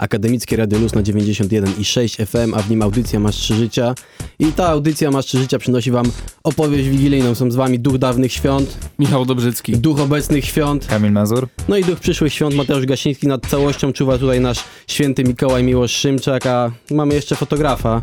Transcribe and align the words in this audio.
Akademickie 0.00 0.56
Radio 0.56 0.78
Luz 0.78 0.94
na 0.94 1.02
91 1.02 1.72
i 1.78 1.84
6 1.84 2.16
FM, 2.16 2.54
a 2.54 2.62
w 2.62 2.70
nim 2.70 2.82
audycja 2.82 3.20
Masz 3.20 3.36
Trzy 3.36 3.54
Życia. 3.54 3.94
I 4.38 4.46
ta 4.52 4.68
audycja 4.68 5.10
Masz 5.10 5.26
Trzy 5.26 5.38
Życia 5.38 5.58
przynosi 5.58 5.90
wam 5.90 6.06
opowieść 6.44 6.88
wigilijną. 6.88 7.34
Są 7.34 7.50
z 7.50 7.54
wami 7.56 7.78
duch 7.78 7.98
dawnych 7.98 8.32
świąt, 8.32 8.78
Michał 8.98 9.24
Dobrzycki. 9.24 9.72
duch 9.78 10.00
obecnych 10.00 10.44
świąt, 10.44 10.86
Kamil 10.86 11.12
Mazur. 11.12 11.48
no 11.68 11.76
i 11.76 11.84
duch 11.84 12.00
przyszłych 12.00 12.32
świąt 12.34 12.54
Mateusz 12.54 12.86
Gasiński. 12.86 13.26
Nad 13.26 13.46
całością 13.46 13.92
czuwa 13.92 14.18
tutaj 14.18 14.40
nasz 14.40 14.64
święty 14.86 15.24
Mikołaj 15.24 15.62
Miłosz 15.64 15.92
Szymczak, 15.92 16.46
a 16.46 16.70
mamy 16.90 17.14
jeszcze 17.14 17.36
fotografa. 17.36 18.00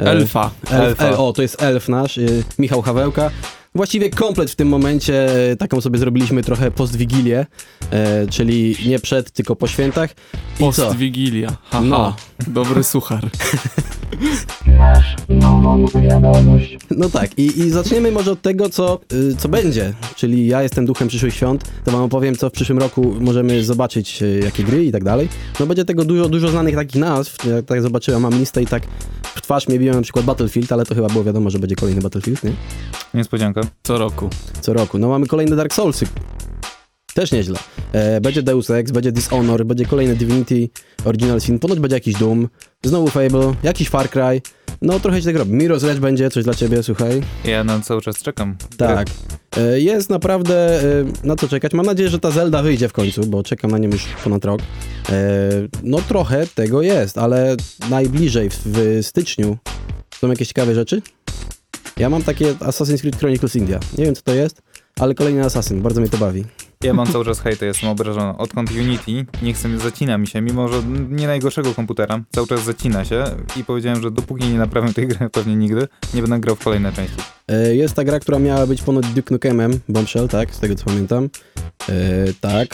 E, 0.00 0.04
Elfa. 0.04 0.50
Elf, 0.70 0.82
Elfa. 0.82 1.08
el, 1.08 1.14
o, 1.14 1.32
to 1.32 1.42
jest 1.42 1.62
elf 1.62 1.88
nasz, 1.88 2.18
y, 2.18 2.44
Michał 2.58 2.82
Hawełka. 2.82 3.30
Właściwie 3.78 4.10
komplet 4.10 4.50
w 4.50 4.56
tym 4.56 4.68
momencie, 4.68 5.48
y, 5.50 5.56
taką 5.56 5.80
sobie 5.80 5.98
zrobiliśmy 5.98 6.42
trochę 6.42 6.70
post-wigilię, 6.70 7.46
e, 7.90 8.26
czyli 8.26 8.76
nie 8.86 8.98
przed, 8.98 9.30
tylko 9.30 9.56
po 9.56 9.66
świętach. 9.66 10.10
I 10.54 10.58
co? 10.58 10.64
Post-wigilia. 10.64 11.56
Haha. 11.70 11.84
No. 11.84 12.16
Dobry 12.46 12.84
suchar. 12.84 13.24
No 16.90 17.08
tak, 17.08 17.38
i, 17.38 17.58
i 17.58 17.70
zaczniemy 17.70 18.12
może 18.12 18.32
od 18.32 18.42
tego, 18.42 18.68
co, 18.68 19.00
y, 19.12 19.36
co 19.36 19.48
będzie, 19.48 19.92
czyli 20.16 20.46
ja 20.46 20.62
jestem 20.62 20.86
duchem 20.86 21.08
przyszłych 21.08 21.34
świąt, 21.34 21.64
to 21.84 21.90
wam 21.90 22.02
opowiem, 22.02 22.36
co 22.36 22.50
w 22.50 22.52
przyszłym 22.52 22.78
roku 22.78 23.16
możemy 23.20 23.64
zobaczyć, 23.64 24.22
y, 24.22 24.40
jakie 24.44 24.64
gry 24.64 24.84
i 24.84 24.92
tak 24.92 25.04
dalej. 25.04 25.28
No 25.60 25.66
będzie 25.66 25.84
tego 25.84 26.04
dużo, 26.04 26.28
dużo 26.28 26.48
znanych 26.48 26.74
takich 26.74 27.00
nazw, 27.00 27.46
ja 27.46 27.62
tak 27.62 27.82
zobaczyłem, 27.82 28.22
mam 28.22 28.38
listę 28.38 28.62
i 28.62 28.66
tak 28.66 28.82
w 29.38 29.42
twarz 29.42 29.68
mnie 29.68 29.78
biją 29.78 29.94
na 29.94 30.02
przykład 30.02 30.24
Battlefield, 30.24 30.72
ale 30.72 30.86
to 30.86 30.94
chyba 30.94 31.08
było 31.08 31.24
wiadomo, 31.24 31.50
że 31.50 31.58
będzie 31.58 31.76
kolejny 31.76 32.00
Battlefield, 32.00 32.44
nie? 32.44 32.52
Niespodzianka. 33.14 33.60
Co 33.82 33.98
roku. 33.98 34.30
Co 34.60 34.72
roku. 34.72 34.98
No 34.98 35.08
mamy 35.08 35.26
kolejne 35.26 35.56
Dark 35.56 35.74
Soulsy. 35.74 36.06
Też 37.18 37.32
nieźle. 37.32 37.58
E, 37.92 38.20
będzie 38.20 38.42
Deus 38.42 38.70
Ex, 38.70 38.90
będzie 38.90 39.12
Dishonor, 39.12 39.66
będzie 39.66 39.86
kolejny 39.86 40.16
Divinity 40.16 40.68
Original 41.04 41.40
Sin, 41.40 41.58
ponoć 41.58 41.78
będzie 41.80 41.96
jakiś 41.96 42.14
Doom, 42.14 42.48
znowu 42.84 43.08
Fable, 43.08 43.54
jakiś 43.62 43.88
Far 43.88 44.10
Cry. 44.10 44.42
No 44.82 45.00
trochę 45.00 45.18
się 45.20 45.24
tak 45.26 45.36
robi. 45.36 45.52
Mirror's 45.52 45.90
Edge 45.90 45.98
będzie, 46.00 46.30
coś 46.30 46.44
dla 46.44 46.54
ciebie, 46.54 46.82
słuchaj. 46.82 47.22
Ja 47.44 47.64
na 47.64 47.80
cały 47.80 48.02
czas 48.02 48.22
czekam. 48.22 48.56
Tak. 48.76 49.08
E, 49.56 49.80
Jest 49.80 50.10
naprawdę 50.10 50.82
e, 50.82 51.04
na 51.24 51.36
co 51.36 51.48
czekać. 51.48 51.72
Mam 51.72 51.86
nadzieję, 51.86 52.08
że 52.08 52.18
ta 52.18 52.30
Zelda 52.30 52.62
wyjdzie 52.62 52.88
w 52.88 52.92
końcu, 52.92 53.26
bo 53.26 53.42
czekam 53.42 53.70
na 53.70 53.78
nią 53.78 53.90
już 53.90 54.06
ponad 54.24 54.44
rok. 54.44 54.60
E, 55.08 55.14
No 55.82 55.98
trochę 56.08 56.46
tego 56.54 56.82
jest, 56.82 57.18
ale 57.18 57.56
najbliżej 57.90 58.50
w, 58.50 58.58
w 58.64 58.98
styczniu 59.02 59.56
są 60.20 60.28
jakieś 60.28 60.48
ciekawe 60.48 60.74
rzeczy. 60.74 61.02
Ja 61.96 62.10
mam 62.10 62.22
takie 62.22 62.54
Assassin's 62.54 63.00
Creed 63.00 63.16
Chronicles 63.16 63.56
India. 63.56 63.80
Nie 63.98 64.04
wiem 64.04 64.14
co 64.14 64.22
to 64.22 64.34
jest, 64.34 64.62
ale 64.98 65.14
kolejny 65.14 65.44
Assassin, 65.44 65.82
bardzo 65.82 66.00
mnie 66.00 66.10
to 66.10 66.16
bawi. 66.18 66.44
Ja 66.82 66.94
mam 66.94 67.06
cały 67.06 67.24
czas 67.24 67.40
hejty, 67.40 67.66
jestem 67.66 67.88
obrażony. 67.90 68.38
Odkąd 68.38 68.70
Unity, 68.70 69.26
nie 69.42 69.54
chcę, 69.54 69.78
zacina 69.78 70.18
mi 70.18 70.26
się, 70.26 70.40
mimo 70.40 70.68
że 70.68 70.82
nie 71.10 71.26
najgorszego 71.26 71.74
komputera, 71.74 72.20
cały 72.32 72.46
czas 72.46 72.64
zacina 72.64 73.04
się 73.04 73.24
i 73.56 73.64
powiedziałem, 73.64 74.02
że 74.02 74.10
dopóki 74.10 74.44
nie 74.48 74.58
naprawię 74.58 74.92
tej 74.92 75.08
gry, 75.08 75.30
pewnie 75.32 75.56
nigdy, 75.56 75.88
nie 76.14 76.20
będę 76.22 76.40
grał 76.40 76.56
w 76.56 76.64
kolejne 76.64 76.92
części. 76.92 77.16
E, 77.48 77.74
Jest 77.74 77.94
ta 77.94 78.04
gra, 78.04 78.20
która 78.20 78.38
miała 78.38 78.66
być 78.66 78.82
ponoć 78.82 79.06
Duke 79.06 79.34
Nukemem, 79.34 79.80
Bombshell, 79.88 80.28
tak, 80.28 80.54
z 80.54 80.58
tego 80.58 80.74
co 80.74 80.84
pamiętam. 80.84 81.28
E, 81.88 81.92
tak. 82.40 82.68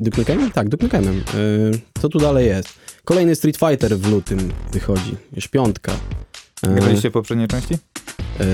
Duke 0.00 0.18
Nukemem? 0.18 0.50
Tak, 0.50 0.68
Duke 0.68 0.84
Nukemem. 0.84 1.18
E, 1.18 2.00
co 2.00 2.08
tu 2.08 2.18
dalej 2.18 2.46
jest? 2.46 2.68
Kolejny 3.04 3.34
Street 3.34 3.56
Fighter 3.56 3.98
w 3.98 4.10
lutym 4.10 4.52
wychodzi, 4.72 5.16
już 5.36 5.48
piątka. 5.48 5.92
E, 6.62 6.74
Graliście 6.74 7.10
w 7.10 7.12
poprzedniej 7.12 7.48
części? 7.48 7.74
e, 8.40 8.44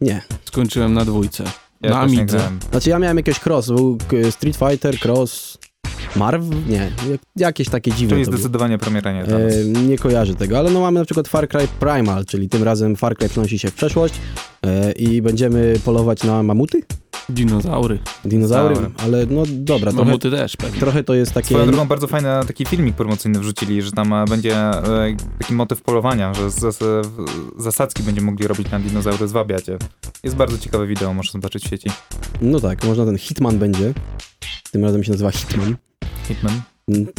nie. 0.00 0.22
Skończyłem 0.44 0.94
na 0.94 1.04
dwójce. 1.04 1.44
Ja 1.86 1.94
na 1.94 2.00
Amidze. 2.00 2.40
Znaczy 2.70 2.90
ja 2.90 2.98
miałem 2.98 3.16
jakieś 3.16 3.46
cross, 3.46 3.66
był 3.66 3.98
Street 4.30 4.56
Fighter, 4.56 4.98
cross, 5.04 5.58
Marv? 6.16 6.44
Nie, 6.68 6.92
jak- 7.10 7.20
jakieś 7.36 7.68
takie 7.68 7.92
dziwne 7.92 8.14
Czyli 8.16 8.24
zdecydowanie 8.24 8.78
premiera 8.78 9.12
nie 9.12 9.24
dla 9.24 9.38
nas. 9.38 9.52
E, 9.54 9.64
nie 9.64 9.98
kojarzę 9.98 10.34
tego, 10.34 10.58
ale 10.58 10.70
no 10.70 10.80
mamy 10.80 10.98
na 10.98 11.04
przykład 11.04 11.28
Far 11.28 11.48
Cry 11.48 11.68
Primal, 11.80 12.24
czyli 12.24 12.48
tym 12.48 12.62
razem 12.62 12.96
Far 12.96 13.16
Cry 13.16 13.28
przenosi 13.28 13.58
się 13.58 13.70
w 13.70 13.74
przeszłość 13.74 14.14
e, 14.66 14.92
i 14.92 15.22
będziemy 15.22 15.74
polować 15.84 16.22
na 16.24 16.42
mamuty? 16.42 16.82
Dinozaury. 17.28 17.98
Dinozaury, 18.24 18.74
Dinozaury. 18.74 18.94
ale 19.04 19.26
no 19.26 19.42
dobra, 19.46 19.92
trochę, 19.92 20.06
Mamuty 20.06 20.30
też 20.30 20.56
pewnie. 20.56 20.80
trochę 20.80 21.04
to 21.04 21.14
jest 21.14 21.32
takie... 21.32 21.48
Swoją 21.48 21.66
drogą 21.66 21.84
bardzo 21.88 22.06
fajny 22.06 22.28
taki 22.46 22.66
filmik 22.66 22.96
promocyjny 22.96 23.38
wrzucili, 23.40 23.82
że 23.82 23.92
tam 23.92 24.12
e, 24.12 24.24
będzie 24.24 24.56
e, 24.56 25.16
taki 25.38 25.54
motyw 25.54 25.82
polowania, 25.82 26.34
że 26.34 26.50
zas 26.50 26.78
zasadzki 27.58 28.02
będziemy 28.02 28.26
mogli 28.26 28.46
robić 28.46 28.70
na 28.70 28.80
dinozaury, 28.80 29.28
zwabiać 29.28 29.68
je. 29.68 29.78
Jest 30.22 30.36
bardzo 30.36 30.58
ciekawe 30.58 30.86
wideo, 30.86 31.14
można 31.14 31.32
zobaczyć 31.32 31.64
w 31.64 31.68
sieci. 31.68 31.90
No 32.40 32.60
tak, 32.60 32.84
można 32.84 33.04
ten 33.04 33.18
Hitman 33.18 33.58
będzie. 33.58 33.94
Tym 34.70 34.84
razem 34.84 35.04
się 35.04 35.10
nazywa 35.12 35.30
Hitman. 35.30 35.76
Hitman. 36.28 36.60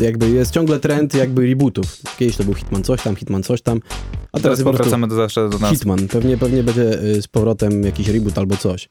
Jakby 0.01 0.29
jest 0.29 0.51
ciągle 0.51 0.79
trend 0.79 1.13
jakby 1.13 1.47
rebootów. 1.47 1.97
Kiedyś 2.17 2.37
to 2.37 2.43
był 2.43 2.53
Hitman 2.53 2.83
coś 2.83 3.03
tam, 3.03 3.15
Hitman 3.15 3.43
coś 3.43 3.61
tam, 3.61 3.79
a 4.31 4.39
teraz 4.39 4.59
Teraz 4.59 4.63
powracamy 4.63 5.07
do 5.07 5.15
zawsze 5.15 5.49
do 5.49 5.59
nas. 5.59 5.71
Hitman. 5.71 6.07
Pewnie, 6.07 6.37
pewnie 6.37 6.63
będzie 6.63 7.03
y, 7.03 7.21
z 7.21 7.27
powrotem 7.27 7.83
jakiś 7.83 8.07
reboot 8.07 8.37
albo 8.37 8.57
coś. 8.57 8.89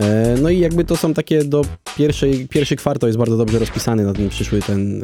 E, 0.00 0.36
no 0.42 0.50
i 0.50 0.58
jakby 0.58 0.84
to 0.84 0.96
są 0.96 1.14
takie 1.14 1.44
do 1.44 1.64
pierwszej, 1.96 2.48
pierwszy 2.48 2.76
kwartał 2.76 3.08
jest 3.08 3.18
bardzo 3.18 3.36
dobrze 3.36 3.58
rozpisany 3.58 4.04
na 4.04 4.12
ten 4.12 4.28
przyszły 4.28 4.62
ten 4.62 5.00
y, 5.00 5.02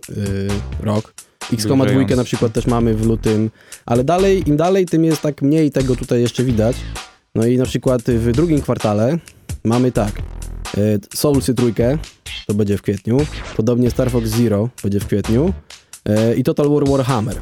rok. 0.80 1.14
X-Coma 1.52 1.84
Wyżający. 1.84 2.06
2 2.06 2.16
na 2.16 2.24
przykład 2.24 2.52
też 2.52 2.66
mamy 2.66 2.94
w 2.94 3.06
lutym, 3.06 3.50
ale 3.86 4.04
dalej, 4.04 4.48
im 4.48 4.56
dalej, 4.56 4.86
tym 4.86 5.04
jest 5.04 5.22
tak 5.22 5.42
mniej 5.42 5.70
tego 5.70 5.96
tutaj 5.96 6.20
jeszcze 6.20 6.44
widać. 6.44 6.76
No 7.34 7.46
i 7.46 7.56
na 7.56 7.64
przykład 7.64 8.02
w 8.02 8.32
drugim 8.32 8.60
kwartale 8.60 9.18
mamy 9.64 9.92
tak, 9.92 10.12
Soulsy 11.14 11.54
trójkę, 11.54 11.98
to 12.46 12.54
będzie 12.54 12.78
w 12.78 12.82
kwietniu, 12.82 13.18
podobnie 13.56 13.90
Star 13.90 14.10
Fox 14.10 14.28
Zero 14.28 14.68
będzie 14.82 15.00
w 15.00 15.06
kwietniu 15.06 15.52
e, 16.04 16.34
i 16.34 16.44
Total 16.44 16.70
War 16.70 16.88
Warhammer, 16.88 17.36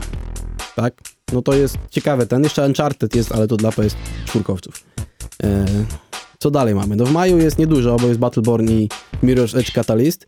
tak? 0.77 0.95
No 1.33 1.43
to 1.43 1.55
jest 1.55 1.79
ciekawe, 1.91 2.27
ten 2.27 2.45
jeszcze 2.45 2.67
Uncharted 2.67 3.17
jest, 3.17 3.33
ale 3.33 3.47
to 3.47 3.57
dla 3.57 3.73
PS 3.73 3.97
czwórkowców. 4.27 4.85
E, 5.43 5.67
co 6.39 6.51
dalej 6.51 6.75
mamy? 6.75 6.97
No 6.97 7.05
w 7.05 7.13
maju 7.13 7.39
jest 7.39 7.59
niedużo, 7.59 7.97
bo 7.97 8.07
jest 8.07 8.21
Battleborn 8.21 8.71
i 8.71 8.89
Mirror's 9.23 9.59
Edge 9.59 9.73
Catalyst 9.73 10.27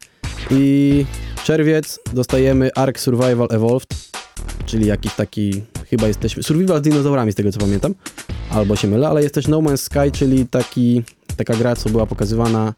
i 0.51 1.05
czerwiec 1.45 1.99
dostajemy 2.13 2.71
Ark 2.75 3.01
Survival 3.01 3.49
Evolved, 3.51 3.89
czyli 4.67 4.87
jakiś 4.87 5.15
taki, 5.15 5.63
chyba 5.91 6.09
jesteśmy, 6.09 6.43
survival 6.43 6.79
z 6.79 6.83
dinozaurami 6.83 7.33
z 7.33 7.35
tego 7.35 7.53
co 7.53 7.61
pamiętam, 7.61 7.95
albo 8.51 8.77
się 8.77 8.89
mylę, 8.89 9.09
ale 9.09 9.23
jest 9.23 9.35
też 9.35 9.49
No 9.49 9.59
Man's 9.59 9.77
Sky, 9.77 10.19
czyli 10.19 10.47
taki, 10.47 11.03
taka 11.37 11.57
gra, 11.57 11.77
co 11.77 11.91
była 11.91 12.07
pokazywana 12.07 12.75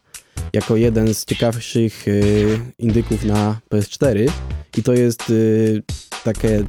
jako 0.53 0.75
jeden 0.75 1.13
z 1.13 1.25
ciekawszych 1.25 2.07
y, 2.07 2.59
indyków 2.79 3.25
na 3.25 3.59
PS4 3.69 4.31
i 4.77 4.83
to 4.83 4.93
jest 4.93 5.29
y, 5.29 5.83
takie, 6.23 6.63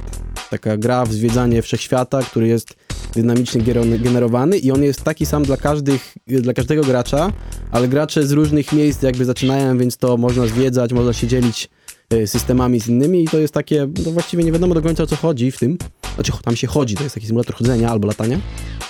taka 0.49 0.77
gra 0.77 1.05
w 1.05 1.13
zwiedzanie 1.13 1.61
wszechświata, 1.61 2.21
który 2.23 2.47
jest 2.47 2.75
dynamicznie 3.15 3.61
generowany 3.99 4.57
i 4.57 4.71
on 4.71 4.83
jest 4.83 5.03
taki 5.03 5.25
sam 5.25 5.43
dla, 5.43 5.57
każdych, 5.57 6.13
dla 6.27 6.53
każdego 6.53 6.81
gracza, 6.83 7.33
ale 7.71 7.87
gracze 7.87 8.27
z 8.27 8.31
różnych 8.31 8.73
miejsc 8.73 9.01
jakby 9.01 9.25
zaczynają, 9.25 9.77
więc 9.77 9.97
to 9.97 10.17
można 10.17 10.47
zwiedzać, 10.47 10.93
można 10.93 11.13
się 11.13 11.27
dzielić 11.27 11.69
y, 12.13 12.27
systemami 12.27 12.79
z 12.79 12.87
innymi 12.87 13.23
i 13.23 13.27
to 13.27 13.37
jest 13.37 13.53
takie, 13.53 13.87
no 14.05 14.11
właściwie 14.11 14.43
nie 14.43 14.51
wiadomo 14.51 14.73
do 14.73 14.81
końca 14.81 15.03
o 15.03 15.07
co 15.07 15.15
chodzi 15.15 15.51
w 15.51 15.59
tym. 15.59 15.77
Znaczy 16.15 16.31
tam 16.43 16.55
się 16.55 16.67
chodzi, 16.67 16.95
to 16.95 17.03
jest 17.03 17.15
taki 17.15 17.27
symulator 17.27 17.55
chodzenia 17.55 17.89
albo 17.89 18.07
latania. 18.07 18.39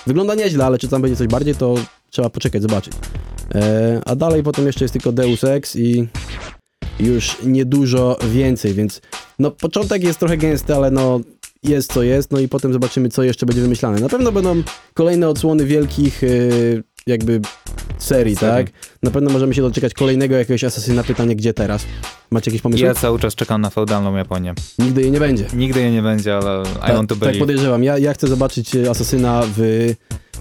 Wygląda 0.06 0.34
nieźle, 0.34 0.66
ale 0.66 0.78
czy 0.78 0.88
tam 0.88 1.02
będzie 1.02 1.16
coś 1.16 1.26
bardziej, 1.26 1.54
to 1.54 1.74
trzeba 2.10 2.30
poczekać, 2.30 2.62
zobaczyć. 2.62 2.92
E, 3.56 4.00
a 4.04 4.16
dalej 4.16 4.42
potem 4.42 4.66
jeszcze 4.66 4.84
jest 4.84 4.92
tylko 4.92 5.12
Deus 5.12 5.44
Ex 5.44 5.76
i 5.76 6.06
już 7.00 7.36
niedużo 7.44 8.16
więcej, 8.30 8.74
więc 8.74 9.00
no 9.38 9.50
początek 9.50 10.02
jest 10.02 10.18
trochę 10.18 10.36
gęsty, 10.36 10.74
ale 10.74 10.90
no 10.90 11.20
jest 11.62 11.92
co 11.92 12.02
jest, 12.02 12.30
no 12.32 12.38
i 12.40 12.48
potem 12.48 12.72
zobaczymy 12.72 13.08
co 13.08 13.22
jeszcze 13.22 13.46
będzie 13.46 13.62
wymyślane. 13.62 14.00
Na 14.00 14.08
pewno 14.08 14.32
będą 14.32 14.62
kolejne 14.94 15.28
odsłony 15.28 15.64
wielkich 15.64 16.22
y, 16.22 16.82
jakby 17.06 17.40
serii, 17.98 18.36
Serii. 18.36 18.64
tak? 18.66 18.74
Na 19.02 19.10
pewno 19.10 19.30
możemy 19.30 19.54
się 19.54 19.62
doczekać 19.62 19.94
kolejnego 19.94 20.36
jakiegoś 20.36 20.64
asesyna 20.64 21.04
pytanie 21.04 21.36
gdzie 21.36 21.54
teraz. 21.54 21.84
Macie 22.30 22.50
jakieś 22.50 22.62
pomysły? 22.62 22.86
Ja 22.86 22.94
cały 22.94 23.18
czas 23.18 23.34
czekam 23.34 23.60
na 23.60 23.70
feudalną 23.70 24.16
Japonię. 24.16 24.54
Nigdy 24.78 25.02
jej 25.02 25.10
nie 25.10 25.20
będzie. 25.20 25.46
Nigdy 25.54 25.80
jej 25.80 25.92
nie 25.92 26.02
będzie, 26.02 26.36
ale 26.36 26.62
I 26.62 26.86
Ta- 26.86 26.94
want 26.94 27.08
to 27.08 27.14
tak 27.14 27.18
believe. 27.24 27.38
podejrzewam. 27.38 27.84
Ja, 27.84 27.98
ja 27.98 28.14
chcę 28.14 28.28
zobaczyć 28.28 28.76
asesyna 28.90 29.42
w, 29.56 29.88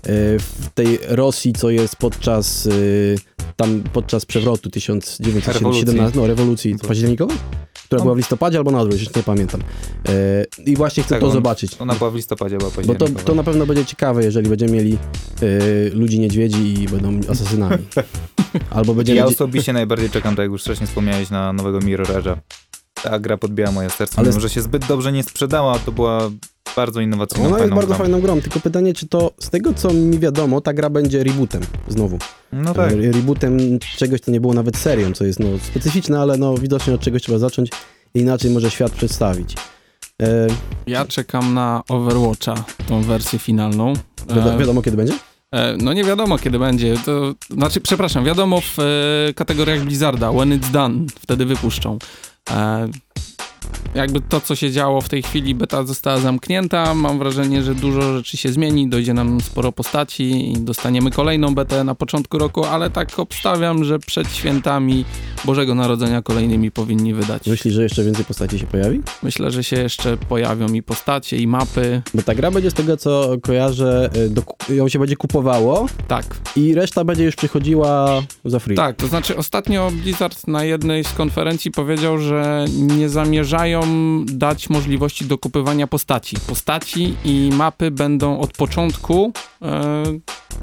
w 0.06 0.70
tej 0.74 1.00
Rosji, 1.08 1.54
co 1.54 1.70
jest 1.70 1.96
podczas 1.96 2.66
y, 2.66 3.16
tam 3.56 3.84
podczas 3.94 4.26
przewrotu 4.26 4.70
1917, 4.70 5.54
Rewolucji. 5.54 6.20
no 6.22 6.28
rewolucji 6.28 6.76
październikowej? 6.88 7.38
Która 7.86 8.00
No. 8.00 8.04
była 8.04 8.16
w 8.16 8.18
listopadzie 8.18 8.58
albo 8.58 8.72
na 8.72 8.80
odwrót, 8.82 9.00
już 9.02 9.16
nie 9.16 9.24
pamiętam. 9.24 9.62
E, 10.10 10.46
I 10.66 10.76
właśnie 10.76 11.04
chcę 11.04 11.10
Tak, 11.10 11.20
to 11.20 11.26
on- 11.28 11.34
zobaczyć. 11.34 11.72
Ona 11.80 11.96
była 11.96 12.12
w 12.12 12.16
listopadzie, 12.16 12.58
była 12.58 12.72
Bo 12.86 12.96
to, 12.96 13.08
to 13.10 13.36
na 13.36 13.44
pewno 13.44 13.66
będzie 13.66 13.86
ciekawe, 13.86 14.24
jeżeli 14.24 14.50
będziemy 14.50 14.72
mieli 14.72 14.98
y, 15.44 15.92
ludzi 15.94 16.20
niedźwiedzi 16.20 16.82
i 16.84 16.88
będą 16.88 17.32
asasynami. 17.32 17.78
Albo 18.70 18.94
będziemy... 18.94 19.18
Ja 19.18 19.26
osobiście 19.26 19.74
najbardziej 19.74 20.10
czekam, 20.10 20.36
tak 20.36 20.44
jak 20.44 20.52
już 20.52 20.62
wcześniej 20.62 20.88
wspomniałeś, 20.88 21.30
na 21.30 21.54
nowego 21.54 21.80
Mirror 21.80 22.08
Edge'a. 22.08 22.36
Ta 23.04 23.20
gra 23.20 23.38
podbiła 23.38 23.72
moje 23.72 23.90
serce, 23.90 24.20
Ale- 24.20 24.30
mimo 24.30 24.40
że 24.42 24.50
się 24.50 24.62
zbyt 24.62 24.86
dobrze 24.88 25.12
nie 25.12 25.24
sprzedała, 25.24 25.80
to 25.80 25.92
była 25.92 26.30
bardzo 26.76 27.02
innowacyjną, 27.02 27.46
Ona 27.48 27.58
jest 27.58 27.62
fajną 27.62 27.76
bardzo 27.76 27.88
grą. 27.96 27.98
fajną 27.98 28.22
grą, 28.22 28.42
tylko 28.42 28.60
pytanie, 28.60 28.94
czy 28.94 29.08
to 29.08 29.32
z 29.40 29.50
tego 29.50 29.74
co 29.74 29.94
mi 29.94 30.20
wiadomo, 30.20 30.62
ta 30.62 30.74
gra 30.74 30.90
będzie 30.90 31.24
rebootem 31.24 31.62
znowu. 31.88 32.18
No 32.54 32.74
tak. 32.74 32.92
E, 32.92 32.96
Rebootem 32.96 33.80
czegoś, 33.98 34.20
co 34.22 34.32
nie 34.32 34.42
było 34.42 34.54
nawet 34.54 34.78
serią, 34.78 35.12
co 35.14 35.26
jest 35.26 35.40
no, 35.40 35.48
specyficzne, 35.64 36.20
ale 36.20 36.38
no, 36.38 36.58
widocznie 36.58 36.94
od 36.94 37.02
czegoś 37.02 37.22
trzeba 37.22 37.38
zacząć 37.38 37.70
i 38.16 38.20
inaczej 38.20 38.52
może 38.52 38.72
świat 38.72 38.92
przedstawić. 38.92 39.56
E, 40.22 40.48
Ja 40.88 41.06
czekam 41.06 41.54
na 41.54 41.84
Overwatcha, 41.90 42.56
tą 42.88 43.02
wersję 43.04 43.40
finalną. 43.40 43.94
wiadomo, 44.30 44.54
E, 44.54 44.58
wiadomo 44.58 44.82
kiedy 44.82 44.98
będzie? 44.98 45.14
e, 45.52 45.78
no 45.78 45.94
nie 45.94 46.04
wiadomo 46.04 46.38
kiedy 46.38 46.60
będzie. 46.60 46.96
To, 47.06 47.34
znaczy, 47.50 47.82
przepraszam, 47.82 48.26
wiadomo 48.26 48.62
w 48.62 48.80
e, 48.80 49.34
kategoriach 49.34 49.84
Blizzarda, 49.84 50.32
when 50.32 50.60
it's 50.60 50.72
done, 50.72 51.06
wtedy 51.20 51.46
wypuszczą. 51.46 51.98
E, 52.50 52.90
jakby 53.96 54.22
to, 54.22 54.42
co 54.42 54.56
się 54.56 54.72
działo 54.72 55.02
w 55.02 55.10
tej 55.10 55.24
chwili, 55.24 55.56
beta 55.56 55.84
została 55.84 56.18
zamknięta. 56.18 56.94
Mam 56.96 57.20
wrażenie, 57.20 57.64
że 57.64 57.76
dużo 57.76 58.02
rzeczy 58.18 58.38
się 58.38 58.50
zmieni, 58.52 58.90
dojdzie 58.90 59.14
nam 59.14 59.42
sporo 59.42 59.72
postaci 59.72 60.52
i 60.52 60.58
dostaniemy 60.58 61.12
kolejną 61.12 61.56
betę 61.56 61.84
na 61.84 61.96
początku 61.96 62.38
roku, 62.38 62.66
ale 62.66 62.90
tak 62.90 63.20
obstawiam, 63.20 63.84
że 63.84 64.00
przed 64.00 64.32
świętami 64.34 65.06
Bożego 65.46 65.76
Narodzenia 65.76 66.22
kolejnymi 66.22 66.72
powinni 66.72 67.14
wydać. 67.14 67.48
Myślisz, 67.48 67.74
że 67.74 67.84
jeszcze 67.84 68.04
więcej 68.04 68.26
postaci 68.26 68.60
się 68.60 68.66
pojawi? 68.68 69.02
Myślę, 69.24 69.52
że 69.52 69.64
się 69.64 69.76
jeszcze 69.76 70.18
pojawią 70.18 70.68
i 70.74 70.84
postacie, 70.84 71.38
i 71.38 71.48
mapy. 71.48 72.02
Bo 72.14 72.22
ta 72.22 72.36
gra 72.36 72.52
będzie 72.52 72.72
z 72.72 72.74
tego, 72.74 72.98
co 72.98 73.36
kojarzę, 73.42 74.10
e, 74.14 74.30
do, 74.30 74.42
ją 74.70 74.90
się 74.90 75.00
będzie 75.00 75.16
kupowało 75.16 75.88
Tak, 76.08 76.26
i 76.56 76.74
reszta 76.76 77.04
będzie 77.04 77.24
już 77.24 77.36
przychodziła 77.36 78.22
za 78.46 78.60
free. 78.60 78.76
tak. 78.76 78.96
To 78.96 79.08
znaczy 79.08 79.38
ostatnio 79.38 79.92
Blizzard 80.04 80.48
na 80.48 80.64
jednej 80.64 81.04
z 81.04 81.14
konferencji 81.14 81.72
powiedział, 81.72 82.18
że 82.18 82.66
nie 82.78 83.10
zamierzają 83.10 83.85
dać 84.26 84.70
możliwości 84.70 85.26
dokupywania 85.26 85.88
postaci. 85.88 86.38
Postaci 86.48 87.16
i 87.26 87.50
mapy 87.54 87.92
będą 87.92 88.40
od 88.40 88.54
początku 88.54 89.32
e, 89.62 90.04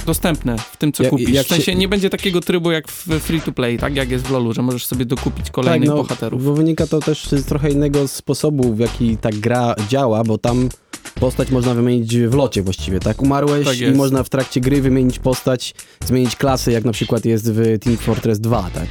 dostępne 0.06 0.58
w 0.58 0.76
tym, 0.76 0.92
co 0.92 1.02
Jak- 1.02 1.10
kupisz. 1.10 1.30
jak 1.30 1.46
w 1.46 1.48
sensie 1.48 1.64
się- 1.64 1.74
nie 1.74 1.88
będzie 1.88 2.10
takiego 2.10 2.40
trybu 2.40 2.70
jak 2.70 2.88
w 2.88 3.06
free 3.20 3.40
to 3.40 3.52
play, 3.52 3.78
tak 3.78 3.96
jak 3.96 4.10
jest 4.10 4.24
w 4.26 4.30
LoLu, 4.30 4.52
że 4.52 4.62
możesz 4.62 4.86
sobie 4.86 5.04
dokupić 5.04 5.50
kolejnych 5.50 5.88
no, 5.88 5.96
bohaterów. 5.96 6.44
Bo 6.44 6.54
wynika 6.54 6.86
to 6.86 7.00
też 7.00 7.24
z 7.28 7.46
trochę 7.46 7.70
innego 7.70 8.08
sposobu, 8.08 8.74
w 8.74 8.78
jaki 8.78 9.16
ta 9.16 9.30
gra 9.32 9.74
działa, 9.88 10.24
bo 10.24 10.38
tam 10.38 10.69
postać 11.14 11.50
można 11.50 11.74
wymienić 11.74 12.16
w 12.19 12.34
locie 12.34 12.62
właściwie, 12.62 13.00
tak? 13.00 13.22
Umarłeś 13.22 13.66
Tak 13.66 13.80
i 13.80 13.90
można 13.90 14.22
w 14.22 14.28
trakcie 14.28 14.60
gry 14.60 14.82
wymienić 14.82 15.19
postać, 15.19 15.74
zmienić 16.04 16.36
klasę, 16.36 16.72
jak 16.72 16.84
na 16.84 16.92
przykład 16.92 17.24
jest 17.24 17.52
w 17.52 17.78
Team 17.78 17.96
Fortress 17.96 18.40
2, 18.40 18.70
tak? 18.74 18.86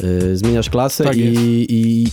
Yy, 0.00 0.36
zmieniasz 0.36 0.70
klasę 0.70 1.04
Tak 1.04 1.16
i, 1.16 1.66
i, 1.68 2.04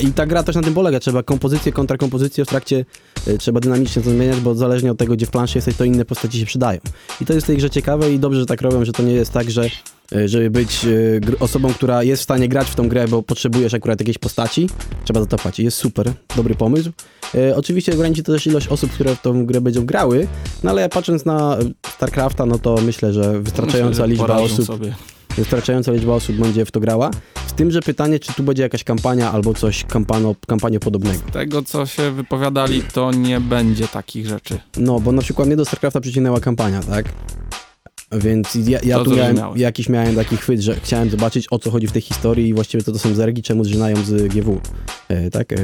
i 0.00 0.12
ta 0.12 0.26
gra 0.26 0.42
też 0.42 0.56
na 0.56 0.62
tym 0.62 0.74
polega. 0.74 1.00
Trzeba 1.00 1.22
kompozycję, 1.22 1.72
kontrakompozycję 1.72 2.44
w 2.44 2.48
trakcie 2.48 2.84
yy, 3.26 3.38
trzeba 3.38 3.60
dynamicznie 3.60 4.02
to 4.02 4.10
zmieniać, 4.10 4.40
bo 4.40 4.54
zależnie 4.54 4.90
od 4.90 4.98
tego, 4.98 5.14
gdzie 5.14 5.26
w 5.26 5.30
planszy 5.30 5.58
jesteś, 5.58 5.76
to 5.76 5.84
inne 5.84 6.04
postaci 6.04 6.40
się 6.40 6.46
przydają. 6.46 6.80
I 7.20 7.24
to 7.26 7.32
jest 7.32 7.46
w 7.46 7.48
tej 7.48 7.56
grze 7.56 7.70
ciekawe 7.70 8.12
i 8.12 8.18
dobrze, 8.18 8.40
że 8.40 8.46
tak 8.46 8.62
robią, 8.62 8.84
że 8.84 8.92
to 8.92 9.02
nie 9.02 9.12
jest 9.12 9.32
tak, 9.32 9.50
że 9.50 9.70
yy, 10.12 10.28
żeby 10.28 10.50
być 10.50 10.86
gr- 11.20 11.36
osobą, 11.40 11.74
która 11.74 12.02
jest 12.02 12.20
w 12.20 12.24
stanie 12.24 12.48
grać 12.48 12.68
w 12.68 12.74
tą 12.74 12.88
grę, 12.88 13.08
bo 13.08 13.22
potrzebujesz 13.22 13.74
akurat 13.74 14.00
jakiejś 14.00 14.18
postaci, 14.18 14.68
trzeba 15.04 15.20
za 15.20 15.26
to 15.26 15.36
płacić. 15.36 15.64
Jest 15.64 15.76
super, 15.76 16.12
dobry 16.36 16.54
pomysł. 16.54 16.90
E, 17.34 17.56
oczywiście 17.56 17.92
ograniczy 17.92 18.22
to 18.22 18.32
też 18.32 18.46
ilość 18.46 18.68
osób, 18.68 18.90
które 18.90 19.16
w 19.16 19.22
tą 19.22 19.46
grę 19.46 19.60
będą 19.60 19.86
grały, 19.86 20.26
no 20.62 20.70
ale 20.70 20.88
patrząc 20.88 21.24
na 21.24 21.58
StarCrafta, 21.94 22.46
no 22.46 22.58
to 22.58 22.76
myślę, 22.82 23.12
że 23.12 23.40
wystarczająca 23.40 23.88
Myślę, 23.88 24.04
że 24.04 24.08
liczba 24.08 24.36
osób 24.36 24.66
sobie. 24.66 24.94
Wystarczająca 25.36 25.92
liczba 25.92 26.14
osób 26.14 26.36
będzie 26.36 26.64
w 26.64 26.70
to 26.70 26.80
grała. 26.80 27.10
Z 27.46 27.52
tym, 27.52 27.70
że 27.70 27.82
pytanie, 27.82 28.18
czy 28.18 28.34
tu 28.34 28.42
będzie 28.42 28.62
jakaś 28.62 28.84
kampania 28.84 29.32
albo 29.32 29.54
coś 29.54 29.84
kampano, 29.84 30.34
kampanię 30.46 30.80
podobnego. 30.80 31.18
Tego, 31.32 31.62
co 31.62 31.86
się 31.86 32.10
wypowiadali, 32.10 32.82
to 32.82 33.10
nie 33.10 33.40
będzie 33.40 33.88
takich 33.88 34.26
rzeczy. 34.26 34.58
No, 34.76 35.00
bo 35.00 35.12
na 35.12 35.22
przykład 35.22 35.48
mnie 35.48 35.56
do 35.56 35.64
StarCrafta 35.64 36.00
przyciągnęła 36.00 36.40
kampania, 36.40 36.82
tak? 36.82 37.06
Więc 38.12 38.54
ja, 38.54 38.78
ja 38.84 38.98
To 38.98 39.04
tu 39.04 39.16
miałem, 39.16 39.36
jakiś 39.56 39.88
miałem 39.88 40.16
taki 40.16 40.36
chwyt, 40.36 40.60
że 40.60 40.74
chciałem 40.74 41.10
zobaczyć 41.10 41.46
o 41.50 41.58
co 41.58 41.70
chodzi 41.70 41.86
w 41.86 41.92
tej 41.92 42.02
historii 42.02 42.48
i 42.48 42.54
właściwie 42.54 42.84
to, 42.84 42.92
to 42.92 42.98
są 42.98 43.14
zergi, 43.14 43.42
czemu 43.42 43.64
zżynają 43.64 43.96
z 43.96 44.32
GW. 44.34 44.60
E, 45.08 45.30
tak? 45.30 45.52
E, 45.52 45.56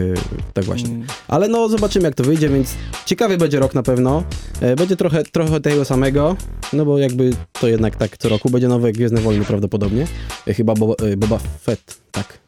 tak 0.53 0.65
właśnie. 0.65 0.89
Mm, 0.89 1.07
Ale 1.29 1.49
no 1.49 1.69
zobaczymy 1.69 2.05
jak 2.05 2.15
to 2.15 2.25
wyjdzie, 2.25 2.49
więc 2.49 2.75
ciekawy 3.07 3.39
będzie 3.39 3.59
rok 3.61 3.75
na 3.75 3.83
pewno. 3.83 4.25
E, 4.61 4.77
Będzie 4.77 4.97
trochę, 4.97 5.23
trochę 5.25 5.61
tego 5.61 5.85
samego, 5.85 6.37
no 6.73 6.85
bo 6.85 6.99
jakby 6.99 7.31
to 7.61 7.69
jednak 7.69 7.97
tak 7.97 8.19
co 8.19 8.29
roku. 8.29 8.51
Będzie 8.51 8.69
nowe 8.69 8.93
Gwiezdne 8.93 9.21
Wojny 9.21 9.45
prawdopodobnie. 9.45 10.07
E, 10.47 10.55
Chyba 10.55 10.75
Boba, 10.75 10.95
e, 11.05 11.17
Boba 11.17 11.39
Fett, 11.63 12.01
tak. 12.13 12.43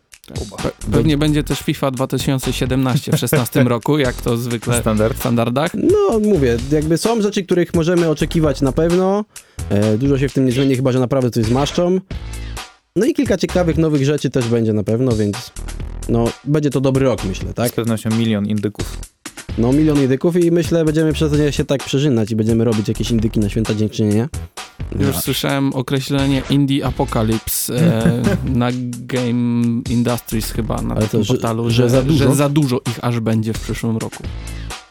Pe 0.62 0.70
pewnie 0.92 1.16
będzie 1.18 1.44
też 1.44 1.58
FIFA 1.60 1.90
2017 1.90 3.12
w 3.12 3.16
16 3.18 3.64
roku, 3.74 3.98
jak 3.98 4.14
to 4.22 4.36
zwykle 4.36 4.78
w 4.78 4.80
Standard. 4.80 5.18
standardach. 5.18 5.70
No 5.74 6.18
mówię, 6.20 6.56
jakby 6.72 6.98
są 6.98 7.22
rzeczy, 7.22 7.42
których 7.44 7.74
możemy 7.74 8.08
oczekiwać 8.08 8.60
na 8.60 8.72
pewno. 8.72 9.24
E, 9.70 9.98
Dużo 9.98 10.18
się 10.18 10.28
w 10.28 10.32
tym 10.32 10.46
nie 10.46 10.52
zmieni, 10.52 10.76
chyba 10.76 10.92
że 10.92 11.00
naprawdę 11.00 11.30
coś 11.30 11.44
zmaszczą. 11.44 12.00
No 12.96 13.06
i 13.06 13.14
kilka 13.14 13.36
ciekawych 13.36 13.78
nowych 13.78 14.04
rzeczy 14.04 14.30
też 14.30 14.48
będzie 14.48 14.72
na 14.72 14.82
pewno, 14.84 15.12
więc 15.16 15.52
no 16.08 16.24
będzie 16.44 16.70
to 16.70 16.80
dobry 16.80 17.04
rok 17.04 17.24
myślę, 17.24 17.50
Z 17.50 17.54
tak? 17.54 17.72
pewnością 17.72 18.10
milion 18.10 18.46
indyków. 18.46 18.98
No 19.58 19.72
milion 19.72 19.98
indyków 20.02 20.36
i 20.44 20.50
myślę 20.50 20.84
będziemy 20.84 21.12
przez 21.12 21.32
nie 21.38 21.52
się 21.52 21.64
tak 21.64 21.84
przeżynać 21.84 22.30
i 22.30 22.36
będziemy 22.36 22.64
robić 22.64 22.88
jakieś 22.88 23.10
indyki 23.10 23.40
na 23.40 23.48
święta 23.48 23.74
dziękczynienia. 23.74 24.28
Już 24.98 25.14
No, 25.14 25.20
słyszałem 25.20 25.72
określenie 25.72 26.42
Indie 26.50 26.86
Apocalypse 26.86 27.74
e, 27.76 28.22
na 28.60 28.68
Game 29.00 29.82
Industries 29.90 30.50
chyba, 30.52 30.82
na 30.82 30.94
Ale 30.94 31.06
to, 31.08 31.24
że- 31.24 31.34
portalu, 31.34 31.70
że 31.70 31.76
że, 31.82 31.90
za 31.90 32.02
dużo? 32.02 32.28
że 32.28 32.34
za 32.34 32.48
dużo 32.48 32.80
ich 32.90 33.04
aż 33.04 33.20
będzie 33.20 33.52
w 33.52 33.60
przyszłym 33.60 33.96
roku. 33.96 34.22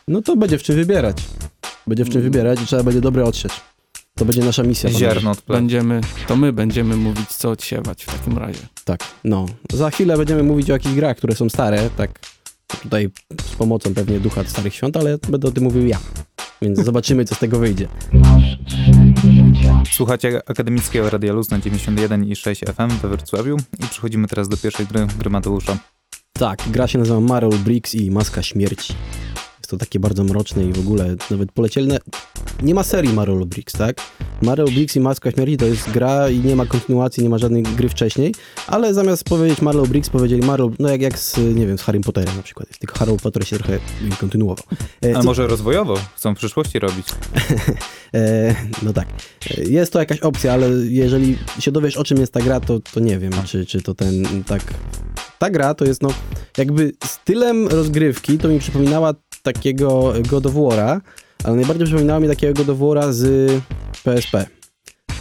No 0.08 0.22
to 0.22 0.36
będzie 0.36 0.58
w 0.58 0.64
czym 0.64 0.76
wybierać. 0.76 1.18
Będzie 1.88 2.06
w 2.06 2.10
czym 2.10 2.22
Mm. 2.22 2.32
wybierać 2.32 2.62
i 2.62 2.66
trzeba 2.66 2.84
będzie 2.84 3.02
dobre 3.02 3.26
otrzeć. 3.26 3.52
To 4.16 4.26
będzie 4.26 4.42
nasza 4.42 4.64
misja. 4.64 4.90
Ziarno. 4.90 5.32
Będziemy, 5.48 6.02
to 6.28 6.36
my 6.36 6.54
będziemy 6.54 6.96
mówić, 6.96 7.30
co 7.30 7.50
odsiewać 7.50 8.04
w 8.04 8.06
takim 8.06 8.38
razie. 8.38 8.60
Tak, 8.86 9.04
no. 9.24 9.46
Za 9.74 9.90
chwilę 9.90 10.18
będziemy 10.18 10.44
mówić 10.44 10.70
o 10.70 10.74
jakichś 10.74 10.96
grach, 10.96 11.18
które 11.18 11.36
są 11.36 11.50
stare, 11.50 11.90
tak 11.98 12.20
tutaj 12.82 13.10
z 13.42 13.56
pomocą 13.56 13.94
pewnie 13.94 14.20
ducha 14.20 14.44
starych 14.44 14.76
świąt, 14.76 14.98
ale 14.98 15.18
będę 15.30 15.48
o 15.48 15.52
tym 15.52 15.64
mówił 15.64 15.88
ja. 15.88 16.00
Więc 16.62 16.80
zobaczymy, 16.86 17.26
co 17.26 17.36
z 17.36 17.40
tego 17.40 17.60
wyjdzie. 17.60 17.88
Słuchacie 19.92 20.42
Akademickiego 20.46 21.10
Radia 21.10 21.34
Luz 21.34 21.50
na 21.50 21.60
91 21.60 22.24
i 22.24 22.36
6 22.36 22.62
FM 22.62 22.98
we 23.02 23.10
Wrocławiu 23.10 23.58
i 23.80 23.88
przechodzimy 23.88 24.28
teraz 24.28 24.50
do 24.50 24.58
pierwszej 24.58 24.86
gry, 24.88 25.08
gry 25.18 25.30
Mateusza. 25.30 25.78
Tak, 26.34 26.60
gra 26.68 26.88
się 26.88 27.00
nazywa 27.00 27.20
Marvel 27.20 27.60
Bricks 27.60 27.96
i 27.96 28.12
Maska 28.12 28.44
Śmierci. 28.44 28.94
To 29.74 29.78
takie 29.78 30.00
bardzo 30.00 30.24
mroczne 30.24 30.64
i 30.64 30.74
w 30.74 30.80
ogóle 30.80 31.16
nawet 31.32 31.52
polecielne. 31.52 31.98
Nie 32.62 32.74
ma 32.76 32.84
serii 32.84 33.14
Marvel 33.14 33.46
Bricks, 33.46 33.74
tak? 33.74 33.96
Marvel 34.42 34.66
Bricks 34.66 34.96
i 34.96 35.00
Maska 35.00 35.32
Śmierci 35.32 35.58
to 35.58 35.66
jest 35.66 35.92
gra 35.92 36.30
i 36.30 36.40
nie 36.40 36.56
ma 36.56 36.66
kontynuacji, 36.66 37.24
nie 37.24 37.30
ma 37.30 37.38
żadnej 37.38 37.64
gry 37.64 37.90
wcześniej, 37.90 38.36
ale 38.68 38.94
zamiast 38.94 39.24
powiedzieć 39.24 39.62
Marvel 39.62 39.88
Bricks 39.88 40.10
powiedzieli 40.10 40.42
Marvel, 40.42 40.70
no 40.80 40.90
jak, 40.90 41.02
jak 41.02 41.20
z, 41.20 41.38
nie 41.38 41.68
wiem, 41.68 41.78
z 41.78 41.82
Harry 41.82 42.00
Potterem 42.00 42.36
na 42.38 42.44
przykład. 42.44 42.78
Tylko 42.80 43.00
Harry 43.00 43.18
Potter 43.18 43.48
się 43.48 43.58
trochę 43.58 43.80
kontynuował. 44.20 44.66
E, 45.06 45.16
A 45.18 45.20
co- 45.20 45.26
może 45.26 45.48
rozwojowo? 45.48 45.96
Chcą 46.16 46.36
w 46.36 46.38
przyszłości 46.38 46.80
robić. 46.80 47.08
E, 48.16 48.56
no 48.84 48.94
tak. 48.94 49.08
E, 49.58 49.64
Jest 49.64 49.94
to 49.94 50.00
jakaś 50.00 50.20
opcja, 50.20 50.54
ale 50.54 50.70
jeżeli 50.90 51.38
się 51.60 51.72
dowiesz 51.72 51.98
o 51.98 52.04
czym 52.04 52.18
jest 52.18 52.34
ta 52.34 52.40
gra, 52.42 52.60
to, 52.60 52.80
to 52.94 53.00
nie 53.00 53.20
wiem, 53.20 53.32
czy, 53.46 53.66
czy 53.66 53.82
to 53.82 53.96
ten 53.96 54.44
tak. 54.44 54.62
Ta 55.40 55.50
gra 55.50 55.74
to 55.74 55.86
jest 55.86 56.02
no 56.02 56.10
jakby 56.58 56.92
stylem 57.06 57.68
rozgrywki 57.68 58.38
to 58.38 58.48
mi 58.48 58.60
przypominała 58.60 59.14
takiego 59.64 60.14
God 60.30 60.46
of 60.46 60.54
War'a, 60.54 61.02
ale 61.44 61.56
najbardziej 61.56 61.86
przypominała 61.86 62.20
mi 62.20 62.28
takiego 62.28 62.54
God 62.54 62.70
of 62.70 62.78
War'a 62.78 63.14
z 63.14 63.52
PSP. 64.04 64.46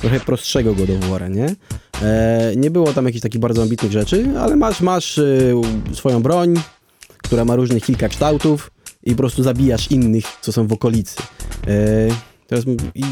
Trochę 0.00 0.20
prostszego 0.20 0.74
God 0.74 0.90
of 0.90 1.10
War'a, 1.10 1.30
nie? 1.30 1.54
E, 2.02 2.52
nie 2.56 2.70
było 2.70 2.92
tam 2.92 3.06
jakichś 3.06 3.22
takich 3.22 3.40
bardzo 3.40 3.62
ambitnych 3.62 3.92
rzeczy, 3.92 4.28
ale 4.40 4.56
masz, 4.56 4.80
masz 4.80 5.18
e, 5.18 5.24
swoją 5.92 6.22
broń, 6.22 6.54
która 7.18 7.44
ma 7.44 7.56
różnych 7.56 7.84
kilka 7.84 8.08
kształtów 8.08 8.70
i 9.02 9.10
po 9.10 9.16
prostu 9.16 9.42
zabijasz 9.42 9.90
innych, 9.90 10.24
co 10.40 10.52
są 10.52 10.66
w 10.66 10.72
okolicy. 10.72 11.16
E, 11.66 12.08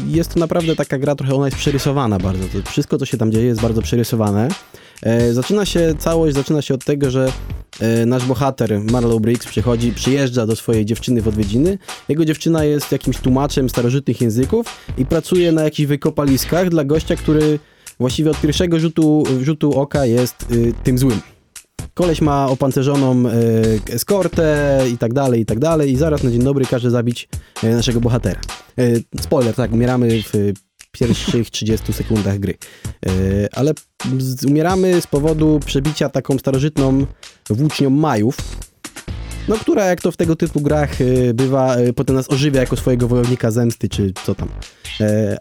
jest 0.07 0.33
to 0.33 0.39
naprawdę 0.39 0.75
taka 0.75 0.97
gra, 0.97 1.15
trochę 1.15 1.35
ona 1.35 1.45
jest 1.45 1.57
przerysowana 1.57 2.19
bardzo. 2.19 2.43
To 2.63 2.71
wszystko, 2.71 2.97
co 2.97 3.05
się 3.05 3.17
tam 3.17 3.31
dzieje, 3.31 3.45
jest 3.45 3.61
bardzo 3.61 3.81
przerysowane. 3.81 4.47
E, 5.03 5.33
zaczyna 5.33 5.65
się, 5.65 5.93
całość 5.99 6.35
zaczyna 6.35 6.61
się 6.61 6.73
od 6.73 6.85
tego, 6.85 7.11
że 7.11 7.31
e, 7.79 8.05
nasz 8.05 8.25
bohater 8.25 8.81
Marlow 8.91 9.21
Briggs 9.21 9.47
przychodzi, 9.47 9.91
przyjeżdża 9.91 10.45
do 10.45 10.55
swojej 10.55 10.85
dziewczyny 10.85 11.21
w 11.21 11.27
odwiedziny. 11.27 11.77
Jego 12.09 12.25
dziewczyna 12.25 12.63
jest 12.63 12.91
jakimś 12.91 13.17
tłumaczem 13.17 13.69
starożytnych 13.69 14.21
języków 14.21 14.67
i 14.97 15.05
pracuje 15.05 15.51
na 15.51 15.63
jakichś 15.63 15.87
wykopaliskach 15.87 16.69
dla 16.69 16.83
gościa, 16.83 17.15
który 17.15 17.59
właściwie 17.99 18.31
od 18.31 18.41
pierwszego 18.41 18.79
rzutu, 18.79 19.23
rzutu 19.41 19.79
oka 19.79 20.05
jest 20.05 20.51
y, 20.51 20.73
tym 20.83 20.97
złym. 20.97 21.21
Koleś 21.93 22.21
ma 22.21 22.47
opancerzoną 22.47 23.23
e, 23.29 23.33
eskortę 23.93 24.79
i 24.93 24.97
tak 24.97 25.13
dalej, 25.13 25.41
i 25.41 25.45
tak 25.45 25.59
dalej 25.59 25.91
i 25.91 25.97
zaraz 25.97 26.23
na 26.23 26.31
dzień 26.31 26.43
dobry 26.43 26.65
każe 26.65 26.91
zabić 26.91 27.29
e, 27.63 27.75
naszego 27.75 28.01
bohatera. 28.01 28.41
E, 28.77 28.83
spoiler, 29.21 29.55
tak, 29.55 29.71
umieramy 29.71 30.23
w 30.23 30.53
pierwszych 30.91 31.49
30 31.49 31.93
sekundach 31.93 32.39
gry. 32.39 32.57
Ale 33.53 33.73
z, 34.17 34.45
umieramy 34.45 35.01
z 35.01 35.07
powodu 35.07 35.59
przebicia 35.65 36.09
taką 36.09 36.37
starożytną 36.37 37.05
włócznią 37.49 37.89
Majów, 37.89 38.37
no 39.47 39.55
która 39.55 39.85
jak 39.85 40.01
to 40.01 40.11
w 40.11 40.17
tego 40.17 40.35
typu 40.35 40.61
grach 40.61 40.89
bywa, 41.33 41.75
potem 41.95 42.15
nas 42.15 42.29
ożywia 42.29 42.59
jako 42.59 42.77
swojego 42.77 43.07
wojownika 43.07 43.51
zemsty, 43.51 43.89
czy 43.89 44.13
co 44.25 44.35
tam. 44.35 44.49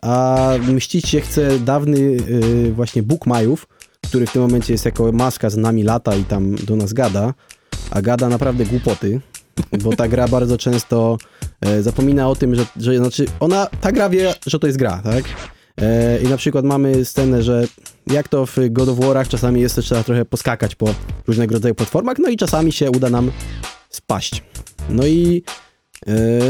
A 0.03 0.49
mścić 0.69 1.09
się 1.09 1.21
chce 1.21 1.59
dawny 1.59 2.17
właśnie 2.73 3.03
Bóg 3.03 3.27
Majów, 3.27 3.67
który 4.07 4.27
w 4.27 4.33
tym 4.33 4.43
momencie 4.43 4.73
jest 4.73 4.85
jako 4.85 5.13
maska 5.13 5.51
z 5.51 5.57
nami 5.57 5.83
lata 5.83 6.15
i 6.17 6.25
tam 6.25 6.55
do 6.55 6.77
nas 6.77 6.93
gada, 6.93 7.35
a 7.91 8.03
gada 8.03 8.29
naprawdę 8.29 8.65
głupoty. 8.67 9.21
bo 9.83 9.97
ta 9.97 10.09
gra 10.09 10.29
bardzo 10.39 10.59
często 10.59 11.19
e, 11.61 11.83
zapomina 11.83 12.29
o 12.29 12.37
tym, 12.37 12.55
że, 12.55 12.65
że 12.77 12.97
znaczy 12.97 13.27
ona, 13.41 13.67
ta 13.81 13.93
gra 13.93 14.09
wie, 14.09 14.35
że 14.47 14.59
to 14.59 14.67
jest 14.67 14.79
gra, 14.79 15.01
tak? 15.05 15.25
E, 15.81 16.19
I 16.23 16.29
na 16.29 16.37
przykład 16.37 16.65
mamy 16.65 17.05
scenę, 17.05 17.43
że 17.43 17.65
jak 18.07 18.29
to 18.29 18.47
w 18.47 18.57
God 18.71 18.89
of 18.89 18.99
War'ach 18.99 19.29
czasami 19.29 19.61
jest, 19.61 19.77
trzeba 19.83 20.03
trochę 20.03 20.25
poskakać 20.25 20.75
po 20.75 20.95
różnego 21.27 21.55
rodzaju 21.55 21.75
platformach, 21.75 22.19
no 22.19 22.29
i 22.29 22.37
czasami 22.37 22.73
się 22.73 22.91
uda 22.91 23.11
nam 23.11 23.31
spaść. 23.91 24.43
No 24.89 25.07
i 25.07 25.43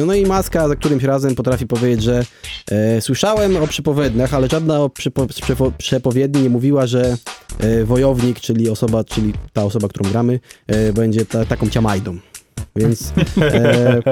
no 0.06 0.14
i 0.14 0.26
Maska 0.26 0.68
za 0.68 0.76
którymś 0.76 1.02
razem 1.02 1.34
potrafi 1.34 1.66
powiedzieć, 1.66 2.02
że 2.02 2.24
e, 2.70 3.00
słyszałem 3.00 3.56
o 3.56 3.66
przepowiedniach, 3.66 4.34
ale 4.34 4.48
żadna 4.48 4.80
o 4.80 4.90
przepo, 4.90 5.26
przepowiedni 5.78 6.42
nie 6.42 6.50
mówiła, 6.50 6.86
że 6.86 7.16
e, 7.58 7.84
wojownik, 7.84 8.40
czyli 8.40 8.70
osoba, 8.70 9.04
czyli 9.04 9.32
ta 9.52 9.64
osoba, 9.64 9.88
którą 9.88 10.10
gramy, 10.10 10.40
e, 10.66 10.92
będzie 10.92 11.26
ta, 11.26 11.44
taką 11.44 11.68
ciamajdą. 11.70 12.18
Więc, 12.76 13.12
e, 13.38 14.02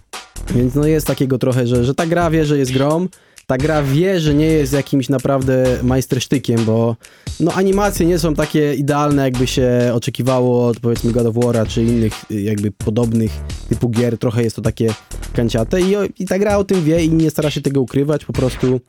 więc 0.54 0.74
no 0.74 0.86
jest 0.86 1.06
takiego 1.06 1.38
trochę, 1.38 1.66
że, 1.66 1.84
że 1.84 1.94
ta 1.94 2.06
gra 2.06 2.30
wie, 2.30 2.44
że 2.44 2.58
jest 2.58 2.72
grom, 2.72 3.08
ta 3.50 3.56
gra 3.58 3.82
wie, 3.82 4.20
że 4.20 4.34
nie 4.34 4.46
jest 4.46 4.72
jakimś 4.72 5.08
naprawdę 5.08 5.64
majstersztykiem, 5.82 6.64
bo 6.64 6.96
no 7.40 7.52
animacje 7.52 8.06
nie 8.06 8.18
są 8.18 8.34
takie 8.34 8.74
idealne, 8.74 9.22
jakby 9.22 9.46
się 9.46 9.90
oczekiwało 9.94 10.66
od 10.66 10.80
powiedzmy 10.80 11.12
God 11.12 11.26
of 11.26 11.34
War'a 11.34 11.66
czy 11.66 11.82
innych 11.82 12.12
y, 12.30 12.40
jakby 12.40 12.70
podobnych 12.70 13.30
typu 13.68 13.88
gier. 13.88 14.18
Trochę 14.18 14.42
jest 14.42 14.56
to 14.56 14.62
takie 14.62 14.94
kanciate 15.32 15.80
i, 15.80 15.94
i 16.18 16.26
ta 16.26 16.38
gra 16.38 16.56
o 16.56 16.64
tym 16.64 16.84
wie 16.84 17.04
i 17.04 17.10
nie 17.10 17.30
stara 17.30 17.50
się 17.50 17.60
tego 17.60 17.80
ukrywać, 17.80 18.24
po 18.24 18.32
prostu 18.32 18.80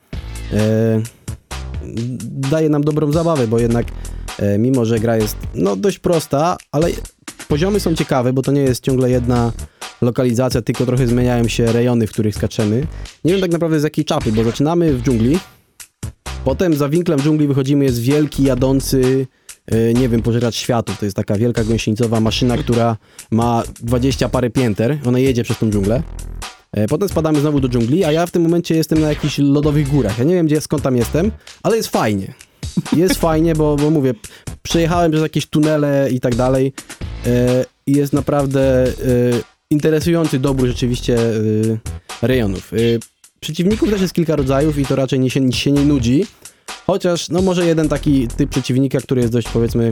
e, 0.54 1.02
daje 2.52 2.70
nam 2.70 2.84
dobrą 2.84 3.12
zabawę, 3.12 3.48
bo 3.48 3.60
jednak 3.60 3.86
e, 4.40 4.58
mimo, 4.58 4.86
że 4.86 5.00
gra 5.00 5.18
jest 5.18 5.38
no 5.56 5.76
dość 5.76 6.00
prosta, 6.00 6.58
ale 6.72 6.90
poziomy 7.50 7.80
są 7.80 7.96
ciekawe, 7.96 8.34
bo 8.34 8.42
to 8.42 8.52
nie 8.52 8.62
jest 8.62 8.84
ciągle 8.84 9.10
jedna 9.10 9.52
lokalizacja, 10.02 10.62
tylko 10.62 10.86
trochę 10.86 11.08
zmieniają 11.08 11.48
się 11.48 11.72
rejony, 11.72 12.08
w 12.08 12.12
których 12.12 12.36
skaczemy. 12.36 12.88
Nie 13.26 13.32
wiem 13.32 13.42
tak 13.42 13.52
naprawdę 13.52 13.80
z 13.80 13.84
jakiej 13.84 14.06
czapy, 14.06 14.32
bo 14.32 14.44
zaczynamy 14.44 14.94
w 14.94 15.02
dżungli, 15.02 15.40
potem 16.44 16.74
za 16.74 16.90
winklem 16.90 17.20
dżungli 17.20 17.48
wychodzimy, 17.48 17.86
jest 17.86 18.02
wielki, 18.02 18.44
jadący, 18.44 19.28
yy, 19.72 19.94
nie 19.94 20.10
wiem, 20.10 20.22
pożeracz 20.22 20.56
światów. 20.56 21.00
To 21.00 21.06
jest 21.06 21.16
taka 21.16 21.36
wielka 21.36 21.64
gąsienicowa 21.64 22.20
maszyna, 22.20 22.58
która 22.58 22.98
ma 23.32 23.64
20 23.82 24.30
parę 24.30 24.50
pięter. 24.50 24.98
Ona 25.06 25.20
jedzie 25.20 25.44
przez 25.44 25.58
tą 25.58 25.70
dżunglę. 25.70 26.04
E, 26.72 26.88
potem 26.88 27.10
spadamy 27.10 27.40
znowu 27.40 27.60
do 27.60 27.70
dżungli, 27.70 28.04
a 28.04 28.12
ja 28.12 28.26
w 28.26 28.32
tym 28.32 28.42
momencie 28.42 28.76
jestem 28.76 29.02
na 29.02 29.10
jakichś 29.10 29.38
lodowych 29.38 29.90
górach. 29.90 30.18
Ja 30.18 30.24
nie 30.24 30.36
wiem, 30.36 30.46
gdzie, 30.46 30.62
skąd 30.62 30.84
tam 30.84 30.98
jestem, 30.98 31.32
ale 31.64 31.78
jest 31.78 31.90
fajnie. 31.90 32.34
Jest 32.94 33.16
fajnie, 33.16 33.56
bo, 33.56 33.76
bo 33.76 33.90
mówię, 33.90 34.14
przejechałem 34.62 35.12
przez 35.12 35.24
jakieś 35.24 35.46
tunele 35.46 36.10
i 36.12 36.20
tak 36.20 36.36
dalej 36.36 36.74
e, 37.26 37.66
i 37.88 37.92
jest 37.92 38.14
naprawdę 38.14 38.84
e, 38.84 38.92
interesujący 39.72 40.40
dobór 40.40 40.68
rzeczywiście 40.68 41.18
rejonów. 42.22 42.72
Przeciwników 43.40 43.90
też 43.90 44.02
jest 44.02 44.14
kilka 44.14 44.36
rodzajów 44.36 44.78
i 44.78 44.86
to 44.86 44.96
raczej 44.96 45.20
nie 45.20 45.30
się, 45.30 45.52
się 45.52 45.72
nie 45.72 45.86
nudzi, 45.86 46.26
chociaż 46.88 47.30
no 47.30 47.42
może 47.42 47.66
jeden 47.66 47.90
taki 47.90 48.28
typ 48.28 48.50
przeciwnika, 48.50 49.00
który 49.00 49.22
jest 49.22 49.34
dość 49.34 49.48
powiedzmy 49.50 49.90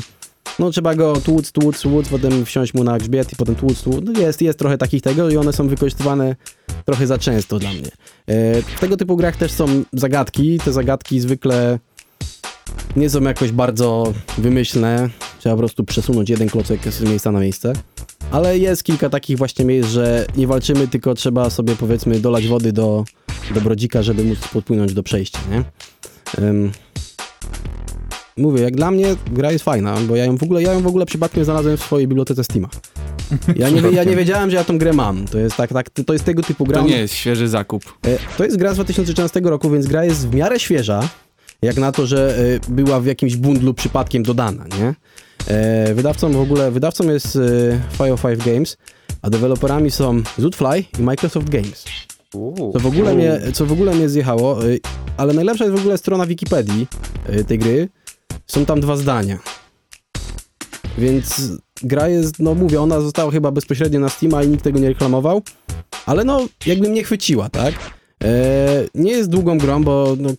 no 0.60 0.72
trzeba 0.72 0.96
go 0.96 1.14
tłuc, 1.22 1.52
tłuc, 1.52 1.82
tłuc, 1.82 2.10
potem 2.10 2.46
wsiąść 2.46 2.74
mu 2.74 2.84
na 2.84 2.98
grzbiet 2.98 3.34
i 3.34 3.36
potem 3.36 3.56
tłuc, 3.56 3.82
tłuc. 3.82 4.06
No 4.06 4.20
jest, 4.20 4.42
jest 4.42 4.60
trochę 4.60 4.78
takich 4.78 5.02
tego 5.02 5.30
i 5.30 5.38
one 5.38 5.54
są 5.54 5.68
wykorzystywane 5.68 6.36
trochę 6.86 7.08
za 7.08 7.18
często 7.18 7.60
dla 7.60 7.74
mnie. 7.74 7.88
E, 8.28 8.62
w 8.62 8.80
tego 8.80 8.98
typu 8.98 9.16
grach 9.16 9.36
też 9.36 9.52
są 9.52 9.84
zagadki. 9.94 10.60
Te 10.66 10.74
zagadki 10.74 11.20
zwykle 11.20 11.80
nie 12.96 13.10
są 13.10 13.22
jakoś 13.22 13.52
bardzo 13.52 14.14
wymyślne. 14.38 15.10
Trzeba 15.40 15.56
po 15.56 15.60
prostu 15.60 15.84
przesunąć 15.84 16.30
jeden 16.30 16.50
klocek 16.50 16.94
z 16.94 17.02
miejsca 17.02 17.32
na 17.32 17.40
miejsce. 17.40 17.74
Ale 18.32 18.58
jest 18.58 18.84
kilka 18.84 19.10
takich 19.10 19.38
właśnie 19.38 19.66
miejsc, 19.66 19.90
że 19.90 20.26
nie 20.38 20.48
walczymy, 20.48 20.88
tylko 20.88 21.14
trzeba 21.14 21.50
sobie 21.50 21.76
powiedzmy 21.76 22.20
dolać 22.20 22.48
wody 22.48 22.72
do, 22.72 23.06
do 23.54 23.62
brodzika, 23.62 24.04
żeby 24.04 24.24
móc 24.24 24.40
podpłynąć 24.54 24.94
do 24.94 25.04
przejścia, 25.04 25.40
nie? 25.52 25.64
Um, 26.46 26.72
mówię, 28.38 28.62
jak 28.62 28.76
dla 28.76 28.92
mnie 28.92 29.16
gra 29.32 29.52
jest 29.52 29.66
fajna, 29.66 29.98
bo 30.08 30.16
ja 30.16 30.26
ją 30.26 30.38
w 30.38 30.44
ogóle, 30.44 30.64
ja 30.64 30.74
ją 30.74 30.82
w 30.82 30.88
ogóle 30.88 31.06
przypadkiem 31.06 31.44
znalazłem 31.44 31.78
w 31.78 31.84
swojej 31.84 32.08
bibliotece 32.08 32.44
Steama. 32.44 32.70
Ja 33.56 33.70
nie, 33.70 33.82
ja 33.82 34.04
nie 34.04 34.16
wiedziałem, 34.22 34.50
że 34.50 34.58
ja 34.58 34.64
tą 34.64 34.78
grę 34.78 34.94
mam. 34.94 35.28
To 35.28 35.38
jest 35.38 35.56
tak, 35.56 35.74
tak, 35.74 35.90
to 35.90 36.14
jest 36.14 36.26
tego 36.26 36.44
typu 36.44 36.66
gra. 36.66 36.82
To 36.82 36.88
nie 36.88 36.98
jest 36.98 37.14
świeży 37.14 37.48
zakup. 37.48 37.84
E, 38.08 38.18
to 38.38 38.44
jest 38.44 38.58
gra 38.58 38.72
z 38.72 38.76
2013 38.76 39.40
roku, 39.40 39.70
więc 39.70 39.88
gra 39.88 40.06
jest 40.06 40.28
w 40.28 40.36
miarę 40.36 40.60
świeża, 40.60 41.10
jak 41.62 41.78
na 41.78 41.92
to, 41.92 42.08
że 42.08 42.38
e, 42.38 42.72
była 42.72 43.00
w 43.00 43.06
jakimś 43.06 43.36
bundlu 43.36 43.74
przypadkiem 43.74 44.24
dodana, 44.24 44.66
nie? 44.80 44.94
E, 45.48 45.94
wydawcą 45.94 46.32
w 46.32 46.40
ogóle, 46.40 46.72
wydawcą 46.72 47.10
jest 47.10 47.38
Fire 47.98 48.18
5 48.18 48.46
Games, 48.46 48.78
a 49.22 49.30
deweloperami 49.30 49.92
są 49.92 50.22
Zootfly 50.38 50.84
i 51.00 51.02
Microsoft 51.02 51.50
Games. 51.50 51.86
Co 52.74 52.80
w, 52.80 52.86
ogóle 52.86 53.16
mnie, 53.16 53.40
co 53.54 53.66
w 53.66 53.72
ogóle 53.72 53.96
mnie 53.96 54.10
zjechało, 54.10 54.60
ale 55.18 55.34
najlepsza 55.34 55.66
jest 55.66 55.78
w 55.78 55.80
ogóle 55.80 55.98
strona 55.98 56.26
Wikipedii 56.26 56.88
tej 57.48 57.60
gry, 57.60 57.90
są 58.48 58.66
tam 58.66 58.82
dwa 58.82 58.98
zdania. 58.98 59.40
Więc 60.98 61.52
gra 61.84 62.08
jest, 62.08 62.40
no 62.40 62.56
mówię, 62.56 62.82
ona 62.82 63.02
została 63.02 63.32
chyba 63.32 63.52
bezpośrednio 63.52 64.00
na 64.00 64.10
Steama 64.10 64.44
i 64.44 64.48
nikt 64.48 64.64
tego 64.64 64.80
nie 64.80 64.88
reklamował, 64.88 65.42
ale 66.06 66.24
no 66.24 66.48
jakby 66.66 66.90
mnie 66.90 67.04
chwyciła, 67.04 67.50
tak? 67.50 67.74
Eee, 68.22 68.90
nie 68.96 69.12
jest 69.12 69.30
długą 69.30 69.58
grą, 69.58 69.84
bo 69.84 70.16
no, 70.20 70.30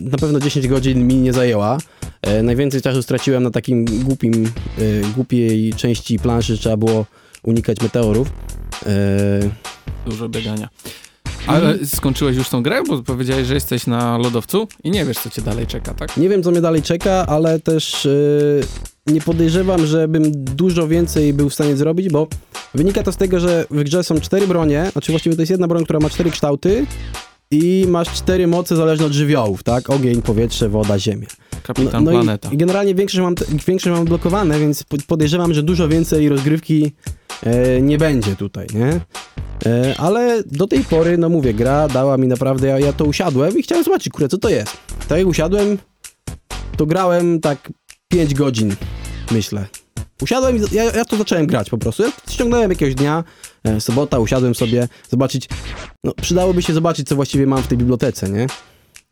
na 0.00 0.18
pewno 0.18 0.40
10 0.40 0.68
godzin 0.68 1.06
mi 1.06 1.14
nie 1.14 1.32
zajęła. 1.32 1.78
Eee, 2.22 2.42
najwięcej 2.42 2.82
czasu 2.82 3.02
straciłem 3.02 3.42
na 3.42 3.50
takim 3.50 3.84
głupim, 3.84 4.44
e, 4.44 4.50
głupiej 5.14 5.72
części 5.72 6.18
planszy, 6.18 6.58
trzeba 6.58 6.76
było 6.76 7.06
unikać 7.42 7.80
meteorów. 7.80 8.28
Eee... 8.86 9.50
Dużo 10.06 10.28
biegania. 10.28 10.68
Ale 11.46 11.70
mhm. 11.70 11.86
skończyłeś 11.86 12.36
już 12.36 12.48
tą 12.48 12.62
grę, 12.62 12.82
bo 12.88 13.02
powiedziałeś, 13.02 13.46
że 13.46 13.54
jesteś 13.54 13.86
na 13.86 14.18
lodowcu 14.18 14.68
i 14.84 14.90
nie 14.90 15.04
wiesz, 15.04 15.18
co 15.18 15.30
cię 15.30 15.42
dalej 15.42 15.66
czeka, 15.66 15.94
tak? 15.94 16.16
Nie 16.16 16.28
wiem, 16.28 16.42
co 16.42 16.50
mnie 16.50 16.60
dalej 16.60 16.82
czeka, 16.82 17.26
ale 17.26 17.60
też 17.60 18.04
yy, 18.04 19.14
nie 19.14 19.20
podejrzewam, 19.20 19.86
żebym 19.86 20.44
dużo 20.44 20.88
więcej 20.88 21.32
był 21.32 21.50
w 21.50 21.54
stanie 21.54 21.76
zrobić, 21.76 22.08
bo 22.08 22.28
wynika 22.74 23.02
to 23.02 23.12
z 23.12 23.16
tego, 23.16 23.40
że 23.40 23.66
w 23.70 23.82
grze 23.82 24.04
są 24.04 24.20
cztery 24.20 24.46
bronie, 24.46 24.88
znaczy 24.92 25.12
właściwie 25.12 25.36
to 25.36 25.42
jest 25.42 25.50
jedna 25.50 25.68
broń, 25.68 25.84
która 25.84 26.00
ma 26.00 26.10
cztery 26.10 26.30
kształty 26.30 26.86
i 27.54 27.86
masz 27.86 28.08
cztery 28.08 28.46
moce 28.46 28.76
zależne 28.76 29.06
od 29.06 29.12
żywiołów, 29.12 29.62
tak? 29.62 29.90
Ogień, 29.90 30.22
powietrze, 30.22 30.68
woda, 30.68 30.98
ziemia. 30.98 31.26
Kapitan 31.62 32.04
no, 32.04 32.10
no 32.10 32.16
Planeta. 32.16 32.50
I, 32.52 32.56
generalnie 32.56 32.94
większość 32.94 33.20
mam, 33.20 33.34
większość 33.66 33.96
mam 33.96 34.04
blokowane, 34.04 34.58
więc 34.58 34.84
podejrzewam, 35.06 35.54
że 35.54 35.62
dużo 35.62 35.88
więcej 35.88 36.28
rozgrywki 36.28 36.92
e, 37.42 37.82
nie 37.82 37.98
będzie 37.98 38.36
tutaj, 38.36 38.66
nie? 38.74 39.00
E, 39.66 39.94
ale 39.98 40.42
do 40.46 40.66
tej 40.66 40.84
pory, 40.84 41.18
no 41.18 41.28
mówię, 41.28 41.54
gra 41.54 41.88
dała 41.88 42.16
mi 42.16 42.28
naprawdę, 42.28 42.68
ja, 42.68 42.78
ja 42.78 42.92
to 42.92 43.04
usiadłem 43.04 43.58
i 43.58 43.62
chciałem 43.62 43.84
zobaczyć, 43.84 44.12
kurde, 44.12 44.28
co 44.28 44.38
to 44.38 44.48
jest. 44.48 44.76
Tak 45.08 45.18
jak 45.18 45.26
usiadłem, 45.26 45.78
to 46.76 46.86
grałem 46.86 47.40
tak 47.40 47.72
5 48.08 48.34
godzin, 48.34 48.74
myślę. 49.30 49.66
Usiadłem 50.22 50.56
i 50.56 50.60
ja, 50.72 50.84
ja 50.84 51.04
to 51.04 51.16
zacząłem 51.16 51.46
grać 51.46 51.70
po 51.70 51.78
prostu. 51.78 52.02
Ja 52.02 52.12
ściągnąłem 52.30 52.70
jakiegoś 52.70 52.94
dnia, 52.94 53.24
sobota, 53.80 54.18
usiadłem 54.18 54.54
sobie, 54.54 54.88
zobaczyć, 55.10 55.48
no 56.04 56.12
przydałoby 56.22 56.62
się 56.62 56.72
zobaczyć, 56.72 57.08
co 57.08 57.16
właściwie 57.16 57.46
mam 57.46 57.62
w 57.62 57.66
tej 57.66 57.78
bibliotece, 57.78 58.30
nie? 58.30 58.46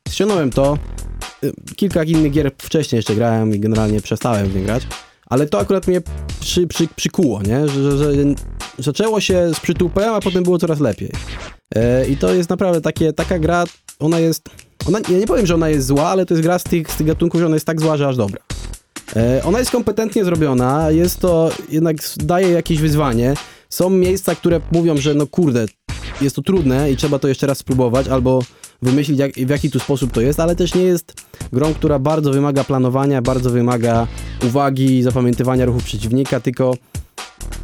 Ściągnąłem 0.08 0.50
to, 0.50 0.78
e, 1.44 1.50
kilka 1.76 2.04
innych 2.04 2.32
gier 2.32 2.50
wcześniej 2.58 2.98
jeszcze 2.98 3.14
grałem 3.14 3.54
i 3.54 3.60
generalnie 3.60 4.00
przestałem 4.00 4.48
w 4.48 4.56
nie 4.56 4.62
grać, 4.62 4.86
ale 5.26 5.46
to 5.46 5.60
akurat 5.60 5.86
mnie 5.86 6.00
przy, 6.40 6.66
przy, 6.66 6.88
przykuło, 6.96 7.42
nie? 7.42 7.68
Że, 7.68 7.98
że, 7.98 8.14
że 8.14 8.22
zaczęło 8.78 9.20
się 9.20 9.54
z 9.54 9.60
przytupem, 9.60 10.14
a 10.14 10.20
potem 10.20 10.44
było 10.44 10.58
coraz 10.58 10.80
lepiej. 10.80 11.10
E, 11.74 12.06
I 12.06 12.16
to 12.16 12.34
jest 12.34 12.50
naprawdę 12.50 12.80
takie, 12.80 13.12
taka 13.12 13.38
gra, 13.38 13.64
ona 13.98 14.18
jest, 14.18 14.48
ona, 14.88 14.98
ja 15.08 15.18
nie 15.18 15.26
powiem, 15.26 15.46
że 15.46 15.54
ona 15.54 15.68
jest 15.68 15.86
zła, 15.86 16.08
ale 16.08 16.26
to 16.26 16.34
jest 16.34 16.42
gra 16.42 16.58
z 16.58 16.64
tych, 16.64 16.90
z 16.90 16.96
tych 16.96 17.06
gatunków, 17.06 17.40
że 17.40 17.46
ona 17.46 17.56
jest 17.56 17.66
tak 17.66 17.80
zła, 17.80 17.96
że 17.96 18.08
aż 18.08 18.16
dobra. 18.16 18.40
E, 19.16 19.40
ona 19.44 19.58
jest 19.58 19.70
kompetentnie 19.70 20.24
zrobiona, 20.24 20.90
jest 20.90 21.20
to, 21.20 21.50
jednak 21.68 21.96
daje 22.16 22.48
jakieś 22.48 22.78
wyzwanie. 22.78 23.34
Są 23.72 23.90
miejsca, 23.90 24.34
które 24.34 24.60
mówią, 24.72 24.96
że 24.96 25.14
no 25.14 25.26
kurde, 25.26 25.66
jest 26.20 26.36
to 26.36 26.42
trudne 26.42 26.90
i 26.90 26.96
trzeba 26.96 27.18
to 27.18 27.28
jeszcze 27.28 27.46
raz 27.46 27.58
spróbować, 27.58 28.08
albo 28.08 28.42
wymyślić 28.82 29.18
jak, 29.18 29.32
w 29.32 29.48
jaki 29.48 29.70
tu 29.70 29.80
sposób 29.80 30.12
to 30.12 30.20
jest, 30.20 30.40
ale 30.40 30.56
też 30.56 30.74
nie 30.74 30.82
jest 30.82 31.14
grą, 31.52 31.74
która 31.74 31.98
bardzo 31.98 32.30
wymaga 32.30 32.64
planowania, 32.64 33.22
bardzo 33.22 33.50
wymaga 33.50 34.06
uwagi, 34.46 35.02
zapamiętywania 35.02 35.64
ruchów 35.64 35.84
przeciwnika, 35.84 36.40
tylko 36.40 36.74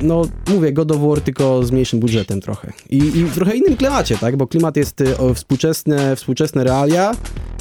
no 0.00 0.22
mówię, 0.48 0.72
God 0.72 0.92
of 0.92 1.00
War 1.00 1.20
tylko 1.20 1.64
z 1.64 1.70
mniejszym 1.70 2.00
budżetem 2.00 2.40
trochę. 2.40 2.72
I, 2.90 2.96
i 2.96 3.24
w 3.24 3.34
trochę 3.34 3.56
innym 3.56 3.76
klimacie, 3.76 4.18
tak? 4.18 4.36
Bo 4.36 4.46
klimat 4.46 4.76
jest 4.76 5.00
y, 5.00 5.18
o, 5.18 5.34
współczesne, 5.34 6.16
współczesne 6.16 6.64
realia 6.64 7.12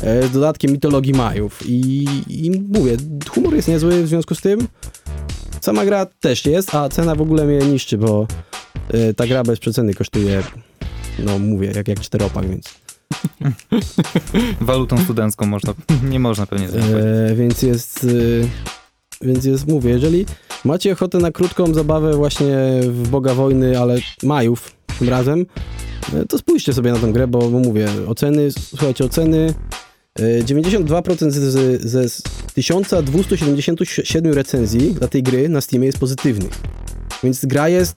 e, 0.01 0.27
z 0.27 0.31
dodatkiem 0.31 0.71
mitologii 0.71 1.13
Majów. 1.13 1.59
I, 1.65 2.05
I 2.27 2.51
mówię, 2.51 2.97
humor 3.29 3.55
jest 3.55 3.67
niezły 3.67 4.03
w 4.03 4.07
związku 4.07 4.35
z 4.35 4.41
tym. 4.41 4.67
Sama 5.67 5.86
gra 5.86 6.05
też 6.05 6.45
jest, 6.45 6.75
a 6.75 6.89
cena 6.89 7.15
w 7.15 7.21
ogóle 7.21 7.45
mnie 7.45 7.57
niszczy, 7.57 7.97
bo 7.97 8.27
e, 8.89 9.13
ta 9.13 9.27
gra 9.27 9.43
bez 9.43 9.59
przeceny 9.59 9.93
kosztuje, 9.93 10.43
no 11.19 11.39
mówię, 11.39 11.71
jak, 11.75 11.88
jak 11.88 12.00
czteropak, 12.00 12.50
więc... 12.50 12.75
Walutą 14.62 14.97
studencką 14.97 15.45
można, 15.45 15.74
nie 16.03 16.19
można 16.19 16.45
pewnie 16.45 16.67
e, 16.67 17.36
Więc 17.36 17.62
jest, 17.62 18.03
e, 18.03 19.27
więc 19.27 19.45
jest, 19.45 19.67
mówię, 19.67 19.89
jeżeli 19.89 20.25
macie 20.65 20.93
ochotę 20.93 21.17
na 21.17 21.31
krótką 21.31 21.74
zabawę 21.74 22.13
właśnie 22.13 22.57
w 22.81 23.09
Boga 23.09 23.33
Wojny, 23.33 23.79
ale 23.79 23.97
Majów 24.24 24.75
tym 25.00 25.09
razem, 25.09 25.45
e, 26.13 26.25
to 26.25 26.38
spójrzcie 26.38 26.74
sobie 26.74 26.91
na 26.91 27.00
tą 27.00 27.12
grę, 27.12 27.27
bo, 27.27 27.39
bo 27.39 27.59
mówię, 27.59 27.88
oceny, 28.07 28.51
słuchajcie, 28.51 29.05
oceny 29.05 29.53
92% 30.43 31.29
ze, 31.31 31.77
ze 31.77 32.09
z 32.09 32.21
1277 32.53 34.33
recenzji 34.33 34.93
dla 34.93 35.07
tej 35.07 35.24
gry 35.24 35.50
na 35.50 35.62
Steamie 35.62 35.86
jest 35.86 35.97
pozytywnych. 36.00 36.51
Więc 37.24 37.45
gra 37.45 37.69
jest 37.69 37.95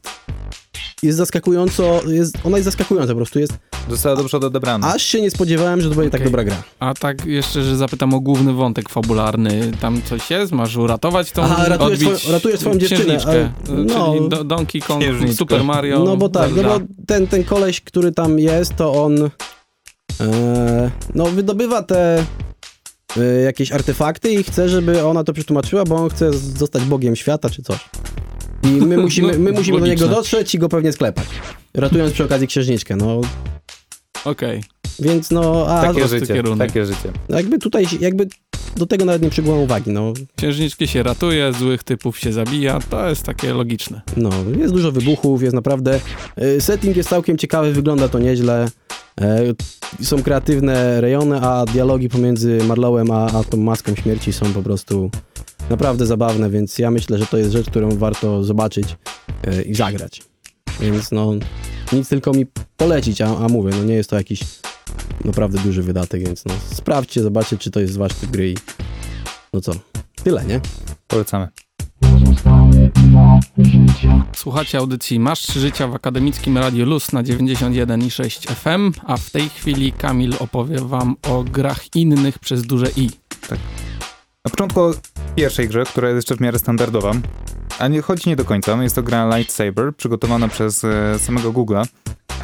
jest 1.02 1.18
zaskakująco, 1.18 2.00
jest, 2.08 2.34
ona 2.44 2.56
jest 2.56 2.64
zaskakująca 2.64 3.12
po 3.12 3.16
prostu, 3.16 3.38
jest, 3.38 3.52
Została 3.90 4.16
dobrze 4.16 4.36
odebrana. 4.36 4.94
aż 4.94 5.02
się 5.02 5.20
nie 5.20 5.30
spodziewałem, 5.30 5.80
że 5.80 5.88
to 5.90 5.94
będzie 5.94 6.10
tak 6.10 6.20
Okej. 6.20 6.24
dobra 6.32 6.44
gra. 6.44 6.62
A 6.80 6.94
tak 6.94 7.26
jeszcze, 7.26 7.62
że 7.62 7.76
zapytam 7.76 8.14
o 8.14 8.20
główny 8.20 8.52
wątek 8.52 8.88
fabularny. 8.88 9.72
Tam 9.80 10.02
coś 10.02 10.30
jest? 10.30 10.52
Masz 10.52 10.76
uratować 10.76 11.32
tą... 11.32 11.42
Aha, 11.42 11.64
ratujesz 11.68 12.00
odbić 12.02 12.18
swoją- 12.18 12.32
ratujesz 12.32 12.60
swoją 12.60 12.78
dziewczynę, 12.78 13.18
ale- 13.26 13.52
no. 13.68 14.12
Czyli 14.14 14.28
do, 14.28 14.44
Donkey 14.44 14.80
Kong. 14.82 15.02
Super 15.34 15.64
Mario, 15.64 16.04
No 16.04 16.16
bo 16.16 16.28
tak, 16.28 16.50
no 16.56 16.62
bo 16.62 16.80
ten, 17.06 17.26
ten 17.26 17.44
koleś, 17.44 17.80
który 17.80 18.12
tam 18.12 18.38
jest, 18.38 18.76
to 18.76 19.04
on 19.04 19.22
e, 19.24 19.30
no 21.14 21.24
wydobywa 21.26 21.82
te 21.82 22.24
e, 23.16 23.22
jakieś 23.44 23.72
artefakty 23.72 24.32
i 24.32 24.42
chce, 24.42 24.68
żeby 24.68 25.04
ona 25.04 25.24
to 25.24 25.32
przetłumaczyła, 25.32 25.84
bo 25.84 25.96
on 25.96 26.10
chce 26.10 26.32
zostać 26.32 26.84
bogiem 26.84 27.16
świata 27.16 27.50
czy 27.50 27.62
coś. 27.62 27.88
I 28.62 28.66
my 28.68 28.96
musimy, 29.04 29.32
No, 29.32 29.38
my 29.38 29.52
musimy 29.52 29.80
do 29.80 29.86
niego 29.86 30.08
dotrzeć 30.08 30.54
i 30.54 30.58
go 30.58 30.68
pewnie 30.68 30.92
sklepać. 30.92 31.24
Ratując 31.74 32.12
przy 32.12 32.24
okazji 32.24 32.46
księżniczkę, 32.46 32.96
no 32.96 33.20
Okej. 34.24 34.62
więc 34.98 35.30
no, 35.30 35.66
a 35.68 35.82
Takie 35.82 36.08
życie, 36.08 36.34
kierunek. 36.34 36.68
takie 36.68 36.86
życie. 36.86 37.12
jakby 37.28 37.58
tutaj, 37.58 37.86
jakby 38.00 38.28
do 38.76 38.86
tego 38.86 39.04
nawet 39.04 39.22
nie 39.22 39.30
przykułam 39.30 39.58
uwagi, 39.58 39.90
no, 39.90 40.12
Księżniczki 40.36 40.88
się 40.88 41.02
ratuje, 41.02 41.52
złych 41.52 41.82
typów 41.82 42.18
się 42.18 42.32
zabija, 42.32 42.78
to 42.90 43.08
jest 43.08 43.22
takie 43.22 43.54
logiczne. 43.54 44.00
No, 44.16 44.30
jest 44.58 44.72
dużo 44.74 44.92
wybuchów, 44.92 45.42
jest 45.42 45.54
naprawdę. 45.54 46.00
e, 46.36 46.60
Setting 46.60 46.96
jest 46.96 47.08
całkiem 47.08 47.38
ciekawy, 47.38 47.72
wygląda 47.72 48.08
to 48.08 48.18
nieźle. 48.18 48.68
E, 49.20 49.54
Są 50.02 50.22
kreatywne 50.22 51.00
rejony, 51.00 51.40
a 51.40 51.64
dialogi 51.64 52.08
pomiędzy 52.08 52.58
Marlowem 52.64 53.10
a, 53.10 53.26
a 53.26 53.44
tą 53.44 53.56
maską 53.56 53.94
śmierci 53.94 54.32
są 54.32 54.52
po 54.52 54.62
prostu 54.62 55.10
naprawdę 55.70 56.06
zabawne, 56.06 56.50
więc 56.50 56.78
ja 56.78 56.90
myślę, 56.90 57.18
że 57.18 57.26
to 57.26 57.36
jest 57.36 57.52
rzecz, 57.52 57.70
którą 57.70 57.90
warto 57.90 58.44
zobaczyć 58.44 58.96
e, 59.44 59.62
i 59.62 59.74
zagrać. 59.74 60.22
Więc 60.80 61.12
no, 61.12 61.32
nic 61.92 62.08
tylko 62.08 62.32
mi 62.32 62.46
polecić, 62.76 63.20
a, 63.20 63.36
a 63.36 63.48
mówię, 63.48 63.70
no 63.78 63.84
nie 63.84 63.94
jest 63.94 64.10
to 64.10 64.16
jakiś 64.16 64.40
naprawdę 65.24 65.58
duży 65.58 65.82
wydatek, 65.82 66.26
więc 66.26 66.44
no 66.44 66.54
sprawdźcie, 66.74 67.22
zobaczcie, 67.22 67.58
czy 67.58 67.70
to 67.70 67.80
jest 67.80 67.96
wasz 67.98 68.14
typ 68.14 68.30
gry 68.30 68.50
i 68.50 68.54
no 69.52 69.60
co, 69.60 69.72
tyle, 70.24 70.44
nie? 70.44 70.60
Polecamy. 71.08 71.48
Słuchacie 74.36 74.78
audycji 74.78 75.20
Masz 75.20 75.40
3 75.40 75.60
życia 75.60 75.88
w 75.88 75.94
akademickim 75.94 76.58
Radiu 76.58 76.86
Luz 76.86 77.12
na 77.12 77.22
91,6 77.22 78.54
FM, 78.54 79.00
a 79.06 79.16
w 79.16 79.30
tej 79.30 79.48
chwili 79.48 79.92
Kamil 79.92 80.34
opowie 80.38 80.78
wam 80.80 81.16
o 81.22 81.44
grach 81.44 81.96
innych 81.96 82.38
przez 82.38 82.62
duże 82.62 82.86
I. 82.96 83.10
Na 84.44 84.50
początku 84.50 84.80
pierwszej 85.36 85.68
grze, 85.68 85.84
która 85.84 86.08
jest 86.08 86.16
jeszcze 86.16 86.36
w 86.36 86.40
miarę 86.40 86.58
standardowa, 86.58 87.12
a 87.78 87.88
nie 87.88 88.02
chodzi 88.02 88.28
nie 88.28 88.36
do 88.36 88.44
końca, 88.44 88.82
jest 88.82 88.94
to 88.94 89.02
gra 89.02 89.36
Lightsaber, 89.36 89.96
przygotowana 89.96 90.48
przez 90.48 90.84
e, 90.84 91.18
samego 91.18 91.52
Google'a. 91.52 91.86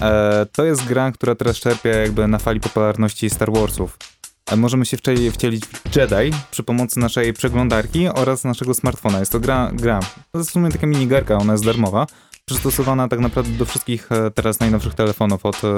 E, 0.01 0.47
to 0.53 0.65
jest 0.65 0.85
gra, 0.85 1.13
która 1.13 1.35
teraz 1.35 1.57
czerpie 1.57 1.89
jakby 1.89 2.29
na 2.29 2.39
fali 2.39 2.61
popularności 2.61 3.31
Star 3.31 3.53
Warsów. 3.53 3.99
Możemy 4.57 4.87
się 4.87 4.97
wcieli, 4.97 5.31
wcielić 5.31 5.67
w 5.67 5.97
Jedi 5.97 6.37
przy 6.51 6.63
pomocy 6.63 7.01
naszej 7.01 7.33
przeglądarki 7.33 8.09
oraz 8.09 8.45
naszego 8.45 8.75
smartfona. 8.75 9.21
Jest 9.21 9.33
to 9.33 9.41
gra, 9.41 9.71
gra. 9.73 10.01
To 10.33 10.39
jest 10.39 10.51
w 10.51 10.53
sumie 10.53 10.71
taka 10.71 10.87
minigarka, 10.87 11.39
ona 11.39 11.53
jest 11.53 11.65
darmowa. 11.65 12.07
Przystosowana 12.45 13.09
tak 13.09 13.21
naprawdę 13.21 13.53
do 13.53 13.65
wszystkich 13.65 14.13
e, 14.13 14.31
teraz 14.31 14.61
najnowszych 14.61 14.95
telefonów, 14.95 15.47
od 15.47 15.65
e, 15.65 15.69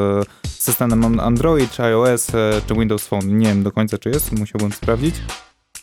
systemem 0.48 1.20
Android, 1.20 1.70
czy 1.70 1.82
iOS, 1.82 2.34
e, 2.34 2.60
czy 2.66 2.74
Windows 2.74 3.06
Phone. 3.06 3.38
Nie 3.38 3.46
wiem 3.46 3.62
do 3.62 3.72
końca 3.72 3.98
czy 3.98 4.08
jest, 4.08 4.32
musiałbym 4.32 4.72
sprawdzić. 4.72 5.14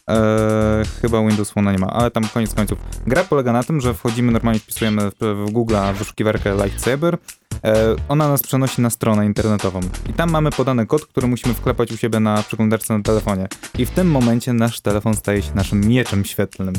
Eee, 0.07 0.85
chyba 1.01 1.27
Windows 1.27 1.51
Phone 1.51 1.71
nie 1.71 1.77
ma, 1.77 1.87
ale 1.87 2.11
tam 2.11 2.23
koniec 2.33 2.53
końców. 2.53 2.79
Gra 3.07 3.23
polega 3.23 3.53
na 3.53 3.63
tym, 3.63 3.81
że 3.81 3.93
wchodzimy, 3.93 4.31
normalnie 4.31 4.59
wpisujemy 4.59 5.11
w, 5.11 5.15
w 5.19 5.51
Google 5.51 5.75
wyszukiwarkę 5.97 6.55
Lightsaber. 6.55 7.17
E, 7.65 7.95
ona 8.09 8.27
nas 8.27 8.43
przenosi 8.43 8.81
na 8.81 8.89
stronę 8.89 9.25
internetową. 9.25 9.79
I 10.09 10.13
tam 10.13 10.31
mamy 10.31 10.51
podany 10.51 10.85
kod, 10.85 11.05
który 11.05 11.27
musimy 11.27 11.53
wklepać 11.53 11.91
u 11.91 11.97
siebie 11.97 12.19
na 12.19 12.43
przeglądarce 12.43 12.97
na 12.97 13.03
telefonie. 13.03 13.47
I 13.77 13.85
w 13.85 13.89
tym 13.89 14.11
momencie 14.11 14.53
nasz 14.53 14.81
telefon 14.81 15.13
staje 15.13 15.41
się 15.41 15.55
naszym 15.55 15.81
mieczem 15.81 16.25
świetlnym. 16.25 16.75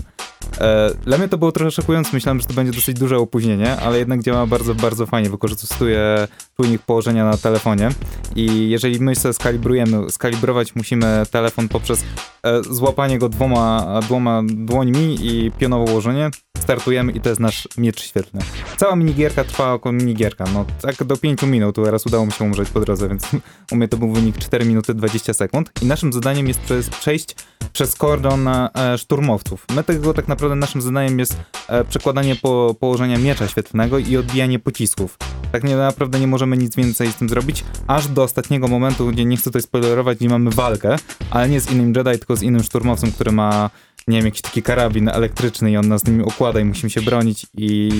E, 0.61 0.91
dla 1.05 1.19
mnie 1.19 1.29
to 1.29 1.39
było 1.39 1.53
trochę 1.53 1.71
szokujące, 1.71 2.11
myślałem, 2.13 2.41
że 2.41 2.47
to 2.47 2.55
będzie 2.55 2.73
dosyć 2.73 2.99
duże 2.99 3.19
opóźnienie, 3.19 3.77
ale 3.77 3.99
jednak 3.99 4.23
działa 4.23 4.47
bardzo, 4.47 4.75
bardzo 4.75 5.07
fajnie. 5.07 5.31
Wykorzystuje 5.31 6.29
czujnik 6.57 6.83
położenia 6.83 7.25
na 7.25 7.37
telefonie 7.37 7.89
i 8.37 8.71
jeżeli 8.71 9.01
my 9.01 9.17
sobie 9.17 9.33
skalibrujemy, 9.33 10.11
skalibrować 10.11 10.75
musimy 10.75 11.23
telefon 11.31 11.69
poprzez 11.69 12.05
e, 12.43 12.63
złapanie 12.63 13.19
go 13.19 13.29
dwoma, 13.29 14.01
dwoma 14.03 14.43
dłońmi 14.49 15.19
i 15.21 15.51
pionowe 15.59 15.93
ułożenie, 15.93 16.31
startujemy 16.61 17.13
i 17.13 17.21
to 17.21 17.29
jest 17.29 17.41
nasz 17.41 17.69
miecz 17.79 18.03
świetlny. 18.03 18.43
Cała 18.77 18.97
minigierka 18.97 19.45
trwa 19.45 19.73
około 19.73 19.93
minigierka, 19.93 20.45
no 20.55 20.65
tak 20.83 21.05
do 21.05 21.17
5 21.17 21.43
minut, 21.43 21.77
teraz 21.77 22.07
udało 22.07 22.27
mi 22.27 22.33
się 22.33 22.45
umrzeć 22.45 22.71
po 22.71 22.81
drodze, 22.81 23.09
więc 23.09 23.29
u 23.73 23.77
mnie 23.77 23.89
to 23.89 23.97
był 23.97 24.13
wynik 24.13 24.39
4 24.39 24.65
minuty 24.65 24.95
20 24.95 25.35
sekund 25.35 25.71
i 25.83 25.87
naszym 25.87 26.13
zadaniem 26.13 26.49
jest 26.49 26.61
przejść 27.01 27.35
przez 27.73 27.95
kordon 27.95 28.49
e, 28.49 28.71
szturmowców. 28.99 29.67
My 29.75 29.85
tego 29.85 30.15
tak 30.15 30.29
naprawdę 30.29 30.57
naszym 30.57 30.83
zadaniem 30.83 31.19
jest 31.19 31.37
e, 31.69 31.85
przekładanie 31.85 32.37
po, 32.37 32.77
położenia 32.81 33.19
miecza 33.19 33.49
świetlnego 33.49 33.99
i 33.99 34.17
odbijanie 34.17 34.59
pocisków. 34.59 35.19
Tak 35.53 35.65
naprawdę 35.65 36.21
nie 36.21 36.27
możemy 36.27 36.57
nic 36.57 36.77
więcej 36.77 37.13
z 37.13 37.15
tym 37.15 37.29
zrobić, 37.29 37.65
aż 37.87 38.09
do 38.09 38.23
ostatniego 38.23 38.69
momentu, 38.69 39.07
gdzie 39.07 39.25
nie 39.25 39.37
chcę 39.37 39.45
tutaj 39.45 39.63
spoilerować, 39.63 40.19
gdzie 40.19 40.29
mamy 40.29 40.51
walkę, 40.51 40.97
ale 41.31 41.49
nie 41.49 41.61
z 41.61 41.71
innym 41.71 41.93
Jedi, 41.97 42.19
tylko 42.19 42.37
z 42.37 42.43
innym 42.43 42.63
szturmowcem, 42.63 43.13
który 43.13 43.33
ma, 43.33 43.71
nie 44.09 44.17
wiem, 44.17 44.27
jakiś 44.27 44.41
taki 44.41 44.63
karabin 44.63 45.09
elektryczny 45.09 45.71
i 45.71 45.77
on 45.77 45.89
nas 45.89 46.07
nim 46.07 46.25
okłada 46.25 46.61
i 46.61 46.65
musimy 46.65 46.91
się 46.91 47.03
bronić 47.03 47.47
i 47.59 47.91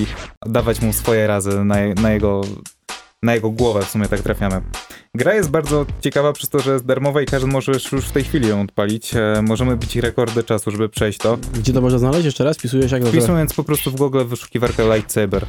dawać 0.45 0.81
mu 0.81 0.93
swoje 0.93 1.27
razy 1.27 1.63
na, 1.63 1.75
na 2.01 2.11
jego 2.11 2.41
na 3.23 3.35
jego 3.35 3.49
głowę 3.49 3.81
w 3.81 3.89
sumie 3.89 4.07
tak 4.07 4.21
trafiamy. 4.21 4.61
Gra 5.15 5.33
jest 5.33 5.49
bardzo 5.49 5.85
ciekawa 6.01 6.33
przez 6.33 6.49
to, 6.49 6.59
że 6.59 6.73
jest 6.73 6.85
darmowa 6.85 7.21
i 7.21 7.25
każdy 7.25 7.47
może 7.47 7.71
już 7.71 8.05
w 8.05 8.11
tej 8.11 8.23
chwili 8.23 8.47
ją 8.47 8.61
odpalić. 8.61 9.15
E, 9.15 9.41
możemy 9.41 9.77
bić 9.77 9.95
rekordy 9.95 10.43
czasu, 10.43 10.71
żeby 10.71 10.89
przejść 10.89 11.19
to. 11.19 11.37
Gdzie 11.53 11.73
to 11.73 11.81
można 11.81 11.99
znaleźć? 11.99 12.25
Jeszcze 12.25 12.43
raz? 12.43 12.57
Wpisujesz 12.57 12.91
jak 12.91 13.03
to 13.03 13.09
Wpisując 13.09 13.53
po 13.53 13.63
prostu 13.63 13.91
w 13.91 13.95
Google 13.95 14.25
wyszukiwarkę 14.25 14.95
Lightsaber. 14.95 15.45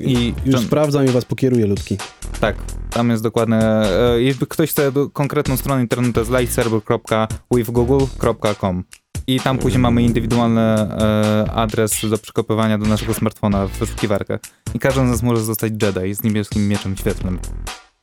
I 0.00 0.34
Już 0.46 0.60
sprawdzam 0.60 1.04
i 1.04 1.08
was 1.08 1.24
pokieruję, 1.24 1.66
ludki. 1.66 1.96
tak, 2.40 2.56
tam 2.90 3.10
jest 3.10 3.22
dokładne. 3.22 3.88
E, 4.14 4.22
jeśli 4.22 4.46
ktoś 4.46 4.70
chce 4.70 4.92
do, 4.92 5.10
konkretną 5.10 5.56
stronę 5.56 5.82
internetu, 5.82 6.12
to 6.12 6.20
jest 6.20 6.32
lightsaber.withgoogle.com 6.32 8.84
i 9.26 9.40
tam 9.40 9.58
później 9.58 9.80
mamy 9.80 10.02
indywidualny 10.02 10.60
e, 10.60 11.50
adres 11.54 11.96
do 12.10 12.18
przekopywania 12.18 12.78
do 12.78 12.86
naszego 12.86 13.14
smartfona 13.14 13.66
w 13.66 13.78
wyszukiwarkę. 13.78 14.38
I 14.74 14.78
każdy 14.78 15.00
z 15.00 15.04
nas 15.04 15.22
może 15.22 15.42
zostać 15.44 15.72
Jedi 15.82 16.14
z 16.14 16.22
niebieskim 16.24 16.68
mieczem 16.68 16.96
świetlnym. 16.96 17.38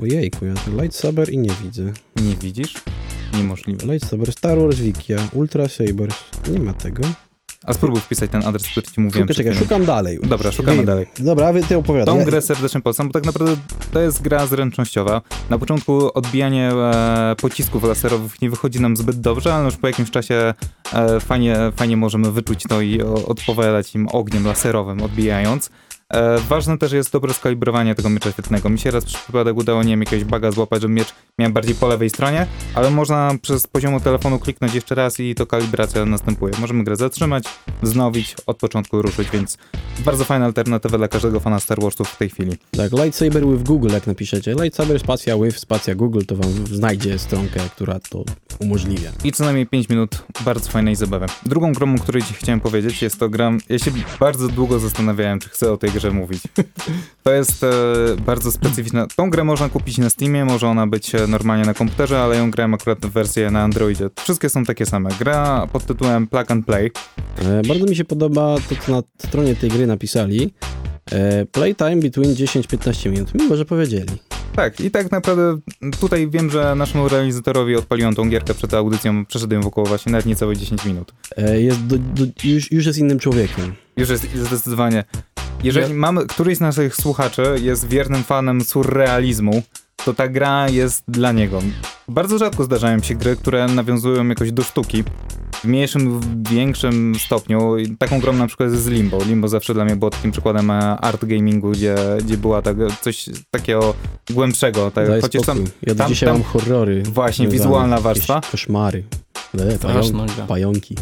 Ojejku, 0.01 0.45
ja 0.45 0.53
tu 0.53 0.71
Lightsaber 0.81 1.29
i 1.33 1.37
nie 1.37 1.49
widzę. 1.63 1.83
Nie 2.15 2.35
widzisz? 2.35 2.73
Niemożliwe. 3.33 3.85
Lightsaber, 3.93 4.31
Star 4.31 4.59
Wars 4.59 4.75
Wikia, 4.77 5.17
Ultra 5.33 5.67
Sabers. 5.67 6.15
Nie 6.51 6.59
ma 6.59 6.73
tego. 6.73 7.03
A 7.67 7.73
spróbuj 7.73 8.01
wpisać 8.01 8.31
ten 8.31 8.45
adres, 8.45 8.67
który 8.67 8.87
ci 8.87 9.01
mówiłem 9.01 9.27
czekaj, 9.27 9.45
chwilą. 9.45 9.59
szukam 9.59 9.85
dalej. 9.85 10.19
Dobra, 10.23 10.51
szukamy 10.51 10.79
Ej, 10.79 10.85
dalej. 10.85 11.05
Dobra, 11.19 11.53
wy 11.53 11.63
ty 11.63 11.77
opowiadaj. 11.77 12.17
Tą 12.17 12.25
grę 12.25 12.41
serdecznie 12.41 12.81
polecam, 12.81 13.07
bo 13.07 13.13
tak 13.13 13.25
naprawdę 13.25 13.55
to 13.93 13.99
jest 13.99 14.21
gra 14.21 14.45
zręcznościowa. 14.45 15.21
Na 15.49 15.57
początku 15.57 16.13
odbijanie 16.13 16.71
e, 16.71 17.35
pocisków 17.41 17.83
laserowych 17.83 18.41
nie 18.41 18.49
wychodzi 18.49 18.81
nam 18.81 18.97
zbyt 18.97 19.21
dobrze, 19.21 19.53
ale 19.53 19.65
już 19.65 19.77
po 19.77 19.87
jakimś 19.87 20.11
czasie 20.11 20.53
e, 20.93 21.19
fajnie, 21.19 21.57
fajnie 21.75 21.97
możemy 21.97 22.31
wyczuć 22.31 22.63
to 22.69 22.81
i 22.81 23.01
o, 23.01 23.13
odpowiadać 23.25 23.95
im 23.95 24.07
ogniem 24.07 24.45
laserowym, 24.45 25.01
odbijając. 25.01 25.69
E, 26.13 26.39
ważne 26.39 26.77
też 26.77 26.91
jest 26.91 27.11
dobre 27.11 27.33
skalibrowanie 27.33 27.95
tego 27.95 28.09
miecza 28.09 28.31
świetnego. 28.31 28.69
Mi 28.69 28.79
się 28.79 28.91
raz 28.91 29.05
przy 29.05 29.17
przypadek 29.17 29.57
udało, 29.57 29.83
nie 29.83 29.89
wiem, 29.89 29.99
jakiegoś 29.99 30.25
baga 30.25 30.51
złapać, 30.51 30.81
że 30.81 30.89
miecz 30.89 31.13
miałem 31.39 31.53
bardziej 31.53 31.75
po 31.75 31.87
lewej 31.87 32.09
stronie, 32.09 32.47
ale 32.73 32.89
można 32.89 33.35
przez 33.41 33.67
poziomu 33.67 33.99
telefonu 33.99 34.39
kliknąć 34.39 34.73
jeszcze 34.73 34.95
raz 34.95 35.19
i 35.19 35.35
to 35.35 35.45
kalibracja 35.45 36.05
następuje. 36.05 36.53
Możemy 36.59 36.83
grę 36.83 36.95
zatrzymać, 36.95 37.43
wznowić, 37.81 38.35
od 38.45 38.57
początku 38.57 39.01
ruszyć, 39.01 39.29
więc 39.29 39.57
bardzo 40.05 40.23
fajna 40.23 40.45
alternatywa 40.45 40.97
dla 40.97 41.07
każdego 41.07 41.39
fana 41.39 41.59
Star 41.59 41.81
Warsów 41.81 42.09
w 42.09 42.17
tej 42.17 42.29
chwili. 42.29 42.57
Tak, 42.71 42.91
Lightsaber 42.91 43.47
with 43.47 43.63
Google, 43.63 43.89
jak 43.93 44.07
napiszecie. 44.07 44.51
Lightsaber 44.51 44.99
spacja 44.99 45.37
with 45.37 45.59
spacja 45.59 45.95
Google, 45.95 46.21
to 46.27 46.35
wam 46.35 46.67
znajdzie 46.67 47.19
stronkę, 47.19 47.59
która 47.75 47.99
to 48.09 48.23
umożliwia. 48.59 49.11
I 49.23 49.31
co 49.31 49.43
najmniej 49.43 49.67
5 49.67 49.89
minut 49.89 50.23
bardzo 50.45 50.69
fajnej 50.69 50.95
zabawy. 50.95 51.25
Drugą 51.45 51.73
grą, 51.73 51.95
o 51.95 51.97
której 51.97 52.23
ci 52.23 52.33
chciałem 52.33 52.59
powiedzieć, 52.59 53.01
jest 53.01 53.19
to 53.19 53.29
gra. 53.29 53.51
Ja 53.69 53.79
się 53.79 53.91
bardzo 54.19 54.47
długo 54.47 54.79
zastanawiałem, 54.79 55.39
czy 55.39 55.49
chcę 55.49 55.71
o 55.71 55.77
tej 55.77 55.91
grze 55.97 56.11
mówić. 56.11 56.43
To 57.23 57.33
jest 57.33 57.63
e, 57.63 57.67
bardzo 58.25 58.51
specyficzne. 58.51 59.07
Tą 59.15 59.29
grę 59.29 59.43
można 59.43 59.69
kupić 59.69 59.97
na 59.97 60.09
Steamie, 60.09 60.45
może 60.45 60.67
ona 60.67 60.87
być 60.87 61.15
e, 61.15 61.27
normalnie 61.27 61.65
na 61.65 61.73
komputerze, 61.73 62.19
ale 62.19 62.37
ją 62.37 62.51
grałem 62.51 62.73
akurat 62.73 63.05
w 63.05 63.09
wersję 63.09 63.51
na 63.51 63.63
Androidzie. 63.63 64.09
Wszystkie 64.23 64.49
są 64.49 64.65
takie 64.65 64.85
same. 64.85 65.09
Gra 65.19 65.67
pod 65.73 65.85
tytułem 65.85 66.27
Plug 66.27 66.51
and 66.51 66.65
Play. 66.65 66.91
E, 67.39 67.61
bardzo 67.67 67.85
mi 67.85 67.95
się 67.95 68.05
podoba 68.05 68.55
to, 68.69 68.75
co 68.85 68.91
na 68.91 69.03
stronie 69.17 69.55
tej 69.55 69.69
gry 69.69 69.87
napisali. 69.87 70.53
E, 71.11 71.45
playtime 71.45 71.95
between 71.95 72.33
10-15 72.35 73.11
minut, 73.11 73.33
mimo 73.33 73.55
że 73.55 73.65
powiedzieli. 73.65 74.17
Tak, 74.55 74.79
i 74.79 74.91
tak 74.91 75.11
naprawdę 75.11 75.57
tutaj 75.99 76.29
wiem, 76.29 76.49
że 76.49 76.75
naszemu 76.75 77.09
realizatorowi 77.09 77.75
odpaliłem 77.75 78.15
tą 78.15 78.29
gierkę 78.29 78.53
przed 78.53 78.73
audycją, 78.73 79.25
przeszedłem 79.25 79.61
wokoło 79.61 79.87
właśnie 79.87 80.11
nawet 80.11 80.25
niecałe 80.25 80.57
10 80.57 80.85
minut. 80.85 81.13
E, 81.37 81.61
jest 81.61 81.85
do, 81.85 81.97
do, 81.97 82.25
już, 82.43 82.71
już 82.71 82.85
jest 82.85 82.99
innym 82.99 83.19
człowiekiem. 83.19 83.75
Już 83.97 84.09
jest 84.09 84.35
zdecydowanie. 84.35 85.03
Jeżeli 85.63 85.89
Ja- 85.89 85.95
mamy, 85.95 86.25
któryś 86.27 86.57
z 86.57 86.61
naszych 86.61 86.95
słuchaczy 86.95 87.43
jest 87.61 87.87
wiernym 87.87 88.23
fanem 88.23 88.61
surrealizmu, 88.61 89.61
to 90.05 90.13
ta 90.13 90.27
gra 90.27 90.69
jest 90.69 91.03
dla 91.07 91.31
niego. 91.31 91.61
Bardzo 92.07 92.37
rzadko 92.37 92.63
zdarzają 92.63 92.99
się 92.99 93.15
gry, 93.15 93.35
które 93.35 93.67
nawiązują 93.67 94.27
jakoś 94.27 94.51
do 94.51 94.63
sztuki. 94.63 95.03
W 95.53 95.63
mniejszym 95.63 96.05
lub 96.05 96.49
większym 96.49 97.15
stopniu. 97.25 97.75
Taką 97.99 98.19
grą 98.19 98.33
na 98.33 98.47
przykład 98.47 98.71
jest 98.71 98.89
Limbo. 98.89 99.23
Limbo 99.23 99.47
zawsze 99.47 99.73
dla 99.73 99.85
mnie 99.85 99.95
było 99.95 100.11
takim 100.11 100.31
przykładem 100.31 100.71
e, 100.71 100.97
art 100.97 101.25
gamingu, 101.25 101.71
gdzie, 101.71 101.95
gdzie 102.23 102.37
była 102.37 102.61
tak, 102.61 102.77
coś 103.01 103.25
takiego 103.51 103.93
głębszego. 104.29 104.91
Tak, 104.91 105.07
Daj 105.07 105.21
chociaż 105.21 105.45
tam 105.45 105.63
ja 105.81 105.95
tam- 105.95 106.09
dzisiaj 106.09 106.27
tam- 106.29 106.35
mam 106.37 106.43
horrory. 106.43 107.03
Właśnie, 107.03 107.47
wizualna 107.47 107.99
warstwa. 108.01 108.41
Koszmary. 108.51 109.03
Pająk, 109.81 110.31
gra. 110.35 110.45
pająki. 110.45 110.95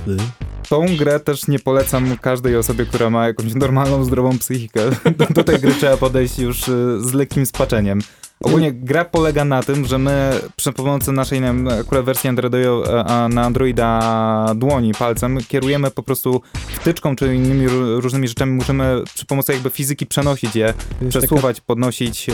Tą 0.70 0.86
grę 0.98 1.20
też 1.20 1.48
nie 1.48 1.60
polecam 1.60 2.18
każdej 2.22 2.58
osobie, 2.58 2.86
która 2.86 3.10
ma 3.10 3.28
jakąś 3.28 3.54
normalną, 3.54 4.04
zdrową 4.04 4.40
psychikę. 4.40 4.82
Do, 5.18 5.26
do 5.26 5.44
tej 5.44 5.60
gry 5.60 5.74
trzeba 5.74 5.98
podejść 5.98 6.40
już 6.40 6.68
y, 6.68 7.00
z 7.02 7.14
lekkim 7.14 7.46
spaczeniem. 7.46 8.00
Ogólnie 8.44 8.74
gra 8.74 9.06
polega 9.06 9.46
na 9.46 9.64
tym, 9.64 9.86
że 9.86 9.98
my 9.98 10.32
przy 10.56 10.72
pomocy 10.74 11.12
naszej 11.12 11.42
nie 11.42 11.48
wiem, 11.48 11.68
akurat 11.68 12.06
wersji 12.06 12.30
Androido, 12.30 12.84
a 13.10 13.28
na 13.30 13.42
Androida 13.42 14.54
dłoni, 14.56 14.92
palcem, 14.94 15.38
kierujemy 15.48 15.92
po 15.92 16.04
prostu 16.04 16.42
wtyczką 16.68 17.16
czy 17.16 17.36
innymi 17.36 17.68
ró- 17.68 18.00
różnymi 18.02 18.28
rzeczami. 18.28 18.52
Możemy 18.52 19.02
przy 19.16 19.26
pomocy 19.26 19.54
jakby 19.54 19.70
fizyki 19.70 20.06
przenosić 20.06 20.56
je, 20.56 20.66
jest 20.66 20.78
taka, 21.00 21.10
przesuwać, 21.10 21.62
podnosić. 21.62 22.30
e, 22.30 22.34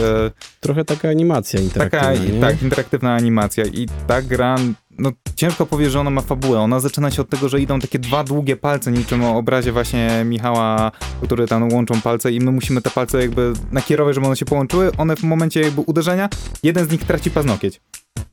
trochę 0.60 0.86
taka 0.86 1.10
animacja 1.10 1.60
interaktywna, 1.60 2.08
Taka, 2.12 2.24
nie? 2.34 2.42
tak, 2.42 2.62
interaktywna 2.64 3.14
animacja 3.16 3.66
i 3.66 3.88
ta 4.08 4.22
gra, 4.22 4.56
no 4.98 5.12
ciężko 5.36 5.66
powiedzieć, 5.66 5.94
że 5.94 6.00
ona 6.00 6.10
ma 6.10 6.22
fabułę. 6.22 6.60
Ona 6.60 6.80
zaczyna 6.80 7.12
się 7.12 7.22
od 7.22 7.30
tego, 7.30 7.50
że 7.50 7.62
idą 7.62 7.80
takie 7.80 8.00
dwa 8.00 8.24
długie 8.24 8.56
palce, 8.56 8.92
niczym 8.92 9.24
o 9.24 9.38
obrazie 9.38 9.72
właśnie 9.72 10.24
Michała, 10.26 10.92
które 11.24 11.48
tam 11.48 11.74
łączą 11.74 12.02
palce 12.02 12.32
i 12.32 12.40
my 12.40 12.52
musimy 12.52 12.82
te 12.82 12.90
palce 12.90 13.22
jakby 13.22 13.54
nakierować, 13.72 14.16
żeby 14.16 14.28
one 14.28 14.36
się 14.36 14.46
połączyły. 14.46 14.92
One 14.98 15.16
w 15.16 15.24
momencie 15.24 15.62
jakby 15.62 15.82
uderzenia, 15.82 16.30
jeden 16.64 16.86
z 16.86 16.92
nich 16.92 17.04
traci 17.04 17.32
paznokieć. 17.32 17.82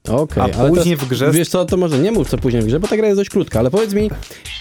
Okej, 0.08 0.42
A 0.42 0.58
ale 0.58 0.70
później 0.70 0.96
to, 0.96 1.06
w 1.06 1.08
grze... 1.08 1.30
Wiesz 1.30 1.48
co, 1.48 1.64
to 1.64 1.76
może 1.76 1.98
nie 1.98 2.12
mów 2.12 2.28
co 2.28 2.38
później 2.38 2.62
w 2.62 2.66
grze, 2.66 2.80
bo 2.80 2.88
ta 2.88 2.96
gra 2.96 3.06
jest 3.06 3.20
dość 3.20 3.30
krótka, 3.30 3.58
ale 3.58 3.70
powiedz 3.70 3.94
mi, 3.94 4.10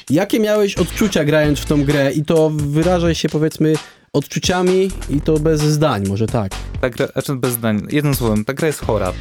jakie 0.10 0.40
miałeś 0.40 0.76
odczucia 0.76 1.26
grając 1.26 1.60
w 1.60 1.66
tą 1.66 1.84
grę 1.84 2.12
i 2.14 2.26
to 2.26 2.50
wyrażaj 2.50 3.16
się 3.16 3.30
powiedzmy 3.30 3.74
odczuciami 4.14 4.92
i 5.10 5.22
to 5.22 5.40
bez 5.40 5.62
zdań, 5.62 6.08
może 6.08 6.28
tak. 6.28 6.52
Ta 6.82 6.90
gra, 6.90 7.08
znaczy 7.08 7.36
bez 7.36 7.52
zdań, 7.52 7.88
jednym 7.92 8.16
słowem, 8.16 8.46
ta 8.46 8.54
gra 8.54 8.68
jest 8.68 8.80
chora. 8.80 9.14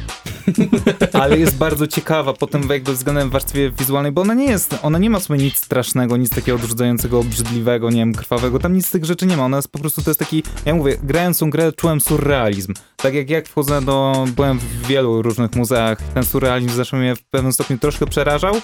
Ale 1.21 1.39
jest 1.39 1.57
bardzo 1.57 1.87
ciekawa 1.87 2.33
potem 2.33 2.69
jakby 2.69 2.93
względem 2.93 3.29
warstwie 3.29 3.71
wizualnej, 3.71 4.11
bo 4.11 4.21
ona 4.21 4.33
nie 4.33 4.45
jest, 4.45 4.75
ona 4.83 4.97
nie 4.97 5.09
ma 5.09 5.19
w 5.19 5.23
sobie 5.23 5.39
nic 5.39 5.57
strasznego, 5.57 6.17
nic 6.17 6.29
takiego 6.29 6.57
odrzucającego, 6.57 7.19
obrzydliwego, 7.19 7.89
nie 7.89 7.97
wiem, 7.97 8.13
krwawego, 8.13 8.59
tam 8.59 8.73
nic 8.73 8.87
z 8.87 8.91
tych 8.91 9.05
rzeczy 9.05 9.25
nie 9.25 9.37
ma, 9.37 9.45
ona 9.45 9.57
jest 9.57 9.71
po 9.71 9.79
prostu, 9.79 10.01
to 10.01 10.09
jest 10.09 10.19
taki, 10.19 10.43
ja 10.65 10.75
mówię, 10.75 10.97
grając 11.03 11.39
tą 11.39 11.49
grę 11.49 11.71
czułem 11.71 12.01
surrealizm. 12.01 12.73
Tak 12.95 13.13
jak 13.13 13.29
jak 13.29 13.47
wchodzę 13.47 13.81
do, 13.81 14.25
byłem 14.35 14.59
w 14.59 14.87
wielu 14.87 15.21
różnych 15.21 15.55
muzeach, 15.55 15.97
ten 16.13 16.23
surrealizm 16.23 16.75
zawsze 16.75 16.97
mnie 16.97 17.15
w 17.15 17.23
pewnym 17.23 17.53
stopniu 17.53 17.77
troszkę 17.77 18.05
przerażał, 18.05 18.55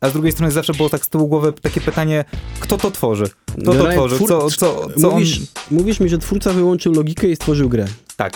a 0.00 0.08
z 0.08 0.12
drugiej 0.12 0.32
strony 0.32 0.52
zawsze 0.52 0.74
było 0.74 0.90
tak 0.90 1.04
z 1.04 1.08
tyłu 1.08 1.28
głowy 1.28 1.52
takie 1.52 1.80
pytanie, 1.80 2.24
kto 2.60 2.78
to 2.78 2.90
tworzy? 2.90 3.30
Kto 3.62 3.74
to 3.74 3.90
tworzy? 3.92 4.18
Co, 4.18 4.50
co, 4.50 4.88
co 5.00 5.10
mówisz, 5.10 5.38
on... 5.38 5.76
mówisz 5.78 6.00
mi, 6.00 6.08
że 6.08 6.18
twórca 6.18 6.52
wyłączył 6.52 6.92
logikę 6.92 7.26
i 7.26 7.36
stworzył 7.36 7.68
grę. 7.68 7.86
Tak. 8.16 8.32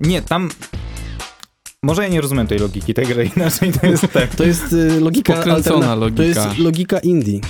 Nie, 0.00 0.22
tam. 0.22 0.48
Może 1.84 2.02
ja 2.02 2.08
nie 2.08 2.20
rozumiem 2.20 2.46
tej 2.46 2.58
logiki 2.58 2.94
tej 2.94 3.06
gry, 3.06 3.30
inaczej 3.36 3.72
to 3.72 3.86
jest 3.86 4.06
tak. 4.12 4.34
To 4.34 4.44
jest 4.44 4.72
y, 4.72 5.00
logika 5.00 5.34
Pokręcona 5.34 5.86
alterna- 5.86 5.98
logika. 6.00 6.16
To 6.16 6.22
jest 6.48 6.58
logika 6.58 6.98
indie. 6.98 7.40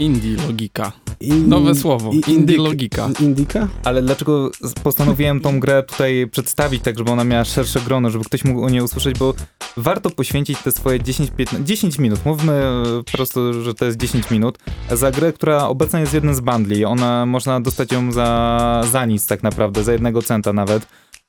Indie 0.00 0.36
logika. 0.46 0.92
In- 1.20 1.48
Nowe 1.48 1.74
słowo. 1.74 2.10
i- 2.12 2.30
Indie 2.30 2.56
logika. 2.56 3.08
Indika? 3.20 3.68
Ale 3.84 4.02
dlaczego 4.02 4.50
postanowiłem 4.82 5.40
tą 5.40 5.60
grę 5.60 5.82
tutaj 5.82 6.28
przedstawić 6.32 6.82
tak, 6.82 6.98
żeby 6.98 7.10
ona 7.10 7.24
miała 7.24 7.44
szersze 7.44 7.80
grono, 7.80 8.10
żeby 8.10 8.24
ktoś 8.24 8.44
mógł 8.44 8.64
o 8.64 8.70
niej 8.70 8.80
usłyszeć, 8.82 9.18
bo 9.18 9.34
warto 9.76 10.10
poświęcić 10.10 10.58
te 10.62 10.72
swoje 10.72 11.00
10-15, 11.00 11.62
10 11.64 11.98
minut, 11.98 12.20
mówmy 12.24 12.52
e, 12.52 12.84
po 13.06 13.12
prostu, 13.12 13.62
że 13.62 13.74
to 13.74 13.84
jest 13.84 13.98
10 13.98 14.30
minut, 14.30 14.58
za 14.92 15.10
grę, 15.10 15.32
która 15.32 15.68
obecnie 15.68 16.00
jest 16.00 16.14
jednym 16.14 16.34
z 16.34 16.40
bundli. 16.40 16.84
Ona, 16.84 17.26
można 17.26 17.60
dostać 17.60 17.92
ją 17.92 18.12
za, 18.12 18.82
za 18.90 19.06
nic 19.06 19.26
tak 19.26 19.42
naprawdę, 19.42 19.84
za 19.84 19.92
jednego 19.92 20.22
centa 20.22 20.52
nawet. 20.52 20.86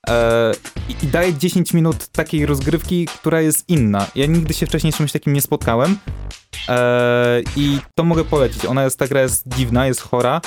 E, 0.09 0.51
i, 1.03 1.07
daje 1.07 1.33
10 1.33 1.73
minut 1.73 2.07
takiej 2.07 2.45
rozgrywki, 2.45 3.05
która 3.05 3.41
jest 3.41 3.69
inna. 3.69 4.07
Ja 4.15 4.25
nigdy 4.25 4.53
się 4.53 4.65
wcześniej 4.65 4.93
z 4.93 4.95
czymś 4.95 5.11
takim 5.11 5.33
nie 5.33 5.41
spotkałem. 5.41 5.97
E, 6.69 7.41
I 7.55 7.79
to 7.95 8.03
mogę 8.03 8.23
polecić. 8.23 8.65
Ona 8.65 8.83
jest, 8.83 8.99
ta 8.99 9.07
gra 9.07 9.21
jest 9.21 9.43
dziwna, 9.47 9.87
jest 9.87 10.01
chora, 10.01 10.41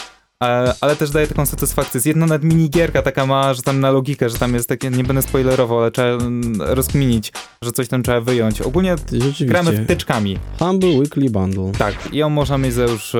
e, 0.45 0.75
ale 0.81 0.97
też 0.97 1.11
daje 1.11 1.27
taką 1.27 1.47
satysfakcję. 1.47 1.99
Jest 1.99 2.07
jedna 2.07 2.27
nawet 2.27 2.45
minigierka 2.45 3.03
taka 3.03 3.27
mała, 3.27 3.55
że 3.55 3.63
tam 3.63 3.81
na 3.81 3.91
logikę, 3.91 4.31
że 4.31 4.39
tam 4.39 4.55
jest 4.55 4.69
takie, 4.69 4.91
nie 4.91 5.05
będę 5.05 5.23
spoilerował, 5.23 5.81
ale 5.81 5.91
trzeba 5.91 6.09
mm, 6.09 6.63
rozkminić, 6.63 7.33
że 7.63 7.73
coś 7.73 7.89
tam 7.89 8.03
trzeba 8.03 8.21
wyjąć. 8.21 8.61
Ogólnie 8.61 8.97
gramy 9.41 9.85
wtyczkami. 9.85 10.39
Humble 10.59 10.91
Weekly 10.91 11.31
Bundle. 11.31 11.73
Tak, 11.79 11.95
i 12.13 12.17
ją 12.17 12.31
można 12.31 12.59
mieć 12.59 12.75
za 12.75 12.83
już 12.83 13.17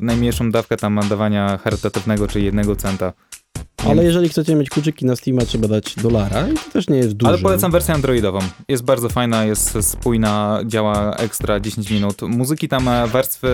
najmniejszą 0.00 0.50
dawkę 0.50 0.76
tam 0.76 1.00
dawania 1.08 1.58
charytatywnego, 1.58 2.28
czyli 2.28 2.44
jednego 2.44 2.76
centa. 2.76 3.12
Ale 3.90 4.04
jeżeli 4.04 4.28
chcecie 4.28 4.54
mieć 4.54 4.70
kluczyki 4.70 5.04
na 5.04 5.16
Steama, 5.16 5.44
trzeba 5.44 5.68
dać 5.68 5.94
dolara 5.96 6.48
i 6.48 6.54
to 6.54 6.70
też 6.72 6.88
nie 6.88 6.96
jest 6.96 7.12
dużo. 7.12 7.28
Ale 7.28 7.38
polecam 7.38 7.72
wersję 7.72 7.94
androidową. 7.94 8.38
Jest 8.68 8.84
bardzo 8.84 9.08
fajna, 9.08 9.44
jest 9.44 9.78
spójna, 9.80 10.60
działa 10.66 11.16
ekstra 11.16 11.60
10 11.60 11.90
minut. 11.90 12.22
Muzyki 12.22 12.68
tam, 12.68 12.88
e, 12.88 13.06
warstwy 13.06 13.48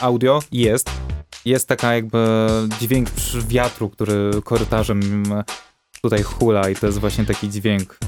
audio 0.00 0.42
jest. 0.52 0.90
Jest 1.44 1.68
taka 1.68 1.94
jakby 1.94 2.48
dźwięk 2.80 3.08
wiatru, 3.48 3.88
który 3.88 4.30
korytarzem 4.44 5.02
mm, 5.02 5.44
tutaj 6.02 6.22
hula 6.22 6.70
i 6.70 6.76
to 6.76 6.86
jest 6.86 6.98
właśnie 6.98 7.24
taki 7.24 7.50
dźwięk. 7.50 7.98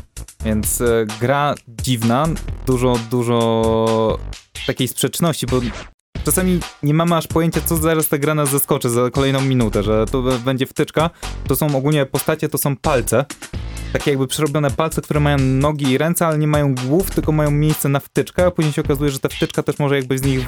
Więc 0.45 0.81
e, 0.81 1.07
gra 1.21 1.55
dziwna, 1.83 2.27
dużo, 2.67 2.99
dużo 3.11 4.19
takiej 4.67 4.89
sprzeczności, 4.89 5.47
bo 5.47 5.61
czasami 6.29 6.61
nie 6.83 6.95
mamy 6.95 7.17
aż 7.17 7.27
pojęcia, 7.27 7.61
co 7.61 7.77
zaraz 7.77 8.09
ta 8.09 8.19
gra 8.19 8.35
nas 8.35 8.51
zaskoczy 8.51 8.91
za 8.91 9.11
kolejną 9.11 9.41
minutę, 9.41 9.83
że 9.83 10.07
to 10.07 10.23
będzie 10.23 10.67
wtyczka, 10.67 11.11
to 11.47 11.57
są 11.57 11.77
ogólnie 11.77 12.07
postacie, 12.07 12.49
to 12.49 12.59
są 12.59 12.77
palce, 12.77 13.25
takie 13.93 14.11
jakby 14.11 14.27
przerobione 14.27 14.71
palce, 14.71 15.03
które 15.03 15.21
mają 15.21 15.39
nogi 15.39 15.91
i 15.91 15.99
ręce, 15.99 16.27
ale 16.27 16.39
nie 16.39 16.47
mają 16.47 16.75
głów, 16.75 17.11
tylko 17.11 17.33
mają 17.33 17.51
miejsce 17.51 17.89
na 17.89 18.01
wtyczkę, 18.01 18.47
a 18.47 18.51
później 18.51 18.73
się 18.73 18.83
okazuje, 18.83 19.11
że 19.11 19.19
ta 19.19 19.29
wtyczka 19.29 19.63
też 19.63 19.79
może 19.79 19.97
jakby 19.97 20.19
z 20.19 20.23
nich 20.23 20.47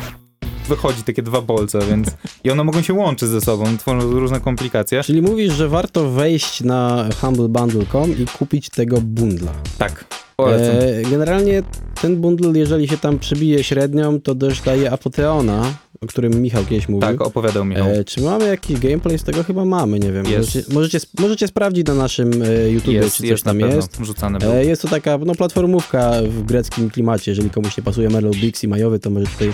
wychodzi 0.70 1.02
takie 1.02 1.22
dwa 1.22 1.40
bolce, 1.40 1.78
więc 1.90 2.08
i 2.44 2.50
one 2.50 2.64
mogą 2.64 2.82
się 2.82 2.94
łączyć 2.94 3.28
ze 3.28 3.40
sobą, 3.40 3.78
tworzą 3.78 4.10
różne 4.10 4.40
komplikacje. 4.40 5.02
Czyli 5.02 5.22
mówisz, 5.22 5.52
że 5.52 5.68
warto 5.68 6.10
wejść 6.10 6.60
na 6.60 7.08
humblebundle.com 7.20 8.18
i 8.18 8.26
kupić 8.38 8.70
tego 8.70 9.00
bundla. 9.00 9.52
Tak. 9.78 10.04
E, 10.48 11.02
generalnie 11.10 11.62
ten 12.02 12.16
bundle, 12.16 12.58
jeżeli 12.58 12.88
się 12.88 12.98
tam 12.98 13.18
przybije 13.18 13.64
średnią, 13.64 14.20
to 14.20 14.34
też 14.34 14.60
daje 14.60 14.90
Apoteona, 14.90 15.74
o 16.00 16.06
którym 16.06 16.42
Michał 16.42 16.64
kiedyś 16.64 16.88
mówił. 16.88 17.08
tak, 17.08 17.20
opowiadał 17.20 17.64
Michał. 17.64 17.88
E, 17.88 18.04
czy 18.04 18.20
mamy 18.20 18.48
jakiś 18.48 18.80
gameplay 18.80 19.18
z 19.18 19.24
tego? 19.24 19.44
Chyba 19.44 19.64
mamy, 19.64 19.98
nie 19.98 20.12
wiem. 20.12 20.26
Jest. 20.26 20.54
Możecie, 20.54 20.74
możecie, 20.74 20.98
możecie 21.18 21.48
sprawdzić 21.48 21.86
na 21.86 21.94
naszym 21.94 22.42
e, 22.42 22.70
YouTubie, 22.70 22.96
jest, 22.96 23.16
czy 23.16 23.22
coś 23.22 23.30
jest 23.30 23.44
tam 23.44 23.58
na 23.58 23.66
pewno, 23.66 23.76
jest. 23.76 23.98
rzucany 24.02 24.38
był. 24.38 24.52
E, 24.52 24.64
jest 24.64 24.82
to 24.82 24.88
taka 24.88 25.18
no, 25.18 25.34
platformówka 25.34 26.12
w 26.22 26.42
greckim 26.44 26.90
klimacie. 26.90 27.30
Jeżeli 27.30 27.50
komuś 27.50 27.76
nie 27.76 27.82
pasuje 27.82 28.08
Merlow 28.10 28.36
Bix 28.36 28.64
i 28.64 28.68
majowy, 28.68 28.98
to 28.98 29.10
może 29.10 29.26
tutaj 29.26 29.52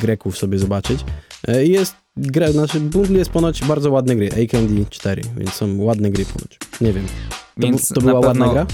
Greków 0.00 0.38
sobie 0.38 0.58
zobaczyć. 0.58 1.04
E, 1.48 1.64
jest 1.66 1.94
gra, 2.16 2.52
znaczy 2.52 2.80
bundle 2.80 3.18
jest 3.18 3.30
ponoć 3.30 3.64
bardzo 3.64 3.90
ładne 3.90 4.16
gry. 4.16 4.28
A-Candy 4.32 4.84
4, 4.90 5.22
więc 5.36 5.52
są 5.52 5.76
ładne 5.82 6.10
gry 6.10 6.24
ponoć. 6.24 6.58
Nie 6.80 6.92
wiem. 6.92 7.06
To, 7.06 7.12
Więc 7.56 7.88
bu- 7.88 7.94
to 7.94 8.00
była 8.00 8.20
pewno- 8.22 8.46
ładna 8.46 8.64
gra? 8.64 8.66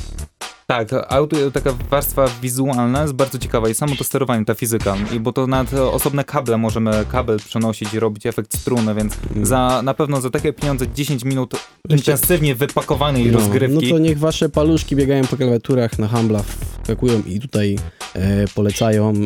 Tak, 0.70 0.88
audio, 1.08 1.50
taka 1.50 1.72
warstwa 1.90 2.26
wizualna 2.42 3.02
jest 3.02 3.14
bardzo 3.14 3.38
ciekawa 3.38 3.68
i 3.68 3.74
samo 3.74 3.96
to 3.96 4.04
sterowanie, 4.04 4.44
ta 4.44 4.54
fizyka, 4.54 4.96
i 5.16 5.20
bo 5.20 5.32
to 5.32 5.46
nawet 5.46 5.74
osobne 5.74 6.24
kable 6.24 6.58
możemy 6.58 6.90
kabel 7.08 7.38
przenosić 7.38 7.94
i 7.94 8.00
robić 8.00 8.26
efekt 8.26 8.58
struny, 8.58 8.94
więc 8.94 9.12
Mm. 9.36 9.46
za, 9.46 9.82
na 9.82 9.94
pewno 9.94 10.20
za 10.20 10.30
takie 10.30 10.52
pieniądze 10.52 10.86
10 10.94 11.24
minut 11.24 11.52
intensywnie 11.88 12.54
wypakowanej 12.54 13.26
No, 13.26 13.32
no 13.32 13.38
rozgrywki. 13.38 13.90
to 13.90 13.98
niech 13.98 14.18
wasze 14.18 14.48
paluszki 14.48 14.96
biegają 14.96 15.24
po 15.24 15.36
klawiaturach 15.36 15.98
na 15.98 16.08
Humbla, 16.08 16.42
wskakują 16.82 17.22
i 17.26 17.40
tutaj 17.40 17.78
e, 18.14 18.44
polecają, 18.54 19.10
e, 19.10 19.24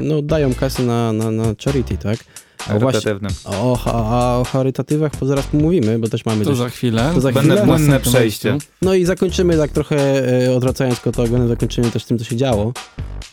no 0.00 0.22
dają 0.22 0.54
kasy 0.54 0.82
na, 0.82 1.12
na, 1.12 1.30
na 1.30 1.44
charity, 1.64 1.98
tak? 1.98 2.18
O, 2.60 2.78
właśnie. 2.78 3.00
charytatywnym. 3.00 3.32
O, 3.44 3.78
a 3.86 4.38
o 4.38 4.44
charytatywach 4.44 5.16
to 5.16 5.26
zaraz 5.26 5.52
mówimy, 5.52 5.98
bo 5.98 6.08
też 6.08 6.24
mamy 6.26 6.44
To 6.44 6.54
za 6.54 6.68
chwilę. 6.68 7.10
To 7.14 7.20
za 7.20 7.32
Będę 7.32 7.56
chwilę. 7.76 8.00
przejście. 8.00 8.58
No 8.82 8.94
i 8.94 9.04
zakończymy 9.04 9.56
tak 9.56 9.70
trochę, 9.70 10.28
e, 10.46 10.54
odracając 10.56 11.00
kotogonem, 11.00 11.48
zakończymy 11.48 11.90
też 11.90 12.04
tym, 12.04 12.18
co 12.18 12.24
się 12.24 12.36
działo. 12.36 12.72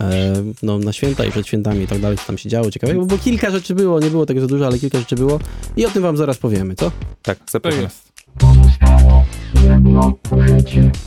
E, 0.01 0.33
no, 0.63 0.79
na 0.79 0.93
święta 0.93 1.25
i 1.25 1.31
przed 1.31 1.47
świętami 1.47 1.83
i 1.83 1.87
tak 1.87 1.99
dalej, 1.99 2.17
co 2.17 2.23
tam 2.23 2.37
się 2.37 2.49
działo 2.49 2.71
ciekawego, 2.71 3.05
bo 3.05 3.17
kilka 3.17 3.51
rzeczy 3.51 3.75
było, 3.75 3.99
nie 3.99 4.09
było 4.09 4.25
tego 4.25 4.41
za 4.41 4.47
dużo, 4.47 4.65
ale 4.67 4.79
kilka 4.79 4.99
rzeczy 4.99 5.15
było 5.15 5.39
i 5.77 5.85
o 5.85 5.89
tym 5.89 6.03
wam 6.03 6.17
zaraz 6.17 6.37
powiemy, 6.37 6.75
co? 6.75 6.91
Tak, 7.23 7.37
To 7.37 7.43
zapraszam. 7.51 7.81
jest. 7.81 8.07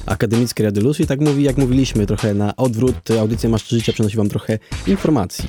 Akademickie 0.07 0.65
Radio 0.65 0.83
Luz 0.83 1.01
i 1.01 1.07
tak 1.07 1.21
mówi, 1.21 1.43
jak 1.43 1.57
mówiliśmy, 1.59 2.07
trochę 2.07 2.35
na 2.35 2.57
odwrót, 2.57 3.11
audycja 3.21 3.49
Masz 3.51 3.69
Życia 3.69 3.93
przynosi 3.93 4.17
wam 4.17 4.29
trochę 4.29 4.59
informacji. 4.87 5.45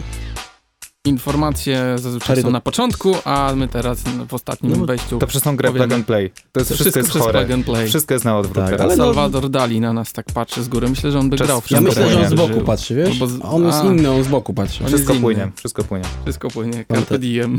Informacje 1.26 1.96
zazwyczaj 1.98 2.28
Charytat- 2.28 2.42
są 2.44 2.52
na 2.52 2.62
początku, 2.62 3.16
a 3.26 3.54
my 3.56 3.68
teraz 3.68 4.04
w 4.28 4.34
ostatnim 4.34 4.72
No 4.72 4.78
bo 4.78 4.86
wejściu. 4.86 5.18
To 5.20 5.28
przez 5.28 5.42
tą 5.42 5.56
grę 5.56 5.68
Powiemy. 5.70 5.88
plug 5.88 5.98
and 5.98 6.06
play. 6.08 6.32
To 6.52 6.60
jest, 6.60 6.70
To 6.70 6.76
wszystko 6.76 7.00
jest 7.00 7.10
przez 7.10 7.22
chore. 7.24 7.40
plug 7.40 7.52
and 7.52 7.66
play. 7.66 7.88
Wszystko 7.88 8.14
jest 8.14 8.26
na 8.26 8.38
odwrót 8.38 8.56
Tak, 8.58 8.70
teraz. 8.70 8.82
ale 8.82 8.98
no- 8.98 9.04
Salvador 9.06 9.50
Dali 9.50 9.80
na 9.80 9.94
nas 9.94 10.14
tak 10.14 10.26
patrzy 10.34 10.64
z 10.64 10.68
góry. 10.70 10.90
Myślę, 10.90 11.12
że 11.12 11.20
on 11.20 11.30
by 11.30 11.38
Czas- 11.38 11.48
grał 11.48 11.62
w 11.62 11.72
Ja 11.72 11.78
Ja 11.78 11.82
Wszystko 11.84 12.02
myślę, 12.06 12.14
że 12.20 12.26
on 12.26 12.32
z 12.32 12.34
boku 12.34 12.62
patrzy, 12.66 12.96
wiesz? 12.96 13.10
Albo 13.12 13.28
z- 13.28 13.40
On 13.44 13.66
jest 13.66 13.78
a. 13.80 13.84
inny, 13.86 14.12
on 14.12 14.24
z 14.24 14.28
boku 14.28 14.54
patrzy. 14.54 14.84
Wszystko 14.86 15.14
jest 15.14 15.24
płynie, 15.24 15.52
wszystko 15.56 15.84
płynie. 15.84 16.06
Wszystko 16.24 16.50
płynie. 16.50 16.86
Carpe 16.94 17.20
diem. 17.20 17.58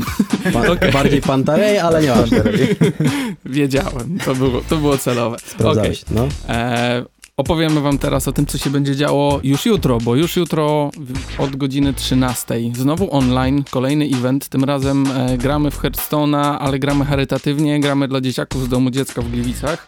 Pa, 0.53 0.67
Okej. 0.71 0.91
Bardziej 0.91 1.21
Pantarej, 1.21 1.79
ale 1.79 2.01
nie 2.01 2.09
ważne. 2.09 2.43
Wiedziałem. 3.45 4.17
To 4.25 4.35
było, 4.35 4.61
to 4.69 4.77
było 4.77 4.97
celowe. 4.97 5.37
Sprawdzałeś, 5.45 6.03
no. 6.11 6.27
E, 6.49 7.05
opowiemy 7.37 7.81
wam 7.81 7.97
teraz 7.97 8.27
o 8.27 8.33
tym, 8.33 8.45
co 8.45 8.57
się 8.57 8.69
będzie 8.69 8.95
działo 8.95 9.39
już 9.43 9.65
jutro, 9.65 9.97
bo 9.97 10.15
już 10.15 10.35
jutro 10.35 10.91
od 11.37 11.55
godziny 11.55 11.93
13 11.93 12.55
znowu 12.73 13.15
online, 13.15 13.63
kolejny 13.69 14.05
event. 14.05 14.49
Tym 14.49 14.63
razem 14.63 15.05
e, 15.07 15.37
gramy 15.37 15.71
w 15.71 15.81
Hearthstone'a, 15.81 16.57
ale 16.59 16.79
gramy 16.79 17.05
charytatywnie, 17.05 17.79
gramy 17.79 18.07
dla 18.07 18.21
dzieciaków 18.21 18.63
z 18.63 18.69
domu 18.69 18.89
dziecka 18.89 19.21
w 19.21 19.29
Gliwicach. 19.29 19.87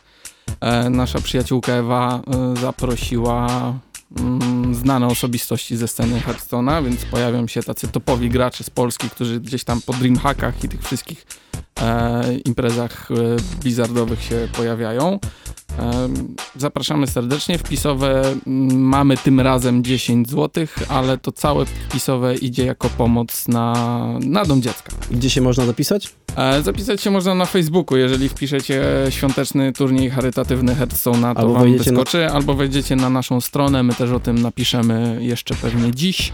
E, 0.61 0.89
nasza 0.89 1.21
przyjaciółka 1.21 1.73
Ewa 1.73 2.21
e, 2.27 2.59
zaprosiła 2.61 3.73
mm, 4.19 4.75
znane 4.75 5.07
osobistości 5.07 5.77
ze 5.77 5.87
sceny 5.87 6.19
Hearthstone'a, 6.19 6.85
więc 6.85 7.05
pojawią 7.05 7.47
się 7.47 7.63
tacy 7.63 7.87
topowi 7.87 8.29
gracze 8.29 8.63
z 8.63 8.69
Polski, 8.69 9.09
którzy 9.09 9.39
gdzieś 9.39 9.63
tam 9.63 9.81
po 9.81 9.93
Dreamhackach 9.93 10.63
i 10.63 10.69
tych 10.69 10.83
wszystkich 10.83 11.25
imprezach 12.45 13.09
e, 13.11 13.15
blizzardowych 13.61 14.23
się 14.23 14.47
pojawiają. 14.57 15.19
Em, 15.79 16.35
Zapraszamy 16.55 17.07
serdecznie. 17.07 17.57
Wpisowe 17.57 18.21
mm, 18.47 18.79
mamy 18.79 19.17
tym 19.17 19.39
razem 19.39 19.83
10 19.83 20.29
zł, 20.29 20.65
ale 20.89 21.17
to 21.17 21.31
całe 21.31 21.65
wpisowe 21.65 22.35
idzie 22.35 22.65
jako 22.65 22.89
pomoc 22.89 23.47
na, 23.47 23.73
na 24.21 24.45
dom 24.45 24.61
dziecka. 24.61 24.91
Gdzie 25.11 25.29
się 25.29 25.41
można 25.41 25.65
zapisać? 25.65 26.13
E, 26.35 26.61
Zapisać 26.63 27.01
się 27.01 27.11
można 27.11 27.35
na 27.35 27.45
Facebooku, 27.45 27.97
jeżeli 27.97 28.29
wpiszecie 28.29 28.83
świąteczny 29.09 29.73
turniej 29.73 30.09
charytatywny 30.09 30.75
Hearthstone'a, 30.75 31.33
to 31.33 31.39
Albo 31.39 31.53
wam 31.53 31.61
wejdziecie 31.63 31.91
na- 31.91 31.97
wyskoczy, 31.99 32.27
albo 32.31 32.53
wejdziecie 32.53 32.95
na 32.95 33.09
naszą 33.09 33.41
stronę, 33.41 33.83
my 33.83 33.93
też 33.93 34.11
o 34.11 34.19
tym 34.19 34.41
napiszemy 34.41 35.17
jeszcze 35.21 35.55
pewnie 35.55 35.91
dziś. 35.91 36.31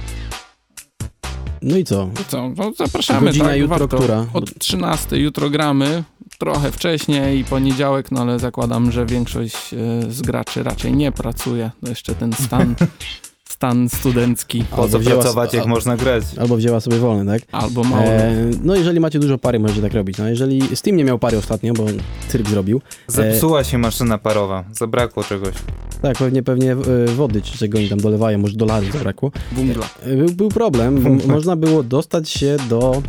No 1.61 1.77
i 1.77 1.83
co? 1.83 2.09
To 2.15 2.23
co, 2.27 2.49
no 2.57 2.71
zapraszamy, 2.77 3.27
Godzina 3.27 3.45
tak, 3.45 3.57
jutro, 3.57 3.79
warto. 3.79 3.97
która? 3.97 4.25
Od 4.33 4.59
13 4.59 5.17
jutro 5.17 5.49
gramy, 5.49 6.03
trochę 6.37 6.71
wcześniej, 6.71 7.43
poniedziałek, 7.43 8.11
no 8.11 8.21
ale 8.21 8.39
zakładam, 8.39 8.91
że 8.91 9.05
większość 9.05 9.73
e, 9.73 9.77
z 10.11 10.21
graczy 10.21 10.63
raczej 10.63 10.93
nie 10.93 11.11
pracuje. 11.11 11.71
To 11.83 11.89
jeszcze 11.89 12.15
ten 12.15 12.33
stan, 12.33 12.75
stan 13.61 13.89
studencki 13.89 14.63
Po 14.75 14.89
co 14.89 14.99
pracować, 14.99 15.53
jak 15.53 15.65
można 15.65 15.97
grać? 15.97 16.23
Albo 16.39 16.55
wzięła 16.57 16.79
sobie 16.79 16.97
wolne, 16.97 17.33
tak? 17.33 17.41
albo 17.51 17.83
mało. 17.83 18.03
E, 18.03 18.35
no 18.63 18.75
jeżeli 18.75 18.99
macie 18.99 19.19
dużo 19.19 19.37
pary, 19.37 19.59
możecie 19.59 19.81
tak 19.81 19.93
robić. 19.93 20.17
No 20.17 20.29
jeżeli 20.29 20.75
Steam 20.75 20.97
nie 20.97 21.03
miał 21.03 21.19
pary 21.19 21.37
ostatnio, 21.37 21.73
bo 21.73 21.85
cyrk 22.27 22.49
zrobił. 22.49 22.81
Zepsuła 23.07 23.63
się 23.63 23.77
maszyna 23.77 24.17
parowa, 24.17 24.63
zabrakło 24.71 25.23
czegoś. 25.23 25.53
Tak, 26.01 26.17
pewnie 26.17 26.43
pewnie 26.43 26.71
e, 26.71 27.05
wody, 27.15 27.41
czy 27.41 27.57
czego 27.57 27.77
oni 27.77 27.89
tam 27.89 27.99
dolewają, 27.99 28.37
może 28.37 28.53
dolarów 28.53 28.91
zabrakło. 28.93 29.31
Bungla. 29.51 29.89
E, 30.03 30.15
Był, 30.15 30.29
był 30.29 30.49
problem, 30.49 30.99
Wątpię. 30.99 31.27
można 31.27 31.55
było 31.55 31.83
dostać 31.83 32.29
się 32.29 32.57
do 32.69 33.01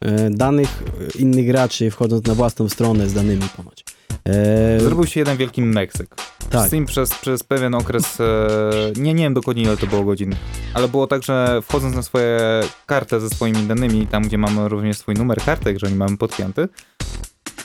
e, 0.00 0.30
danych 0.30 0.82
e, 1.16 1.18
innych 1.18 1.46
graczy, 1.46 1.90
wchodząc 1.90 2.26
na 2.26 2.34
własną 2.34 2.68
stronę 2.68 3.08
z 3.08 3.12
danymi 3.12 3.42
ponoć. 3.56 3.84
E, 4.28 4.80
Zrobił 4.80 5.06
się 5.06 5.20
jeden 5.20 5.36
wielki 5.36 5.62
Meksyk. 5.62 6.14
tak, 6.50 6.66
Steam 6.68 6.86
przez, 6.86 7.10
przez 7.10 7.42
pewien 7.42 7.74
okres, 7.74 8.20
e, 8.20 8.92
nie, 8.96 9.14
nie 9.14 9.24
wiem 9.24 9.34
dokładnie 9.34 9.62
ile 9.62 9.76
to 9.76 9.86
było 9.86 10.04
godzin, 10.04 10.34
ale 10.74 10.88
było 10.88 11.06
tak, 11.06 11.22
że 11.22 11.62
wchodząc 11.62 11.96
na 11.96 12.02
swoje 12.02 12.38
kartę 12.86 13.20
ze 13.20 13.30
swoimi 13.30 13.66
danymi, 13.66 14.06
tam 14.06 14.22
gdzie 14.22 14.38
mamy 14.38 14.68
również 14.68 14.96
swój 14.98 15.14
numer 15.14 15.38
kartek, 15.44 15.78
że 15.78 15.90
nie 15.90 15.96
mamy 15.96 16.16
podpięty, 16.16 16.68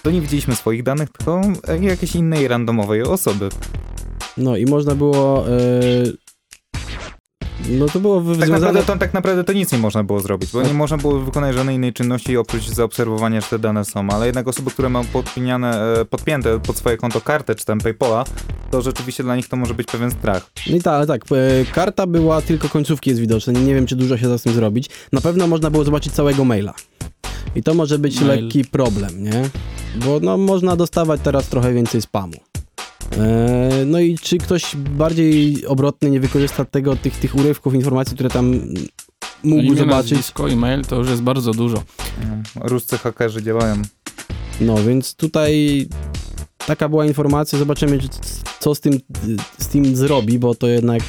to 0.03 0.11
nie 0.11 0.21
widzieliśmy 0.21 0.55
swoich 0.55 0.83
danych, 0.83 1.09
tylko 1.09 1.41
e, 1.67 1.77
jakiejś 1.83 2.15
innej 2.15 2.47
randomowej 2.47 3.03
osoby. 3.03 3.49
no 4.37 4.57
i 4.57 4.65
można 4.65 4.95
było... 4.95 5.45
No 7.69 7.85
to 7.85 7.99
było 7.99 8.15
Tak 8.21 8.25
związane... 8.35 8.51
naprawdę, 8.51 8.83
to, 8.83 8.97
tak 8.97 9.13
naprawdę 9.13 9.43
to 9.43 9.53
nic 9.53 9.71
nie 9.71 9.77
można 9.77 10.03
było 10.03 10.19
zrobić, 10.19 10.51
bo 10.51 10.61
nie 10.61 10.73
można 10.73 10.97
było 10.97 11.19
wykonać 11.19 11.55
żadnej 11.55 11.75
innej 11.75 11.93
czynności 11.93 12.37
oprócz 12.37 12.69
zaobserwowania, 12.69 13.41
że 13.41 13.47
te 13.47 13.59
dane 13.59 13.85
są, 13.85 14.09
ale 14.09 14.25
jednak 14.25 14.47
osoby, 14.47 14.71
które 14.71 14.89
mają 14.89 15.05
podpiniane, 15.05 15.93
e, 15.99 16.05
podpięte 16.05 16.59
pod 16.59 16.77
swoje 16.77 16.97
konto 16.97 17.21
kartę 17.21 17.55
czy 17.55 17.65
tam 17.65 17.79
Paypola, 17.79 18.23
to 18.71 18.81
rzeczywiście 18.81 19.23
dla 19.23 19.35
nich 19.35 19.47
to 19.47 19.57
może 19.57 19.73
być 19.73 19.87
pewien 19.87 20.11
strach. 20.11 20.51
No 20.69 20.75
i 20.75 20.81
tak, 20.81 20.93
ale 20.93 21.07
tak, 21.07 21.21
karta 21.73 22.07
była, 22.07 22.41
tylko 22.41 22.69
końcówki 22.69 23.09
jest 23.09 23.21
widoczne, 23.21 23.53
nie, 23.53 23.61
nie 23.61 23.75
wiem 23.75 23.85
czy 23.85 23.95
dużo 23.95 24.17
się 24.17 24.29
da 24.29 24.37
z 24.37 24.43
tym 24.43 24.53
zrobić. 24.53 24.89
Na 25.11 25.21
pewno 25.21 25.47
można 25.47 25.69
było 25.69 25.83
zobaczyć 25.83 26.13
całego 26.13 26.45
maila. 26.45 26.73
I 27.55 27.63
to 27.63 27.73
może 27.73 27.99
być 27.99 28.21
Mail. 28.21 28.27
lekki 28.27 28.65
problem, 28.65 29.23
nie? 29.23 29.49
Bo 30.05 30.19
no, 30.19 30.37
można 30.37 30.75
dostawać 30.75 31.21
teraz 31.23 31.47
trochę 31.47 31.73
więcej 31.73 32.01
spamu. 32.01 32.33
E, 33.17 33.83
no 33.85 33.99
i 33.99 34.17
czy 34.17 34.37
ktoś 34.37 34.75
bardziej 34.75 35.65
obrotny 35.65 36.09
nie 36.09 36.19
wykorzysta 36.19 36.65
tego, 36.65 36.95
tych, 36.95 37.17
tych 37.17 37.35
urywków 37.35 37.73
informacji, 37.73 38.13
które 38.15 38.29
tam 38.29 38.51
mógł 39.43 39.61
Imię, 39.61 39.75
zobaczyć? 39.77 40.11
nazwisko, 40.11 40.49
e-mail 40.49 40.81
to 40.85 40.95
już 40.95 41.09
jest 41.09 41.21
bardzo 41.21 41.51
dużo. 41.51 41.83
Mm, 42.23 42.43
Ruscy 42.55 42.97
hakerzy 42.97 43.43
działają. 43.43 43.75
No 44.61 44.83
więc 44.83 45.15
tutaj 45.15 45.87
taka 46.65 46.89
była 46.89 47.05
informacja, 47.05 47.59
zobaczymy 47.59 47.99
czy- 47.99 48.09
co 48.59 48.75
z 48.75 48.79
tym 48.79 48.99
z 49.57 49.67
tym 49.67 49.95
zrobi, 49.95 50.39
bo 50.39 50.55
to 50.55 50.67
jednak 50.67 51.01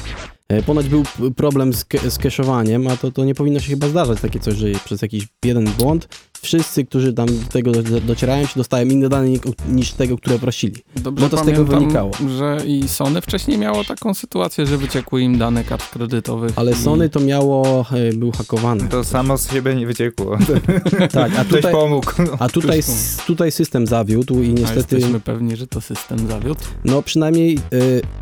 ponoć 0.65 0.89
był 0.89 1.03
problem 1.35 1.73
z, 1.73 1.85
ke- 1.85 2.09
z 2.11 2.17
cache'owaniem, 2.19 2.91
a 2.91 2.97
to, 2.97 3.11
to 3.11 3.25
nie 3.25 3.35
powinno 3.35 3.59
się 3.59 3.67
chyba 3.69 3.87
zdarzać 3.87 4.21
takie 4.21 4.39
coś, 4.39 4.55
że 4.55 4.67
przez 4.85 5.01
jakiś 5.01 5.27
jeden 5.45 5.65
błąd 5.79 6.07
wszyscy, 6.41 6.85
którzy 6.85 7.13
tam 7.13 7.27
do 7.27 7.33
tego 7.51 7.71
do- 7.71 8.01
docierają 8.01 8.45
się, 8.45 8.53
dostają 8.55 8.87
inne 8.87 9.09
dane 9.09 9.29
ni- 9.29 9.39
niż 9.69 9.91
tego, 9.91 10.17
które 10.17 10.39
prosili. 10.39 10.75
Dobrze 10.95 11.25
Bo 11.29 11.37
to 11.37 11.43
z 11.43 11.45
tego 11.45 11.65
wynikało. 11.65 12.11
że 12.37 12.57
i 12.65 12.87
Sony 12.87 13.21
wcześniej 13.21 13.57
miało 13.57 13.83
taką 13.83 14.13
sytuację, 14.13 14.65
że 14.65 14.77
wyciekły 14.77 15.21
im 15.21 15.37
dane 15.37 15.63
kart 15.63 15.89
kredytowych. 15.89 16.51
Ale 16.55 16.71
i- 16.71 16.75
Sony 16.75 17.09
to 17.09 17.19
miało, 17.19 17.85
e, 17.91 18.13
był 18.13 18.31
hakowany. 18.31 18.87
To 18.89 19.03
samo 19.03 19.37
z 19.37 19.51
siebie 19.53 19.75
nie 19.75 19.87
wyciekło. 19.87 20.37
Tak, 21.11 21.31
a 21.39 21.43
Ktoś 21.45 21.57
tutaj, 21.61 21.71
pomógł. 21.73 22.11
a 22.39 22.49
tutaj, 22.49 22.79
s- 22.79 23.17
tutaj 23.27 23.51
system 23.51 23.87
zawiódł 23.87 24.41
i 24.41 24.47
A 24.49 24.51
niestety, 24.51 24.95
jesteśmy 24.95 25.19
pewni, 25.19 25.55
że 25.55 25.67
to 25.67 25.81
system 25.81 26.27
zawiódł. 26.27 26.61
no 26.85 27.01
przynajmniej 27.01 27.55
e, 27.55 27.59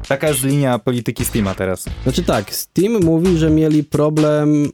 Taka 0.08 0.28
jest 0.30 0.44
linia 0.44 0.80
polityki 0.80 1.26
Steama 1.26 1.56
teraz. 1.56 1.86
Znaczy 2.04 2.17
tak, 2.24 2.56
Steam 2.56 3.04
mówi, 3.04 3.38
że 3.38 3.50
mieli 3.50 3.84
problem 3.84 4.72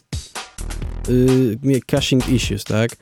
yy, 1.64 1.82
caching 1.86 2.30
issues, 2.30 2.64
tak? 2.64 2.96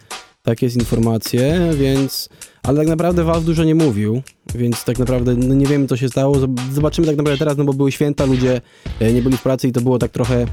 Takie 0.44 0.66
jest 0.66 0.76
informacje, 0.78 1.72
więc... 1.78 2.30
Ale 2.64 2.78
tak 2.78 2.88
naprawdę 2.88 3.24
Valve 3.24 3.46
dużo 3.46 3.64
nie 3.64 3.76
mówił, 3.76 4.22
więc 4.56 4.84
tak 4.84 5.00
naprawdę 5.00 5.36
no 5.36 5.56
nie 5.56 5.66
wiemy, 5.66 5.88
co 5.88 5.98
się 5.98 6.10
stało. 6.10 6.36
Zob- 6.36 6.74
Zobaczymy 6.74 7.08
tak 7.08 7.18
naprawdę 7.18 7.40
teraz, 7.40 7.58
no 7.58 7.64
bo 7.64 7.74
były 7.74 7.92
święta, 7.92 8.26
ludzie 8.26 8.62
e, 9.00 9.14
nie 9.14 9.22
byli 9.22 9.38
w 9.38 9.42
pracy 9.42 9.68
i 9.68 9.72
to 9.72 9.82
było 9.82 10.00
tak 10.00 10.12
trochę... 10.12 10.46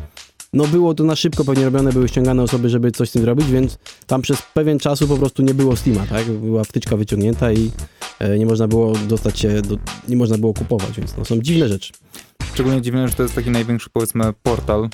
No 0.52 0.66
było 0.66 0.94
to 0.94 1.04
na 1.04 1.16
szybko 1.16 1.44
pewnie 1.44 1.64
robione, 1.64 1.92
były 1.92 2.08
ściągane 2.08 2.42
osoby, 2.42 2.68
żeby 2.68 2.92
coś 2.92 3.08
z 3.08 3.12
tym 3.12 3.22
zrobić, 3.22 3.50
więc 3.50 3.78
tam 4.06 4.22
przez 4.22 4.42
pewien 4.54 4.78
czasu 4.78 5.08
po 5.08 5.16
prostu 5.16 5.42
nie 5.42 5.54
było 5.54 5.76
Steama, 5.76 6.06
tak? 6.06 6.24
Była 6.30 6.64
wtyczka 6.64 6.96
wyciągnięta 6.96 7.52
i 7.52 7.70
e, 8.18 8.38
nie 8.38 8.46
można 8.46 8.68
było 8.68 8.92
dostać 9.08 9.38
się, 9.38 9.62
do, 9.62 9.76
nie 10.08 10.16
można 10.16 10.38
było 10.38 10.54
kupować, 10.54 10.90
więc 10.96 11.16
no 11.16 11.24
są 11.24 11.40
dziwne 11.40 11.68
rzeczy. 11.68 11.92
Szczególnie 12.44 12.82
dziwne, 12.82 13.08
że 13.08 13.14
to 13.14 13.22
jest 13.22 13.34
taki 13.34 13.50
największy, 13.50 13.90
powiedzmy, 13.92 14.32
portal 14.42 14.84
e, 14.84 14.88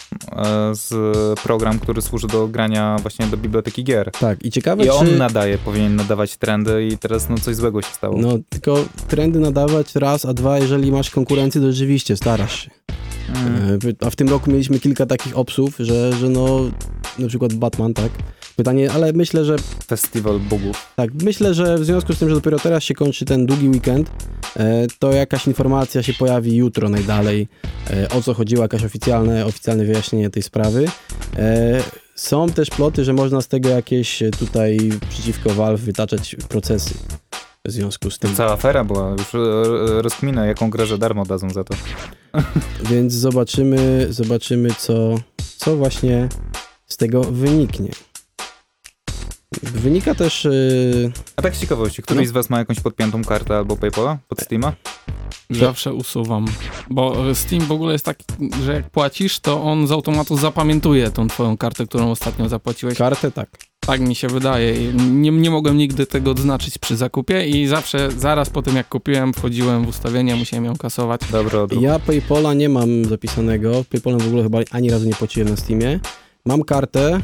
z 0.74 0.94
program, 1.40 1.78
który 1.78 2.02
służy 2.02 2.26
do 2.26 2.48
grania 2.48 2.96
właśnie 3.02 3.26
do 3.26 3.36
biblioteki 3.36 3.84
gier. 3.84 4.10
Tak, 4.10 4.44
i 4.44 4.50
ciekawe 4.50 4.84
I 4.84 4.90
on 4.90 5.06
czy... 5.06 5.18
nadaje, 5.18 5.58
powinien 5.58 5.96
nadawać 5.96 6.36
trendy 6.36 6.88
i 6.92 6.98
teraz 6.98 7.28
no 7.28 7.38
coś 7.38 7.56
złego 7.56 7.82
się 7.82 7.94
stało. 7.94 8.18
No, 8.18 8.38
tylko 8.48 8.84
trendy 9.08 9.38
nadawać 9.38 9.94
raz, 9.94 10.24
a 10.24 10.34
dwa, 10.34 10.58
jeżeli 10.58 10.92
masz 10.92 11.10
konkurencję, 11.10 11.60
to 11.60 11.72
rzeczywiście 11.72 12.16
starasz 12.16 12.64
się. 12.64 12.70
Mm. 13.28 13.78
E, 14.02 14.06
A 14.06 14.10
w 14.10 14.16
tym 14.16 14.28
roku 14.28 14.50
mieliśmy 14.50 14.80
kilka 14.80 15.06
takich 15.06 15.38
obsów, 15.38 15.74
że, 15.78 16.12
że 16.12 16.28
no, 16.28 16.60
na 17.18 17.28
przykład 17.28 17.54
Batman, 17.54 17.94
tak? 17.94 18.12
Pytanie, 18.56 18.92
ale 18.92 19.12
myślę, 19.12 19.44
że 19.44 19.56
Festiwal 19.86 20.40
bugów. 20.40 20.92
tak, 20.96 21.10
myślę, 21.22 21.54
że 21.54 21.78
w 21.78 21.84
związku 21.84 22.12
z 22.12 22.18
tym, 22.18 22.28
że 22.28 22.34
dopiero 22.34 22.58
teraz 22.58 22.82
się 22.82 22.94
kończy 22.94 23.24
ten 23.24 23.46
długi 23.46 23.68
weekend, 23.68 24.10
e, 24.56 24.86
to 24.98 25.12
jakaś 25.12 25.46
informacja 25.46 26.02
się 26.02 26.12
pojawi 26.12 26.56
jutro 26.56 26.88
najdalej, 26.88 27.48
e, 27.90 28.08
o 28.08 28.22
co 28.22 28.34
chodziło, 28.34 28.62
jakaś 28.62 28.84
oficjalne, 28.84 29.46
oficjalne 29.46 29.84
wyjaśnienie 29.84 30.30
tej 30.30 30.42
sprawy. 30.42 30.86
E, 31.36 31.80
są 32.14 32.48
też 32.48 32.70
ploty, 32.70 33.04
że 33.04 33.12
można 33.12 33.40
z 33.40 33.48
tego 33.48 33.68
jakieś 33.68 34.22
tutaj 34.38 34.78
przeciwko 35.08 35.50
Valve 35.50 35.80
wytaczać 35.80 36.36
procesy 36.48 36.94
w 37.64 37.70
związku 37.70 38.10
z 38.10 38.18
tym. 38.18 38.34
Cała 38.34 38.52
afera 38.52 38.84
była, 38.84 39.10
już 39.10 39.32
rozkmina, 40.02 40.46
jaką 40.46 40.70
grę 40.70 40.86
za 40.86 40.98
darmo 40.98 41.24
dadzą 41.24 41.50
za 41.50 41.64
to. 41.64 41.74
Więc 42.90 43.12
zobaczymy, 43.12 44.06
zobaczymy 44.10 44.68
co, 44.78 45.14
co 45.56 45.76
właśnie 45.76 46.28
z 46.86 46.96
tego 46.96 47.24
wyniknie. 47.24 47.90
Wynika 49.62 50.14
też... 50.14 50.44
Yy, 50.44 51.12
A 51.36 51.42
tak 51.42 51.56
z 51.56 51.60
ciekawości, 51.60 52.02
któryś 52.02 52.20
No. 52.22 52.28
z 52.28 52.32
was 52.32 52.50
ma 52.50 52.58
jakąś 52.58 52.80
podpiętą 52.80 53.24
kartę 53.24 53.56
albo 53.56 53.76
Paypala 53.76 54.18
pod 54.28 54.40
Steama? 54.40 54.72
Zawsze 55.50 55.92
usuwam. 55.94 56.46
Bo 56.90 57.34
Steam 57.34 57.62
w 57.66 57.72
ogóle 57.72 57.92
jest 57.92 58.04
taki, 58.04 58.24
że 58.64 58.72
jak 58.74 58.90
płacisz, 58.90 59.40
to 59.40 59.62
on 59.62 59.86
z 59.86 59.92
automatu 59.92 60.36
zapamiętuje 60.36 61.10
tą 61.10 61.28
twoją 61.28 61.56
kartę, 61.56 61.86
którą 61.86 62.10
ostatnio 62.10 62.48
zapłaciłeś. 62.48 62.98
kartę 62.98 63.30
tak. 63.30 63.48
Tak 63.80 64.00
mi 64.00 64.14
się 64.14 64.28
wydaje. 64.28 64.92
Nie, 64.94 65.30
nie 65.30 65.50
mogłem 65.50 65.76
nigdy 65.76 66.06
tego 66.06 66.30
odznaczyć 66.30 66.78
przy 66.78 66.96
zakupie 66.96 67.46
i 67.46 67.66
zawsze 67.66 68.10
zaraz 68.10 68.50
po 68.50 68.62
tym 68.62 68.76
jak 68.76 68.88
kupiłem, 68.88 69.32
wchodziłem 69.34 69.84
w 69.84 69.88
ustawienia, 69.88 70.36
musiałem 70.36 70.64
ją 70.64 70.76
kasować. 70.76 71.20
Dobra, 71.32 71.60
odruch. 71.60 71.82
Ja 71.82 71.98
Paypola 71.98 72.54
nie 72.54 72.68
mam 72.68 73.04
zapisanego. 73.04 73.84
Paypolem 73.90 74.18
w 74.20 74.26
ogóle 74.26 74.42
chyba 74.42 74.58
ani 74.70 74.90
razu 74.90 75.06
nie 75.06 75.14
płaciłem 75.14 75.48
na 75.48 75.56
Steamie. 75.56 76.00
Mam 76.46 76.62
kartę. 76.62 77.20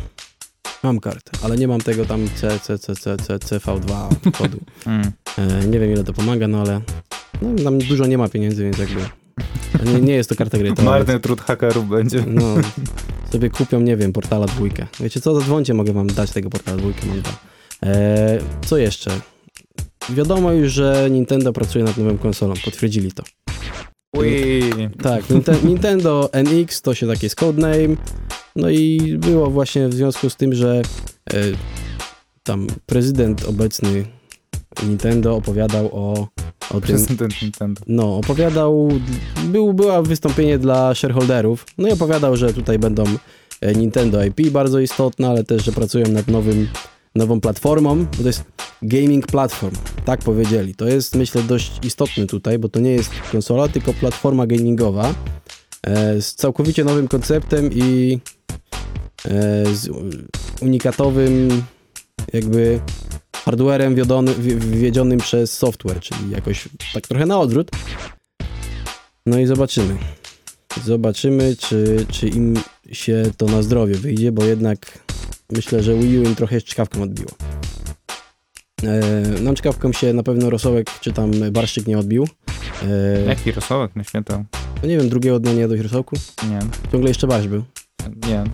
Mam 0.82 1.00
kartę, 1.00 1.32
ale 1.42 1.56
nie 1.56 1.68
mam 1.68 1.80
tego 1.80 2.06
tam 2.06 2.28
C, 2.36 2.58
C, 2.58 2.78
C, 2.78 2.94
C, 2.94 3.16
C, 3.16 3.38
CV2 3.38 4.08
kodu. 4.32 4.58
Mm. 4.86 5.12
E, 5.38 5.66
nie 5.66 5.78
wiem 5.78 5.92
ile 5.92 6.04
to 6.04 6.12
pomaga, 6.12 6.48
no 6.48 6.60
ale 6.60 6.80
no, 7.42 7.64
tam 7.64 7.78
dużo 7.78 8.06
nie 8.06 8.18
ma 8.18 8.28
pieniędzy, 8.28 8.62
więc 8.62 8.78
jakby 8.78 9.00
nie, 9.84 10.00
nie 10.00 10.12
jest 10.12 10.28
to 10.28 10.36
karta 10.36 10.58
gry. 10.58 10.72
To 10.72 10.82
Marny 10.82 11.20
trud 11.20 11.40
hakerów 11.40 11.88
będzie. 11.88 12.24
No, 12.26 12.54
sobie 13.32 13.50
kupią, 13.50 13.80
nie 13.80 13.96
wiem, 13.96 14.12
portala 14.12 14.46
dwójkę. 14.46 14.86
Wiecie 15.00 15.20
co, 15.20 15.34
zadzwońcie, 15.34 15.74
mogę 15.74 15.92
wam 15.92 16.06
dać 16.06 16.30
tego 16.30 16.50
portala 16.50 16.76
dwójkę, 16.76 17.06
mam 17.06 17.20
dwa. 17.20 17.30
E, 17.82 18.38
co 18.66 18.76
jeszcze? 18.76 19.10
Wiadomo 20.10 20.52
już, 20.52 20.72
że 20.72 21.08
Nintendo 21.10 21.52
pracuje 21.52 21.84
nad 21.84 21.96
nową 21.96 22.18
konsolą, 22.18 22.54
potwierdzili 22.64 23.12
to. 23.12 23.22
Ui. 24.16 24.60
Tak, 25.02 25.24
Ninte- 25.30 25.64
Nintendo 25.64 26.30
NX 26.32 26.82
to 26.82 26.94
się 26.94 27.06
taki 27.06 27.26
jest 27.26 27.36
codename. 27.36 27.96
No 28.56 28.70
i 28.70 29.00
było 29.18 29.50
właśnie 29.50 29.88
w 29.88 29.94
związku 29.94 30.30
z 30.30 30.36
tym, 30.36 30.54
że 30.54 30.82
e, 31.32 31.34
tam 32.42 32.66
prezydent 32.86 33.44
obecny 33.48 34.04
Nintendo 34.86 35.36
opowiadał 35.36 35.86
o, 35.92 36.12
o 36.70 36.72
tym, 36.72 36.80
Prezydent 36.80 37.42
Nintendo. 37.42 37.80
no, 37.86 38.16
opowiadał, 38.16 38.88
był, 39.44 39.72
była 39.74 40.02
wystąpienie 40.02 40.58
dla 40.58 40.94
shareholderów, 40.94 41.66
no 41.78 41.88
i 41.88 41.92
opowiadał, 41.92 42.36
że 42.36 42.54
tutaj 42.54 42.78
będą 42.78 43.04
e, 43.60 43.74
Nintendo 43.74 44.24
IP 44.24 44.50
bardzo 44.50 44.80
istotne, 44.80 45.28
ale 45.28 45.44
też, 45.44 45.64
że 45.64 45.72
pracują 45.72 46.06
nad 46.08 46.28
nowym, 46.28 46.68
nową 47.14 47.40
platformą, 47.40 48.04
bo 48.04 48.16
to 48.22 48.26
jest 48.26 48.44
gaming 48.82 49.26
platform, 49.26 49.76
tak 50.04 50.20
powiedzieli. 50.20 50.74
To 50.74 50.88
jest, 50.88 51.16
myślę, 51.16 51.42
dość 51.42 51.84
istotne 51.84 52.26
tutaj, 52.26 52.58
bo 52.58 52.68
to 52.68 52.80
nie 52.80 52.90
jest 52.92 53.10
konsola, 53.32 53.68
tylko 53.68 53.92
platforma 53.94 54.46
gamingowa 54.46 55.14
e, 55.82 56.22
z 56.22 56.34
całkowicie 56.34 56.84
nowym 56.84 57.08
konceptem 57.08 57.70
i 57.72 58.18
e, 59.24 59.30
z 59.74 59.88
unikatowym 60.62 61.62
jakby 62.32 62.80
hardwarem 63.44 63.94
wiodony, 63.94 64.34
wi- 64.34 64.56
wiedzionym 64.56 65.18
przez 65.18 65.52
software, 65.52 66.00
czyli 66.00 66.30
jakoś 66.30 66.68
tak 66.94 67.06
trochę 67.06 67.26
na 67.26 67.40
odwrót. 67.40 67.70
No 69.26 69.38
i 69.38 69.46
zobaczymy. 69.46 69.96
Zobaczymy, 70.84 71.56
czy, 71.56 72.06
czy 72.10 72.28
im 72.28 72.54
się 72.92 73.22
to 73.36 73.46
na 73.46 73.62
zdrowie 73.62 73.94
wyjdzie, 73.94 74.32
bo 74.32 74.44
jednak 74.44 74.98
myślę, 75.52 75.82
że 75.82 75.94
Wii 75.94 76.18
U 76.18 76.22
im 76.22 76.34
trochę 76.34 76.60
czkawką 76.60 77.02
odbiło. 77.02 77.30
E, 78.82 79.00
nam 79.42 79.54
czkawką 79.54 79.92
się 79.92 80.12
na 80.12 80.22
pewno 80.22 80.50
Rosołek 80.50 80.90
czy 81.00 81.12
tam 81.12 81.30
Barszczyk 81.52 81.86
nie 81.86 81.98
odbił. 81.98 82.28
E, 82.82 83.22
Jaki 83.26 83.52
rosołek 83.52 83.96
na 83.96 84.04
święta? 84.04 84.44
no 84.82 84.88
nie 84.88 84.96
wiem, 84.98 85.08
drugiego 85.08 85.40
dnia 85.40 85.52
nie 85.52 85.60
jadłeś 85.60 85.80
Rosołku? 85.80 86.16
Nie, 86.50 86.58
Ciągle 86.92 87.10
jeszcze 87.10 87.26
Barsz 87.26 87.48
był. 87.48 87.64
nie. 88.28 88.44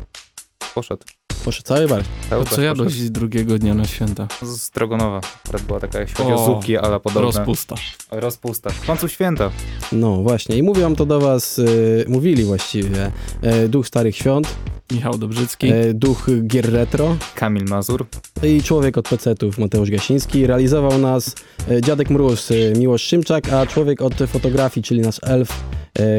Poszedł. 0.74 1.02
Poszedł 1.46 1.66
cały. 1.66 1.88
Cały 2.30 2.42
A 2.42 2.44
co 2.44 2.62
jadłeś 2.62 3.10
drugiego 3.10 3.58
dnia 3.58 3.74
na 3.74 3.84
święta? 3.84 4.28
Z 4.42 4.62
Strogonowa. 4.62 5.20
Akurat 5.44 5.62
była 5.62 5.80
taka, 5.80 6.00
jeśli 6.00 6.14
chodzi 6.16 6.32
o 6.32 6.34
O, 6.34 6.46
zupki, 6.46 6.76
ale 6.76 7.00
podobne. 7.00 7.20
Rozpusta. 7.22 7.74
Rozpusta. 8.10 8.70
W 8.70 8.86
końcu 8.86 9.08
święta. 9.08 9.50
No 9.92 10.16
właśnie 10.16 10.56
i 10.56 10.62
mówią 10.62 10.96
to 10.96 11.06
do 11.06 11.20
was, 11.20 11.58
e, 11.58 11.62
mówili 12.08 12.44
właściwie, 12.44 13.12
e, 13.42 13.68
duch 13.68 13.86
starych 13.86 14.16
świąt, 14.16 14.48
Michał 14.92 15.18
Dobrzycki. 15.18 15.68
e, 15.72 15.94
duch 15.94 16.26
gier 16.46 16.72
retro, 16.72 17.16
Kamil 17.34 17.64
Mazur. 17.64 18.06
i 18.42 18.62
człowiek 18.62 18.98
od 18.98 19.08
PC-ów 19.08 19.58
Mateusz 19.58 19.90
Gasiński. 19.90 20.46
Realizował 20.46 20.98
nas 20.98 21.34
e, 21.70 21.80
Dziadek 21.82 22.10
Mróz 22.10 22.50
e, 22.50 22.54
Miłosz 22.78 23.02
Szymczak, 23.02 23.52
a 23.52 23.66
człowiek 23.66 24.02
od 24.02 24.14
fotografii, 24.14 24.84
czyli 24.84 25.00
nasz 25.00 25.18
elf 25.22 25.64
e, 25.98 26.16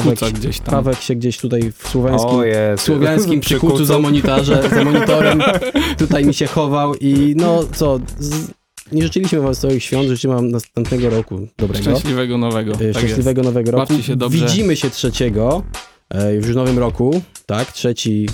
Pawek, 0.00 0.18
gdzieś 0.32 0.58
tam. 0.60 0.74
Pawek 0.74 1.00
się 1.00 1.14
gdzieś 1.14 1.38
tutaj 1.38 1.72
w 1.72 1.88
słowiańskim, 1.88 2.42
jest. 2.44 2.82
w 2.82 2.86
słowiańskim 2.86 3.40
przykucu 3.40 3.84
za, 3.84 3.98
monitorze, 3.98 4.62
za 4.74 4.84
monitorem 4.84 5.42
tutaj 5.98 6.24
mi 6.24 6.34
się 6.34 6.46
chował 6.46 6.94
i 6.94 7.34
no 7.36 7.64
co, 7.74 8.00
z, 8.18 8.50
nie 8.92 9.02
życzyliśmy 9.02 9.40
wam 9.40 9.54
całych 9.54 9.84
świąt, 9.84 10.08
życzymy 10.08 10.34
wam 10.34 10.50
następnego 10.50 11.10
roku 11.10 11.48
dobrego. 11.58 11.84
Szczęśliwego 11.84 12.38
nowego. 12.38 12.72
Tak 12.72 12.80
jest. 12.80 12.98
szczęśliwego 12.98 13.42
nowego 13.42 13.70
roku. 13.70 13.86
Bawcie 13.88 14.02
się 14.02 14.16
dobrze. 14.16 14.46
Widzimy 14.46 14.76
się 14.76 14.90
trzeciego, 14.90 15.62
e, 16.10 16.34
już 16.34 16.46
w 16.46 16.54
nowym 16.54 16.78
roku, 16.78 17.22
tak, 17.46 17.72
trzeci, 17.72 18.28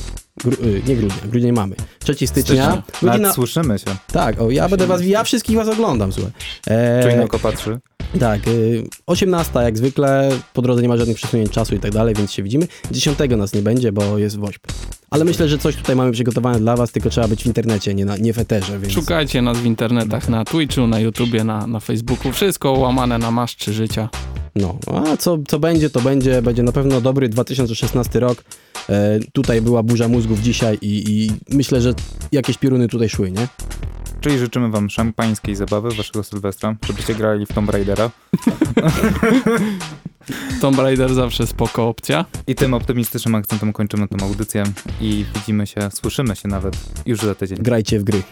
gru, 0.45 0.53
y, 0.65 0.83
nie 0.87 0.97
grudnia, 0.97 1.17
grudzień 1.31 1.53
mamy, 1.53 1.77
trzeci 1.99 2.27
stycznia. 2.27 2.65
Stycznia. 2.73 2.83
Godzina, 2.93 3.19
Nawet 3.19 3.35
słyszymy 3.35 3.79
się. 3.79 3.97
tak, 4.13 4.41
o, 4.41 4.51
ja 4.51 4.69
będę 4.69 4.87
was, 4.87 5.03
ja 5.05 5.25
wszystkich 5.25 5.57
was 5.57 5.69
oglądam, 5.69 6.13
słuchaj. 6.13 6.33
E, 6.69 7.03
Czujno 7.03 7.25
oko 7.25 7.39
patrzy. 7.39 7.79
tak, 8.21 8.49
y, 8.49 8.85
18 9.07 9.61
jak 9.63 9.79
zwykle, 9.79 10.31
po 10.53 10.63
drodze 10.63 10.83
nie 10.83 10.89
ma 10.89 10.97
żadnych 10.97 11.17
przesunięć 11.17 11.51
czasu 11.51 11.75
i 11.75 11.79
tak 11.79 11.91
dalej, 11.93 12.15
więc 12.15 12.33
się 12.33 12.43
widzimy. 12.43 12.67
10 12.91 13.19
nas 13.37 13.53
nie 13.53 13.63
będzie, 13.63 13.93
bo 13.93 14.19
jest 14.19 14.39
woźb. 14.39 14.61
Ale 15.11 15.25
myślę, 15.25 15.49
że 15.49 15.59
coś 15.59 15.77
tutaj 15.77 15.97
mamy 15.97 16.13
przygotowane 16.13 16.61
dla 16.61 16.77
was, 16.77 16.93
tylko 16.93 17.11
trzeba 17.11 17.29
być 17.29 17.43
w 17.43 17.47
internecie, 17.47 17.95
nie, 17.95 18.05
na, 18.05 18.17
nie 18.17 18.33
w 18.33 18.39
eterze, 18.39 18.79
więc... 18.79 18.93
Szukajcie 18.95 19.43
nas 19.43 19.59
w 19.59 19.65
internetach, 19.65 20.29
na 20.29 20.45
Twitchu, 20.45 20.87
na 20.87 21.01
YouTubie, 21.01 21.45
na, 21.45 21.67
na 21.67 21.81
Facebooku. 21.81 22.33
Wszystko 22.33 22.73
łamane 22.73 23.19
na 23.19 23.31
maszczy 23.31 23.73
życia. 23.73 24.09
No, 24.57 24.79
a 25.13 25.17
co, 25.17 25.39
co 25.49 25.59
będzie, 25.59 25.91
to 25.91 26.01
będzie. 26.01 26.43
Będzie 26.43 26.63
na 26.63 26.73
pewno 26.73 27.01
dobry 27.01 27.29
2016 27.29 28.21
rok. 28.21 28.45
E, 28.91 29.19
tutaj 29.33 29.63
była 29.63 29.83
burza 29.83 30.09
mózgów 30.29 30.45
dzisiaj 30.45 30.79
i, 30.83 31.05
i 31.09 31.31
myślę, 31.57 31.81
że 31.81 31.95
jakieś 32.33 32.59
pioruny 32.59 32.89
tutaj 32.89 33.09
szły, 33.09 33.33
nie? 33.33 33.49
Czyli 34.21 34.39
życzymy 34.39 34.71
wam 34.71 34.91
szampańskiej 34.91 35.55
zabawy 35.55 35.91
waszego 35.91 36.25
Sylwestra, 36.25 36.77
żebyście 36.87 37.15
grali 37.15 37.47
w 37.47 37.53
Tomb 37.53 37.71
Raidera. 37.71 38.11
Tomb 40.61 40.79
Raider 40.79 41.15
zawsze 41.15 41.47
spoko 41.47 41.89
opcja. 41.89 42.25
I 42.47 42.55
tym 42.55 42.75
optymistycznym 42.75 43.35
akcentem 43.35 43.73
kończymy 43.73 44.09
tę 44.09 44.25
audycję 44.25 44.65
i 45.01 45.25
widzimy 45.35 45.67
się, 45.67 45.91
słyszymy 45.91 46.37
się 46.37 46.49
nawet 46.49 46.77
już 47.07 47.21
za 47.21 47.35
tydzień. 47.35 47.59
Grajcie 47.59 48.01
w 48.01 48.05
gry. 48.05 48.23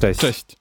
Cześć. 0.00 0.20
Cześć. 0.20 0.56